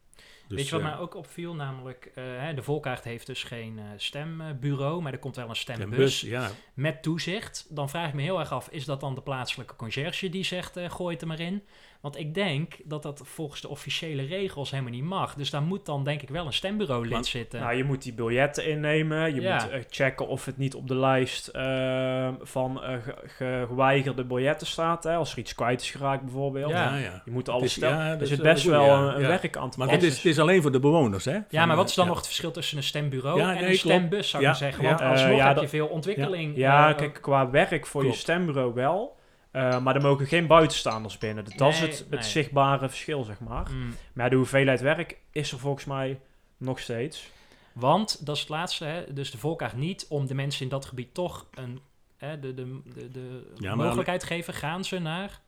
Dus, 0.51 0.59
Weet 0.59 0.69
je 0.69 0.75
wat 0.75 0.91
mij 0.91 0.97
ook 0.97 1.15
opviel? 1.15 1.55
Namelijk, 1.55 2.11
eh, 2.15 2.23
hè, 2.25 2.53
de 2.53 2.63
Volkaart 2.63 3.03
heeft 3.03 3.25
dus 3.25 3.43
geen 3.43 3.79
eh, 3.79 3.85
stembureau, 3.95 5.01
maar 5.01 5.13
er 5.13 5.19
komt 5.19 5.35
wel 5.35 5.49
een 5.49 5.55
stembus 5.55 5.97
bus, 5.97 6.21
ja. 6.21 6.49
met 6.73 7.03
toezicht. 7.03 7.65
Dan 7.69 7.89
vraag 7.89 8.07
ik 8.07 8.13
me 8.13 8.21
heel 8.21 8.39
erg 8.39 8.51
af, 8.51 8.69
is 8.69 8.85
dat 8.85 8.99
dan 8.99 9.15
de 9.15 9.21
plaatselijke 9.21 9.75
conciërge 9.75 10.29
die 10.29 10.43
zegt, 10.43 10.77
eh, 10.77 10.89
gooi 10.89 11.13
het 11.13 11.21
er 11.21 11.27
maar 11.27 11.39
in? 11.39 11.63
Want 12.01 12.17
ik 12.17 12.33
denk 12.33 12.73
dat 12.83 13.03
dat 13.03 13.21
volgens 13.25 13.61
de 13.61 13.67
officiële 13.67 14.23
regels 14.23 14.71
helemaal 14.71 14.91
niet 14.91 15.03
mag. 15.03 15.33
Dus 15.33 15.49
daar 15.49 15.61
moet 15.61 15.85
dan 15.85 16.03
denk 16.03 16.21
ik 16.21 16.29
wel 16.29 16.45
een 16.45 16.53
stembureau 16.53 17.07
lid 17.07 17.25
zitten. 17.25 17.59
Nou, 17.59 17.75
je 17.75 17.83
moet 17.83 18.03
die 18.03 18.13
biljetten 18.13 18.65
innemen. 18.67 19.35
Je 19.35 19.41
Ja. 19.41 19.53
moet 19.63 19.69
eh, 19.71 19.79
checken 19.89 20.27
of 20.27 20.45
het 20.45 20.57
niet 20.57 20.75
op 20.75 20.87
de 20.87 20.95
lijst 20.95 21.47
eh, 21.47 22.29
van 22.41 22.83
eh, 22.83 22.93
ge- 23.03 23.15
ge- 23.27 23.63
geweigerde 23.67 24.23
biljetten 24.23 24.67
staat. 24.67 25.03
Hè? 25.03 25.15
Als 25.15 25.31
er 25.31 25.37
iets 25.37 25.55
kwijt 25.55 25.81
is 25.81 25.91
geraakt 25.91 26.23
bijvoorbeeld. 26.23 26.71
Ja. 26.71 26.97
Ja. 26.97 27.21
Je 27.25 27.31
moet 27.31 27.45
Het 27.47 27.55
alles 27.55 27.73
stellen. 27.73 27.97
ja, 27.97 28.07
dat 28.09 28.15
er 28.15 28.21
is 28.21 28.29
zit 28.29 28.39
wel 28.39 28.53
best 28.53 28.65
wel 28.65 28.85
ja, 28.85 28.97
een, 28.99 29.15
een 29.15 29.21
ja. 29.21 29.27
werk 29.27 29.57
aan 29.57 29.69
te 29.69 29.79
Maar 29.79 29.89
het 29.89 30.03
is, 30.03 30.15
het 30.15 30.25
is 30.25 30.39
alleen 30.39 30.61
voor 30.61 30.71
de 30.71 30.79
bewoners, 30.79 31.25
hè? 31.25 31.37
ja, 31.49 31.65
maar 31.65 31.75
wat 31.75 31.89
is 31.89 31.95
dan 31.95 32.03
eh, 32.03 32.09
nog 32.09 32.17
het 32.19 32.27
verschil 32.27 32.51
tussen 32.51 32.77
een 32.77 32.83
stembureau 32.83 33.39
Ja, 33.39 33.49
en 33.49 33.53
nee, 33.53 33.57
een 33.63 33.67
klopt. 33.79 33.79
stembus, 33.79 34.29
zou 34.29 34.43
maar 34.43 34.55
zeggen? 34.55 34.83
Want 34.83 34.99
Eh, 35.01 35.09
alsnog 35.09 35.37
ja, 35.37 35.45
heb 35.45 35.53
dat- 35.55 35.63
je 35.63 35.69
veel 35.69 35.87
ontwikkeling. 35.87 36.55
Ja, 36.57 36.89
eh, 36.89 36.97
kijk, 36.97 37.17
qua 37.21 37.49
werk 37.49 37.85
voor 37.87 38.01
Klopt. 38.01 38.15
je 38.15 38.21
stembureau 38.21 38.73
wel. 38.73 39.19
Eh, 39.51 39.79
maar 39.79 39.95
er 39.95 40.01
mogen 40.01 40.25
geen 40.25 40.47
buitenstaanders 40.47 41.17
binnen. 41.17 41.45
Dat 41.55 41.69
is 41.69 41.79
het, 41.79 41.97
het 41.99 42.09
nee. 42.09 42.21
zichtbare 42.23 42.89
verschil, 42.89 43.23
zeg 43.23 43.39
maar. 43.39 43.67
mm. 43.71 43.95
Maar 44.13 44.29
de 44.29 44.35
hoeveelheid 44.35 44.81
werk 44.81 45.17
is 45.31 45.51
er 45.51 45.59
volgens 45.59 45.85
mij 45.85 46.19
nog 46.57 46.79
steeds. 46.79 47.29
Want, 47.73 48.25
dat 48.25 48.35
is 48.35 48.41
het 48.41 48.49
laatste, 48.49 48.85
hè, 48.85 49.13
dus 49.13 49.31
de 49.31 49.37
volkaart 49.37 49.75
niet 49.75 50.05
om 50.09 50.27
de 50.27 50.33
mensen 50.33 50.63
in 50.63 50.69
dat 50.69 50.85
gebied 50.85 51.13
toch 51.13 51.47
een, 51.53 51.79
hè, 52.17 52.39
de, 52.39 52.53
de, 52.53 52.81
de, 52.93 53.09
de 53.11 53.43
Ja, 53.55 53.75
maar- 53.75 53.85
mogelijkheid 53.85 54.23
geven. 54.23 54.53
Gaan 54.53 54.83
ze 54.83 54.99
naar... 54.99 55.39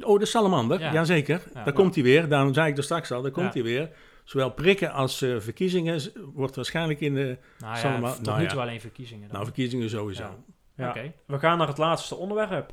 Oh, 0.00 0.18
de 0.18 0.26
salamander, 0.26 0.80
Ja. 0.80 0.92
jazeker. 0.92 1.42
Ja. 1.54 1.64
daar 1.64 1.72
komt 1.72 1.94
hij 1.94 2.04
weer. 2.04 2.28
Daarom 2.28 2.54
zei 2.54 2.70
ik 2.70 2.76
er 2.76 2.82
straks 2.82 3.12
al, 3.12 3.22
daar 3.22 3.30
komt 3.30 3.46
Ja. 3.46 3.52
hij 3.52 3.62
weer. 3.62 3.90
Zowel 4.24 4.50
prikken 4.50 4.92
als 4.92 5.22
eh, 5.22 5.36
verkiezingen 5.38 6.00
wordt 6.34 6.56
waarschijnlijk 6.56 7.00
in 7.00 7.14
de... 7.14 7.38
Nou 7.58 7.72
ja, 7.74 7.78
Salama- 7.80 8.12
tot 8.14 8.24
nou 8.24 8.36
nu 8.38 8.42
ja. 8.44 8.48
toe 8.50 8.60
alleen 8.60 8.80
verkiezingen. 8.80 9.22
Dan. 9.22 9.32
Nou, 9.32 9.44
verkiezingen 9.44 9.90
sowieso. 9.90 10.22
Ja. 10.22 10.36
Ja. 10.76 10.88
Oké. 10.88 11.12
We 11.26 11.38
gaan 11.38 11.58
naar 11.58 11.68
het 11.68 11.78
laatste 11.78 12.14
onderwerp. 12.16 12.72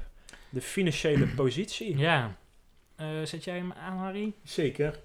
De 0.49 0.61
financiële 0.61 1.27
positie. 1.27 1.97
Ja. 1.97 2.37
Eh, 2.95 3.07
zet 3.23 3.43
jij 3.43 3.55
hem 3.55 3.71
aan, 3.71 3.97
Harry? 3.97 4.33
Zeker. 4.43 4.99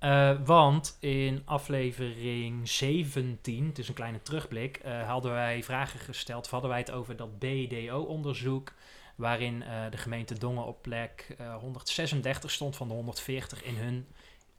Eh, 0.00 0.36
want 0.44 0.96
in 1.00 1.42
aflevering 1.44 2.68
17, 2.68 3.66
het 3.66 3.78
is 3.78 3.88
een 3.88 3.94
kleine 3.94 4.22
terugblik, 4.22 4.76
eh, 4.76 5.08
hadden 5.08 5.32
wij 5.32 5.62
vragen 5.62 6.00
gesteld, 6.00 6.44
of 6.44 6.50
hadden 6.50 6.70
wij 6.70 6.78
het 6.78 6.90
over 6.90 7.16
dat 7.16 7.38
BDO-onderzoek, 7.38 8.72
waarin 9.16 9.62
eh, 9.62 9.90
de 9.90 9.96
gemeente 9.96 10.38
Dongen 10.38 10.64
op 10.64 10.82
plek 10.82 11.34
eh, 11.38 11.56
136 11.56 12.50
stond 12.50 12.76
van 12.76 12.88
de 12.88 12.94
140 12.94 13.62
in 13.62 13.76
hun 13.76 14.06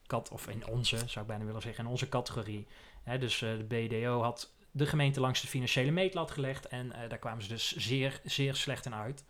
kat, 0.08 0.30
of 0.30 0.48
in 0.48 0.68
onze, 0.68 0.98
zou 0.98 1.20
ik 1.20 1.28
bijna 1.28 1.46
willen 1.46 1.62
zeggen, 1.62 1.84
in 1.84 1.90
onze 1.90 2.10
categorie. 2.10 2.68
Hè, 3.04 3.18
dus 3.18 3.40
de 3.40 3.66
BDO 3.68 4.22
had 4.22 4.54
de 4.72 4.86
gemeente 4.86 5.20
langs 5.20 5.42
de 5.42 5.48
financiële 5.48 5.92
meetlat 5.92 6.32
gelegd 6.32 6.68
en 6.68 6.94
daar 7.10 7.20
kwamen 7.20 7.44
ze 7.44 7.50
dus 7.50 7.76
zeer, 7.76 8.22
zeer 8.24 8.56
slecht 8.56 8.86
in 8.86 8.96
uit. 8.96 9.24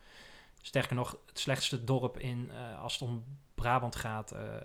Sterker 0.61 0.95
nog, 0.95 1.17
het 1.25 1.39
slechtste 1.39 1.83
dorp 1.83 2.19
in, 2.19 2.51
eh, 2.51 2.81
als 2.81 2.93
het 2.93 3.01
om 3.09 3.23
Brabant 3.55 3.95
gaat, 3.95 4.31
eh, 4.31 4.55
eh, 4.55 4.61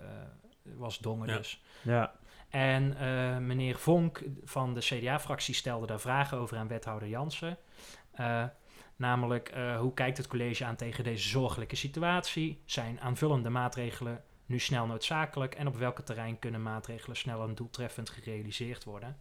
was 0.63 0.97
Dongen 0.99 1.27
Ja. 1.27 1.37
dus. 1.37 1.63
Ja. 1.81 2.13
En 2.49 2.97
eh, 2.97 3.37
meneer 3.37 3.77
Vonk 3.77 4.23
van 4.43 4.73
de 4.73 4.79
CDA-fractie 4.79 5.53
stelde 5.53 5.85
daar 5.87 5.99
vragen 5.99 6.37
over 6.37 6.57
aan 6.57 6.67
wethouder 6.67 7.07
Jansen. 7.07 7.57
Eh, 8.11 8.43
namelijk, 8.95 9.49
eh, 9.49 9.79
hoe 9.79 9.93
kijkt 9.93 10.17
het 10.17 10.27
college 10.27 10.65
aan 10.65 10.75
tegen 10.75 11.03
deze 11.03 11.27
zorgelijke 11.27 11.75
situatie? 11.75 12.61
Zijn 12.65 13.01
aanvullende 13.01 13.49
maatregelen 13.49 14.23
nu 14.45 14.59
snel 14.59 14.85
noodzakelijk? 14.85 15.55
En 15.55 15.67
op 15.67 15.75
welke 15.75 16.03
terrein 16.03 16.39
kunnen 16.39 16.63
maatregelen 16.63 17.17
snel 17.17 17.43
en 17.43 17.55
doeltreffend 17.55 18.09
gerealiseerd 18.09 18.83
worden? 18.83 19.17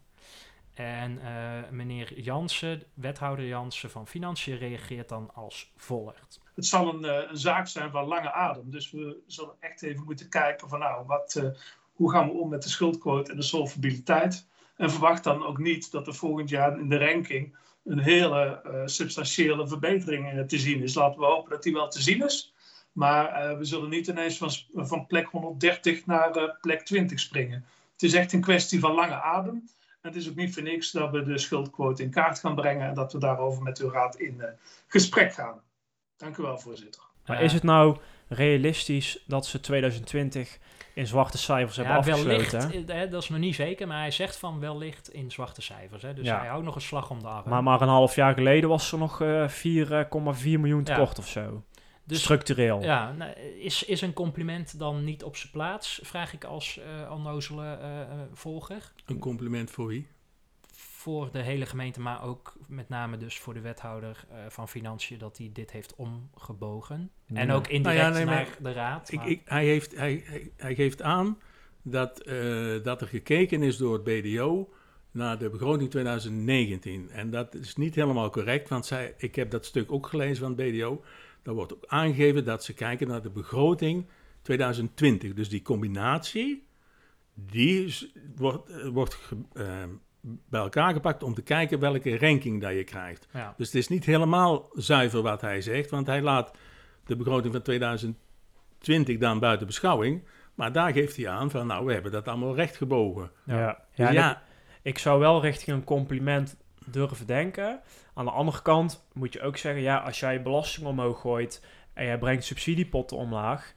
En 0.76 1.18
eh, 1.22 1.70
meneer 1.70 2.20
Jansen, 2.20 2.82
wethouder 2.94 3.46
Jansen 3.46 3.90
van 3.90 4.06
Financiën, 4.06 4.58
reageert 4.58 5.08
dan 5.08 5.30
als 5.34 5.72
volgt. 5.76 6.40
Het 6.54 6.66
zal 6.66 6.94
een, 6.94 7.04
eh, 7.04 7.30
een 7.30 7.36
zaak 7.36 7.66
zijn 7.66 7.90
van 7.90 8.06
lange 8.06 8.32
adem. 8.32 8.70
Dus 8.70 8.90
we 8.90 9.22
zullen 9.26 9.54
echt 9.60 9.82
even 9.82 10.04
moeten 10.04 10.28
kijken 10.28 10.68
van 10.68 10.78
nou, 10.78 11.06
wat, 11.06 11.34
eh, 11.34 11.48
hoe 11.92 12.10
gaan 12.10 12.28
we 12.28 12.34
om 12.34 12.48
met 12.48 12.62
de 12.62 12.68
schuldquote 12.68 13.30
en 13.30 13.36
de 13.36 13.42
solvabiliteit. 13.42 14.46
En 14.76 14.90
verwacht 14.90 15.24
dan 15.24 15.46
ook 15.46 15.58
niet 15.58 15.90
dat 15.90 16.06
er 16.06 16.14
volgend 16.14 16.48
jaar 16.48 16.78
in 16.78 16.88
de 16.88 16.98
ranking 16.98 17.56
een 17.84 17.98
hele 17.98 18.60
substantiële 18.86 19.68
verbetering 19.68 20.48
te 20.48 20.58
zien 20.58 20.82
is. 20.82 20.94
Laten 20.94 21.20
we 21.20 21.26
hopen 21.26 21.50
dat 21.50 21.62
die 21.62 21.72
wel 21.72 21.88
te 21.88 22.02
zien 22.02 22.24
is. 22.24 22.54
Maar 22.92 23.58
we 23.58 23.64
zullen 23.64 23.90
niet 23.90 24.06
ineens 24.06 24.38
van, 24.38 24.50
van 24.86 25.06
plek 25.06 25.26
130 25.26 26.06
naar 26.06 26.58
plek 26.60 26.80
20 26.80 27.20
springen. 27.20 27.64
Het 27.92 28.02
is 28.02 28.14
echt 28.14 28.32
een 28.32 28.40
kwestie 28.40 28.80
van 28.80 28.94
lange 28.94 29.22
adem. 29.22 29.68
En 30.06 30.12
het 30.12 30.20
is 30.22 30.28
ook 30.28 30.36
niet 30.36 30.54
voor 30.54 30.62
niks 30.62 30.90
dat 30.90 31.10
we 31.10 31.22
de 31.24 31.38
schuldquote 31.38 32.02
in 32.02 32.10
kaart 32.10 32.38
gaan 32.38 32.54
brengen 32.54 32.88
en 32.88 32.94
dat 32.94 33.12
we 33.12 33.18
daarover 33.18 33.62
met 33.62 33.78
uw 33.78 33.90
raad 33.90 34.16
in 34.16 34.40
eh, 34.40 34.48
gesprek 34.86 35.32
gaan. 35.32 35.60
Dank 36.16 36.36
u 36.36 36.42
wel, 36.42 36.58
voorzitter. 36.58 37.02
Maar 37.26 37.42
is 37.42 37.52
het 37.52 37.62
nou 37.62 37.96
realistisch 38.28 39.22
dat 39.26 39.46
ze 39.46 39.60
2020 39.60 40.58
in 40.94 41.06
zwarte 41.06 41.38
cijfers 41.38 41.76
hebben 41.76 41.94
Ja, 41.94 42.00
afgesloten? 42.00 42.60
wellicht, 42.68 42.90
eh, 42.90 43.10
dat 43.10 43.22
is 43.22 43.28
nog 43.28 43.38
niet 43.38 43.54
zeker, 43.54 43.86
maar 43.86 44.00
hij 44.00 44.10
zegt 44.10 44.36
van 44.36 44.60
wellicht 44.60 45.10
in 45.12 45.30
zwarte 45.30 45.62
cijfers. 45.62 46.02
Hè? 46.02 46.14
Dus 46.14 46.26
Ja. 46.26 46.38
hij 46.38 46.48
houdt 46.48 46.64
nog 46.64 46.74
een 46.74 46.80
slag 46.80 47.10
om 47.10 47.20
de 47.22 47.28
arm. 47.28 47.48
Maar, 47.48 47.62
maar 47.62 47.80
een 47.80 47.88
half 47.88 48.14
jaar 48.14 48.34
geleden 48.34 48.68
was 48.68 48.92
er 48.92 48.98
nog 48.98 49.20
eh 49.20 49.48
4,4 49.48 50.60
miljoen 50.60 50.84
tekort 50.84 51.18
of 51.18 51.28
zo. 51.28 51.62
Dus- 52.06 52.20
Structureel. 52.20 52.82
Ja, 52.82 53.12
nou, 53.12 53.32
is, 53.40 53.82
is 53.82 54.00
een 54.00 54.12
compliment 54.12 54.78
dan 54.78 55.04
niet 55.04 55.24
op 55.24 55.36
zijn 55.36 55.52
plaats? 55.52 56.00
Vraag 56.02 56.32
ik 56.32 56.44
als 56.44 56.78
eh 56.78 57.12
onnozele 57.12 57.76
eh, 57.80 58.00
eh, 58.00 58.08
volger. 58.32 58.92
Een 59.06 59.18
compliment 59.18 59.70
voor 59.70 59.86
wie? 59.86 60.06
Voor 60.72 61.28
de 61.32 61.42
hele 61.42 61.66
gemeente, 61.66 62.00
maar 62.00 62.22
ook 62.22 62.56
met 62.68 62.88
name 62.88 63.16
dus 63.16 63.38
voor 63.38 63.54
de 63.54 63.60
wethouder 63.60 64.24
eh, 64.30 64.36
van 64.48 64.68
Financiën, 64.68 65.18
dat 65.18 65.38
hij 65.38 65.50
dit 65.52 65.70
heeft 65.70 65.94
omgebogen. 65.94 67.10
En 67.34 67.50
ook 67.50 67.66
indirect 67.66 68.00
Nou 68.00 68.12
ja, 68.12 68.16
nee, 68.16 68.24
maar 68.24 68.34
naar 68.34 68.72
de 68.72 68.72
raad. 68.72 69.12
Ik, 69.12 69.18
maar- 69.18 69.28
ik, 69.28 69.40
hij, 69.44 69.64
heeft, 69.64 69.96
hij, 69.96 70.22
hij, 70.24 70.50
hij 70.56 70.74
geeft 70.74 71.02
aan 71.02 71.38
dat, 71.82 72.20
eh, 72.20 72.82
dat 72.82 73.00
er 73.00 73.08
gekeken 73.08 73.62
is 73.62 73.76
door 73.76 73.92
het 73.92 74.04
BDO 74.04 74.68
naar 75.10 75.38
de 75.38 75.50
begroting 75.50 75.90
2019. 75.90 77.10
En 77.10 77.30
dat 77.30 77.54
is 77.54 77.76
niet 77.76 77.94
helemaal 77.94 78.30
correct, 78.30 78.68
want 78.68 78.86
zij, 78.86 79.14
ik 79.16 79.34
heb 79.34 79.50
dat 79.50 79.64
stuk 79.64 79.92
ook 79.92 80.06
gelezen 80.06 80.36
van 80.36 80.54
het 80.56 80.70
BDO. 80.70 81.02
Daar 81.46 81.54
wordt 81.54 81.74
ook 81.74 81.84
aangegeven 81.86 82.44
dat 82.44 82.64
ze 82.64 82.74
kijken 82.74 83.08
naar 83.08 83.22
de 83.22 83.30
begroting 83.30 84.06
2020. 84.42 85.34
Dus 85.34 85.48
die 85.48 85.62
combinatie, 85.62 86.66
die 87.34 87.84
is- 87.84 88.12
wordt, 88.36 88.70
eh, 88.70 88.88
wordt 88.88 89.14
ge- 89.14 89.36
eh, 89.52 89.64
bij 90.20 90.60
elkaar 90.60 90.92
gepakt 90.92 91.22
om 91.22 91.34
te 91.34 91.42
kijken 91.42 91.78
welke 91.78 92.18
ranking 92.18 92.60
dat 92.60 92.72
je 92.72 92.84
krijgt. 92.84 93.28
ja. 93.32 93.54
Dus 93.56 93.66
het 93.66 93.74
is 93.76 93.88
niet 93.88 94.04
helemaal 94.04 94.68
zuiver 94.72 95.22
wat 95.22 95.40
hij 95.40 95.60
zegt, 95.60 95.90
want 95.90 96.06
hij 96.06 96.22
laat 96.22 96.50
de 97.04 97.16
begroting 97.16 97.52
van 97.52 97.62
2020 97.62 99.18
dan 99.18 99.38
buiten 99.38 99.66
beschouwing. 99.66 100.22
Maar 100.54 100.72
daar 100.72 100.92
geeft 100.92 101.16
hij 101.16 101.28
aan 101.28 101.50
van, 101.50 101.66
nou, 101.66 101.86
we 101.86 101.92
hebben 101.92 102.12
dat 102.12 102.28
allemaal 102.28 102.54
recht 102.54 102.76
gebogen. 102.76 103.30
Ja, 103.44 103.84
Dus 104.06 104.12
ja, 104.12 104.36
Ik, 104.36 104.38
ik 104.82 104.98
zou 104.98 105.20
wel 105.20 105.40
richting 105.42 105.76
een 105.76 105.84
compliment 105.84 106.56
durven 106.90 107.26
denken. 107.26 107.80
Aan 108.14 108.24
de 108.24 108.30
andere 108.30 108.62
kant 108.62 109.06
moet 109.12 109.32
je 109.32 109.42
ook 109.42 109.56
zeggen, 109.56 109.82
ja, 109.82 109.96
als 109.98 110.20
jij 110.20 110.42
belasting 110.42 110.86
omhoog 110.86 111.20
gooit 111.20 111.62
en 111.94 112.04
jij 112.04 112.18
brengt 112.18 112.44
subsidiepotten 112.44 113.16
omlaag, 113.16 113.74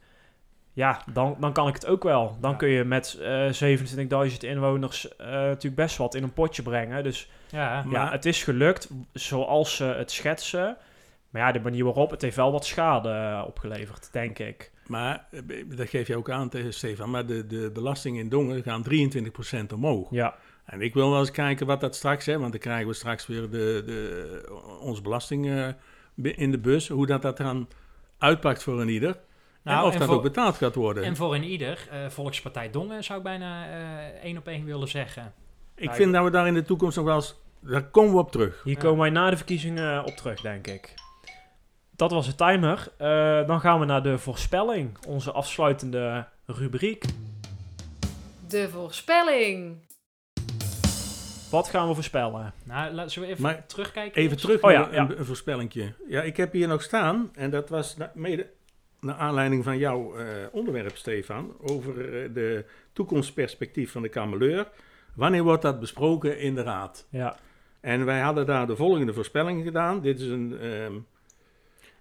ja, 0.72 1.02
dan, 1.12 1.36
dan 1.40 1.52
kan 1.52 1.68
ik 1.68 1.74
het 1.74 1.86
ook 1.86 2.02
wel. 2.02 2.36
Dan 2.40 2.50
Ja. 2.50 2.56
kun 2.56 2.68
je 2.68 2.84
met 2.84 3.18
eh 3.20 4.28
27.000 4.30 4.36
inwoners 4.38 5.16
eh, 5.16 5.26
natuurlijk 5.26 5.74
best 5.74 5.96
wat 5.96 6.14
in 6.14 6.22
een 6.22 6.32
potje 6.32 6.62
brengen. 6.62 7.02
Dus 7.02 7.30
ja, 7.90 8.10
het 8.10 8.26
is 8.26 8.42
gelukt 8.44 8.88
zoals 9.12 9.76
ze 9.76 9.84
het 9.84 10.10
schetsen. 10.10 10.76
Maar 11.30 11.42
ja, 11.42 11.52
de 11.52 11.60
manier 11.60 11.84
waarop, 11.84 12.10
het 12.10 12.22
heeft 12.22 12.36
wel 12.36 12.52
wat 12.52 12.64
schade 12.64 13.08
eh, 13.10 13.44
opgeleverd, 13.46 14.08
denk 14.12 14.38
ik. 14.38 14.70
maar 14.86 15.24
dat 15.76 15.88
geef 15.88 16.06
je 16.06 16.16
ook 16.16 16.30
aan 16.30 16.48
tegen 16.48 16.74
Stefan, 16.74 17.10
maar 17.10 17.26
de, 17.26 17.46
de 17.46 17.70
belastingen 17.72 18.20
in 18.20 18.28
Dongen 18.28 18.62
gaan 18.62 18.84
23% 18.90 19.74
omhoog. 19.74 20.08
Ja, 20.10 20.34
En 20.70 20.80
ik 20.80 20.94
wil 20.94 21.10
wel 21.10 21.18
eens 21.20 21.30
kijken 21.30 21.66
wat 21.66 21.80
dat 21.80 21.96
straks, 21.96 22.26
hè, 22.26 22.38
want 22.38 22.50
dan 22.52 22.60
krijgen 22.60 22.86
we 22.86 22.94
straks 22.94 23.26
weer 23.26 23.50
de, 23.50 23.82
de, 23.86 24.78
onze 24.80 25.02
belasting 25.02 25.48
eh, 25.50 25.68
in 26.38 26.50
de 26.50 26.58
bus, 26.58 26.88
hoe 26.88 27.06
dat, 27.06 27.22
dat 27.22 27.36
dan 27.36 27.68
uitpakt 28.18 28.62
voor 28.62 28.80
een 28.80 28.88
ieder. 28.88 29.18
Nou, 29.62 29.78
en 29.80 29.84
of 29.86 29.92
en 29.92 29.98
dat 29.98 30.08
voor- 30.08 30.16
ook 30.16 30.22
betaald 30.22 30.56
gaat 30.56 30.74
worden. 30.74 31.04
En 31.04 31.16
voor 31.16 31.34
een 31.34 31.44
ieder, 31.44 31.88
eh, 31.90 32.08
Volkspartij 32.08 32.70
Dongen 32.70 33.04
zou 33.04 33.18
ik 33.18 33.24
bijna 33.24 33.66
eh, 33.70 34.06
één 34.22 34.36
op 34.36 34.46
één 34.48 34.64
willen 34.64 34.88
zeggen. 34.88 35.32
ik 35.74 35.90
vind 35.92 36.12
dat 36.12 36.24
we 36.24 36.30
daar 36.30 36.46
in 36.46 36.54
de 36.54 36.62
toekomst 36.62 36.96
nog 36.96 37.04
wel 37.04 37.14
eens, 37.14 37.34
daar 37.60 37.84
komen 37.84 38.12
we 38.12 38.18
op 38.18 38.32
terug. 38.32 38.60
hier 38.64 38.74
Ja. 38.74 38.80
komen 38.80 38.98
wij 39.00 39.10
na 39.10 39.30
de 39.30 39.36
verkiezingen 39.36 40.04
op 40.04 40.16
terug, 40.16 40.40
denk 40.40 40.66
ik. 40.66 40.94
Dat 41.96 42.10
was 42.10 42.26
de 42.26 42.34
timer. 42.34 42.88
Eh, 42.96 43.46
dan 43.46 43.60
gaan 43.60 43.80
we 43.80 43.86
naar 43.86 44.02
de 44.02 44.18
voorspelling, 44.18 44.98
onze 45.06 45.32
afsluitende 45.32 46.26
rubriek. 46.46 47.04
De 48.48 48.68
voorspelling. 48.68 49.76
Wat 51.50 51.68
gaan 51.68 51.88
we 51.88 51.94
voorspellen? 51.94 52.52
Nou, 52.64 52.92
laten 52.92 53.20
we 53.20 53.26
even 53.26 53.42
Maar 53.42 53.66
terugkijken. 53.66 54.22
Even 54.22 54.36
terug 54.36 54.62
Oh 54.62 54.70
ja, 54.70 54.80
naar 54.80 54.94
ja. 54.94 55.00
een, 55.00 55.18
een 55.18 55.24
voorspellingje. 55.24 55.92
Ja, 56.08 56.22
ik 56.22 56.36
heb 56.36 56.52
hier 56.52 56.68
nog 56.68 56.82
staan, 56.82 57.30
en 57.34 57.50
dat 57.50 57.68
was 57.68 57.96
na- 57.96 58.12
mede 58.14 58.50
naar 59.00 59.14
aanleiding 59.14 59.64
van 59.64 59.78
jouw 59.78 60.16
eh, 60.16 60.26
onderwerp, 60.52 60.96
Stefan, 60.96 61.54
over 61.60 62.22
eh, 62.22 62.34
de 62.34 62.64
toekomstperspectief 62.92 63.92
van 63.92 64.02
de 64.02 64.08
Kameleur. 64.08 64.68
Wanneer 65.14 65.42
wordt 65.42 65.62
dat 65.62 65.80
besproken 65.80 66.38
in 66.38 66.54
de 66.54 66.62
Raad? 66.62 67.06
Ja, 67.10 67.36
En 67.80 68.04
wij 68.04 68.20
hadden 68.20 68.46
daar 68.46 68.66
de 68.66 68.76
volgende 68.76 69.12
voorspelling 69.12 69.64
gedaan. 69.64 70.00
Dit 70.00 70.20
is 70.20 70.28
een. 70.28 70.58
ehm, 70.60 70.94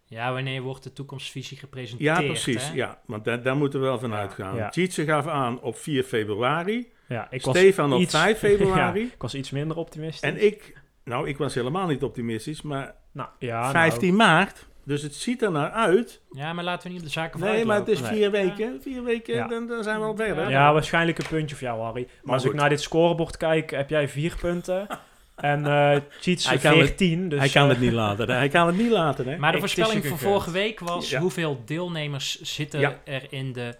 Ja, 0.05 0.33
wanneer 0.33 0.61
wordt 0.61 0.83
de 0.83 0.93
toekomstvisie 0.93 1.57
gepresenteerd? 1.57 2.17
ja, 2.17 2.23
precies. 2.25 2.67
hè? 2.67 2.73
Ja, 2.75 2.99
want 3.05 3.23
daar, 3.25 3.41
daar 3.43 3.55
moeten 3.55 3.79
we 3.79 3.85
wel 3.85 3.99
van 3.99 4.09
Ja, 4.09 4.17
uitgaan. 4.17 4.55
ja. 4.55 4.71
Gaf 4.89 5.27
aan 5.27 5.61
op 5.61 5.75
4 5.77 6.03
februari. 6.03 6.91
Ja 7.09 7.27
ik 7.29 7.45
was 7.45 7.57
Stefan 7.57 7.93
op 7.93 7.99
iets- 7.99 8.15
5 8.15 8.39
februari. 8.47 8.99
Ja, 8.99 9.05
ik 9.05 9.21
was 9.21 9.35
iets 9.35 9.49
minder 9.51 9.77
optimistisch. 9.77 10.21
En 10.29 10.45
ik. 10.45 10.77
Nou, 11.03 11.27
ik 11.27 11.37
was 11.37 11.53
helemaal 11.53 11.87
niet 11.87 12.03
optimistisch, 12.03 12.61
maar 12.61 12.93
Nou, 13.11 13.29
ja, 13.39 13.71
15 13.71 14.15
maart. 14.15 14.67
Dus 14.85 15.01
het 15.01 15.15
ziet 15.15 15.41
er 15.41 15.51
naar 15.51 15.69
uit 15.71 16.21
Ja, 16.31 16.53
maar 16.53 16.63
laten 16.63 16.83
we 16.87 16.89
niet 16.93 16.99
op 17.01 17.05
de 17.07 17.11
zaken 17.13 17.39
Nee, 17.39 17.65
maar 17.65 17.77
het 17.79 17.87
is 17.87 17.99
vier 18.01 18.31
Nee. 18.31 18.45
weken. 18.47 18.79
Vier 18.81 19.03
weken, 19.03 19.35
Ja. 19.35 19.47
dan, 19.47 19.67
dan 19.67 19.83
zijn 19.83 19.99
we 19.99 20.05
al 20.05 20.15
verder. 20.15 20.35
Nou, 20.35 20.49
Ja, 20.51 20.73
waarschijnlijk 20.73 21.17
een 21.19 21.27
puntje 21.27 21.55
voor 21.55 21.67
jou, 21.67 21.81
Harry. 21.81 22.07
Maar, 22.23 22.33
als 22.33 22.43
goed. 22.43 22.51
ik 22.53 22.59
naar 22.59 22.69
dit 22.69 22.81
scorebord 22.81 23.37
kijk, 23.37 23.71
heb 23.71 23.89
jij 23.89 24.07
vier 24.09 24.35
punten. 24.41 24.87
en 25.35 25.65
eh 25.65 25.97
Cheats 26.19 26.47
Hij 26.49 26.57
kan 26.57 26.77
het- 26.77 26.87
14. 26.87 27.29
Dus, 27.29 27.39
hij 27.39 27.49
kan 27.49 27.63
eh, 27.63 27.69
het 27.69 27.79
niet 27.79 27.91
laten. 27.91 28.29
Hij 28.29 28.47
kan 28.49 28.67
het 28.67 28.77
niet 28.77 28.91
laten, 28.91 29.27
hè? 29.27 29.37
Maar 29.37 29.49
de 29.51 29.57
Ik- 29.57 29.63
voorspelling 29.63 30.05
van 30.05 30.17
vorige 30.19 30.51
week 30.51 30.79
was 30.79 31.09
Ja. 31.09 31.19
hoeveel 31.19 31.61
deelnemers 31.65 32.41
zitten 32.41 32.79
Ja. 32.79 32.95
er 33.03 33.23
in 33.29 33.53
de, 33.53 33.75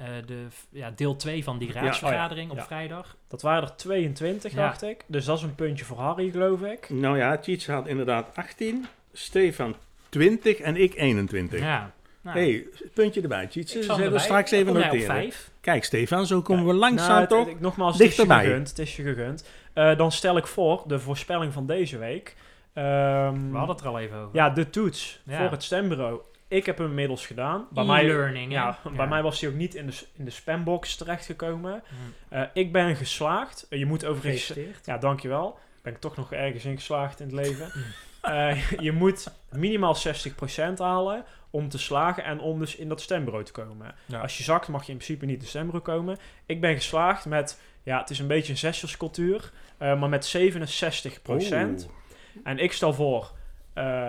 eh, 0.00 0.06
de 0.26 0.46
ja, 0.70 0.90
deel 0.96 1.16
2 1.16 1.44
van 1.44 1.58
die 1.58 1.72
Ja. 1.72 1.80
raadsvergadering 1.80 2.50
Oh 2.50 2.56
ja. 2.56 2.62
op 2.62 2.68
Ja. 2.70 2.76
vrijdag. 2.76 3.16
Dat 3.28 3.42
waren 3.42 3.62
er 3.68 3.76
22, 3.76 4.52
Ja. 4.52 4.58
dacht 4.58 4.82
ik. 4.82 5.04
Dus 5.06 5.24
dat 5.24 5.36
is 5.36 5.42
een 5.42 5.54
puntje 5.54 5.84
voor 5.84 5.98
Harry, 5.98 6.30
geloof 6.30 6.62
ik. 6.62 6.90
Nou 6.90 7.18
ja, 7.18 7.38
Cheats 7.42 7.66
had 7.66 7.86
inderdaad 7.86 8.30
18, 8.34 8.86
Stefan 9.12 9.74
20 10.08 10.58
en 10.58 10.76
ik 10.76 10.94
21. 10.94 11.60
Ja. 11.60 11.92
Nou, 12.22 12.38
hey, 12.38 12.66
puntje 12.94 13.20
erbij, 13.20 13.48
zal 13.50 13.96
zullen 13.96 14.12
we 14.12 14.18
straks 14.18 14.50
even 14.50 14.72
noteren. 14.74 15.30
Kijk, 15.60 15.84
Stefan, 15.84 16.26
zo 16.26 16.42
komen 16.42 16.66
we 16.66 16.72
langzaam 16.74 17.08
Nou, 17.14 17.26
toch? 17.26 17.48
het- 17.48 17.60
Nogmaals, 17.60 17.92
het 17.92 18.00
is 18.02 18.08
je 18.10 18.16
dichterbij. 18.16 18.44
gegund. 18.46 18.68
Het 18.68 18.78
is 18.78 18.96
je 18.96 19.02
gegund. 19.02 19.48
Eh, 19.72 19.96
dan 19.96 20.12
stel 20.12 20.36
ik 20.36 20.46
voor, 20.46 20.82
de 20.86 20.98
voorspelling 20.98 21.52
van 21.52 21.66
deze 21.66 21.98
week. 21.98 22.36
Ehm, 22.72 23.50
We 23.50 23.56
hadden 23.56 23.76
het 23.76 23.80
er 23.84 23.90
al 23.90 23.98
even 23.98 24.16
over. 24.16 24.36
Ja, 24.36 24.50
de 24.50 24.70
toets 24.70 25.20
Ja. 25.24 25.38
voor 25.38 25.50
het 25.50 25.62
stembureau. 25.62 26.20
Ik 26.50 26.66
heb 26.66 26.78
hem 26.78 26.86
inmiddels 26.86 27.26
gedaan. 27.26 27.66
Bij 27.70 27.84
mij, 27.84 28.04
E-learning. 28.04 28.52
ja, 28.52 28.78
bij 28.96 29.06
mij 29.06 29.22
was 29.22 29.40
hij 29.40 29.50
ook 29.50 29.56
niet 29.56 29.74
in 29.74 29.86
de, 29.86 29.98
in 30.16 30.24
de 30.24 30.30
spambox 30.30 30.96
terechtgekomen. 30.96 31.82
Hm. 31.88 32.34
Eh 32.34 32.42
ik 32.52 32.72
ben 32.72 32.96
geslaagd. 32.96 33.66
Eh, 33.68 33.78
je 33.78 33.86
moet 33.86 34.04
overigens... 34.04 34.52
Ja, 34.84 34.98
dankjewel. 34.98 35.58
Ben 35.82 35.92
ik 35.92 36.00
toch 36.00 36.16
nog 36.16 36.32
ergens 36.32 36.64
in 36.64 36.76
geslaagd 36.76 37.20
in 37.20 37.26
het 37.26 37.34
leven. 37.34 37.70
Hm. 37.70 37.78
Eh, 38.20 38.70
je 38.86 38.92
moet 38.92 39.26
minimaal 39.50 39.96
60% 39.96 40.74
halen 40.76 41.24
om 41.50 41.68
te 41.68 41.78
slagen 41.78 42.24
en 42.24 42.40
om 42.40 42.58
dus 42.58 42.76
in 42.76 42.88
dat 42.88 43.00
stembureau 43.00 43.44
te 43.44 43.52
komen. 43.52 43.94
Ja. 44.06 44.20
Als 44.20 44.38
je 44.38 44.42
zakt 44.42 44.68
mag 44.68 44.84
je 44.84 44.92
in 44.92 44.98
principe 44.98 45.24
niet 45.24 45.34
in 45.34 45.40
het 45.40 45.48
stembureau 45.48 45.84
komen. 45.84 46.18
Ik 46.46 46.60
ben 46.60 46.74
geslaagd 46.74 47.26
met, 47.26 47.60
ja, 47.82 47.98
het 47.98 48.10
is 48.10 48.18
een 48.18 48.26
beetje 48.26 48.52
een 48.52 48.58
zesjescultuur, 48.58 49.52
eh, 49.78 49.98
maar 50.00 50.08
met 50.08 50.24
67%. 50.24 51.82
Oeh. 51.84 52.44
En 52.44 52.58
ik 52.58 52.72
stel 52.72 52.94
voor, 52.94 53.30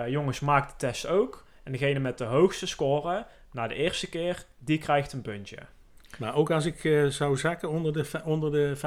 jongens, 0.06 0.40
maak 0.40 0.68
de 0.68 0.76
test 0.76 1.06
ook. 1.06 1.44
En 1.62 1.72
degene 1.72 1.98
met 1.98 2.18
de 2.18 2.24
hoogste 2.24 2.66
score, 2.66 3.26
na 3.52 3.66
de 3.68 3.74
eerste 3.74 4.08
keer, 4.08 4.44
die 4.58 4.78
krijgt 4.78 5.12
een 5.12 5.22
puntje. 5.22 5.58
Maar 6.18 6.34
ook 6.34 6.50
als 6.50 6.64
ik 6.66 6.84
eh, 6.84 7.06
zou 7.06 7.36
zakken 7.36 7.70
onder 7.70 7.92
de, 7.92 8.04
onder 8.24 8.52
de 8.52 8.76
50%? 8.76 8.80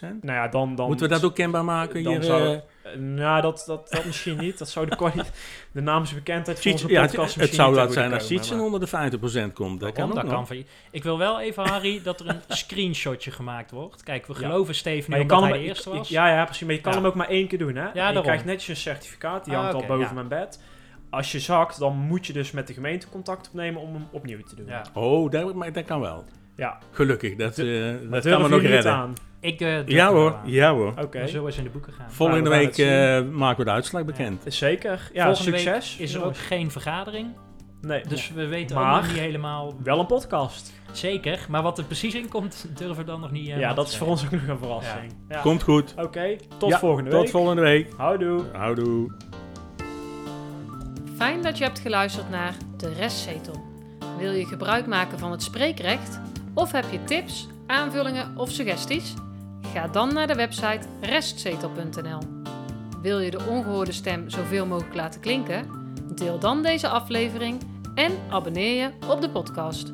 Nou 0.00 0.16
ja, 0.22 0.48
dan... 0.48 0.74
dan 0.74 0.86
Moeten 0.86 1.06
we 1.08 1.12
dat 1.14 1.24
ook 1.24 1.34
kenbaar 1.34 1.64
maken 1.64 2.02
dan 2.02 2.12
hier? 2.12 2.22
zou- 2.22 2.42
eh, 2.42 2.92
Eh, 2.92 2.98
nou, 2.98 3.42
dat, 3.42 3.64
dat, 3.66 3.90
dat 3.90 4.04
misschien 4.04 4.38
niet. 4.38 4.58
Dat 4.58 4.68
zou 4.68 4.88
de, 4.88 4.96
kwali- 4.96 5.22
de 5.72 5.80
naamsbekendheid 5.80 6.62
van 6.62 6.72
onze 6.72 6.88
ja, 6.88 7.00
podcast 7.00 7.16
het, 7.16 7.26
het 7.30 7.36
misschien 7.36 7.56
zou 7.64 7.74
dat 7.74 7.92
zijn 7.92 8.12
als 8.12 8.22
maar- 8.56 8.60
onder 8.60 8.80
de 8.80 9.48
50% 9.48 9.52
komt. 9.52 9.80
Dat 9.80 9.92
kan 9.92 10.08
Dat 10.14 10.22
nog. 10.24 10.32
kan 10.32 10.46
van. 10.46 10.64
Ik 10.90 11.02
wil 11.02 11.18
wel 11.18 11.40
even, 11.40 11.68
Harry, 11.68 12.02
dat 12.02 12.20
er 12.20 12.28
een 12.28 12.40
screenshotje 12.62 13.30
gemaakt 13.30 13.70
wordt. 13.70 14.02
Kijk, 14.02 14.26
we 14.26 14.32
Ja. 14.32 14.38
geloven 14.38 14.74
nu 15.16 15.20
omdat 15.22 15.38
kan 15.38 15.48
hij 15.48 15.58
de 15.58 15.64
eerste 15.64 15.90
was. 15.90 16.08
Ja, 16.08 16.28
ja, 16.28 16.44
precies. 16.44 16.66
Maar 16.66 16.74
je 16.74 16.80
kan 16.80 16.92
Ja. 16.92 16.98
hem 16.98 17.06
ook 17.06 17.14
maar 17.14 17.28
één 17.28 17.46
keer 17.48 17.58
doen, 17.58 17.74
hè? 17.74 17.82
En 17.82 17.88
je 17.88 17.92
daarom. 17.94 18.22
krijgt 18.22 18.44
netjes 18.44 18.68
een 18.68 18.76
certificaat. 18.76 19.44
Die 19.44 19.54
Ah, 19.54 19.60
hangt 19.60 19.74
al 19.74 19.86
boven 19.86 20.06
ja. 20.06 20.12
mijn 20.12 20.28
bed. 20.28 20.60
Als 21.12 21.32
je 21.32 21.40
zakt, 21.40 21.78
dan 21.78 21.96
moet 21.96 22.26
je 22.26 22.32
dus 22.32 22.50
met 22.50 22.66
de 22.66 22.72
gemeente 22.72 23.08
contact 23.08 23.46
opnemen 23.48 23.80
om 23.80 23.92
hem 23.94 24.06
opnieuw 24.10 24.42
te 24.42 24.54
doen. 24.56 24.66
Ja. 24.66 24.82
Oh, 24.94 25.30
dat, 25.30 25.54
maar 25.54 25.72
dat 25.72 25.84
kan 25.84 26.00
wel. 26.00 26.24
Ja. 26.56 26.78
Gelukkig, 26.90 27.36
dat, 27.36 27.58
eh, 27.58 27.66
dat 27.66 28.10
Dat 28.10 28.22
kan 28.22 28.42
me 28.42 28.48
durven 28.48 28.50
nog 28.50 28.60
redden. 28.60 28.92
aan. 28.92 29.12
Ik 29.40 29.60
eh, 29.60 29.68
durf 29.74 29.88
Ja 29.90 30.12
hoor, 30.12 30.34
aan. 30.34 30.50
ja 30.50 30.72
hoor. 30.74 30.94
Oké. 31.02 31.24
We 31.24 31.38
eens 31.46 31.56
in 31.58 31.64
de 31.64 31.70
boeken 31.70 31.92
gaan. 31.92 32.10
Volgende 32.10 32.50
Nou, 32.50 32.60
we 32.60 32.64
week 32.64 32.78
eh, 32.78 33.32
maken 33.32 33.58
we 33.58 33.64
de 33.64 33.70
uitslag 33.70 34.04
bekend. 34.04 34.44
Zeker. 34.46 35.10
Ja, 35.12 35.24
Volgende 35.34 35.58
succes. 35.58 35.96
week 35.96 36.08
is 36.08 36.14
er 36.14 36.24
ook 36.24 36.36
geen 36.36 36.70
vergadering. 36.70 37.26
Nee, 37.80 38.02
Dus 38.08 38.32
we 38.32 38.46
weten 38.46 38.76
Maar- 38.76 38.94
ook 38.96 39.00
nog 39.02 39.10
niet 39.12 39.20
helemaal 39.20 39.74
wel 39.82 39.98
een 40.00 40.06
podcast. 40.06 40.72
zeker. 40.92 41.46
Maar 41.48 41.62
wat 41.62 41.78
er 41.78 41.84
precies 41.84 42.14
in 42.14 42.28
komt, 42.28 42.66
durven 42.78 42.96
we 42.96 43.04
dan 43.04 43.20
nog 43.20 43.30
niet. 43.30 43.48
eh, 43.48 43.58
ja, 43.58 43.74
dat 43.74 43.88
is 43.88 43.96
voor 43.96 44.06
ons 44.06 44.24
ook 44.24 44.30
nog 44.30 44.46
een 44.46 44.58
verrassing. 44.58 45.12
Ja. 45.28 45.40
Komt 45.40 45.62
goed. 45.62 45.94
Oké, 45.96 46.36
tot 46.58 46.70
Ja, 46.70 46.78
volgende 46.78 47.10
Tot 47.10 47.20
week. 47.20 47.30
volgende 47.30 47.62
week. 47.62 47.92
Houdoe. 47.96 48.44
Houdoe. 48.52 49.10
Fijn 51.16 51.42
dat 51.42 51.58
je 51.58 51.64
hebt 51.64 51.78
geluisterd 51.78 52.30
naar 52.30 52.56
De 52.76 52.92
Restzetel. 52.92 53.64
Wil 54.18 54.32
je 54.32 54.46
gebruik 54.46 54.86
maken 54.86 55.18
van 55.18 55.30
het 55.30 55.42
spreekrecht? 55.42 56.20
Of 56.54 56.72
heb 56.72 56.84
je 56.90 57.04
tips, 57.04 57.46
aanvullingen 57.66 58.36
of 58.36 58.50
suggesties? 58.50 59.14
Ga 59.74 59.88
dan 59.88 60.14
naar 60.14 60.26
de 60.26 60.34
website 60.34 60.86
restzetel.nl. 61.00 62.18
Wil 63.02 63.20
je 63.20 63.30
de 63.30 63.44
ongehoorde 63.48 63.92
stem 63.92 64.30
zoveel 64.30 64.66
mogelijk 64.66 64.94
laten 64.94 65.20
klinken? 65.20 65.66
Deel 66.14 66.38
dan 66.38 66.62
deze 66.62 66.88
aflevering 66.88 67.60
en 67.94 68.12
abonneer 68.30 68.82
je 68.82 68.90
op 69.08 69.20
de 69.20 69.30
podcast. 69.30 69.92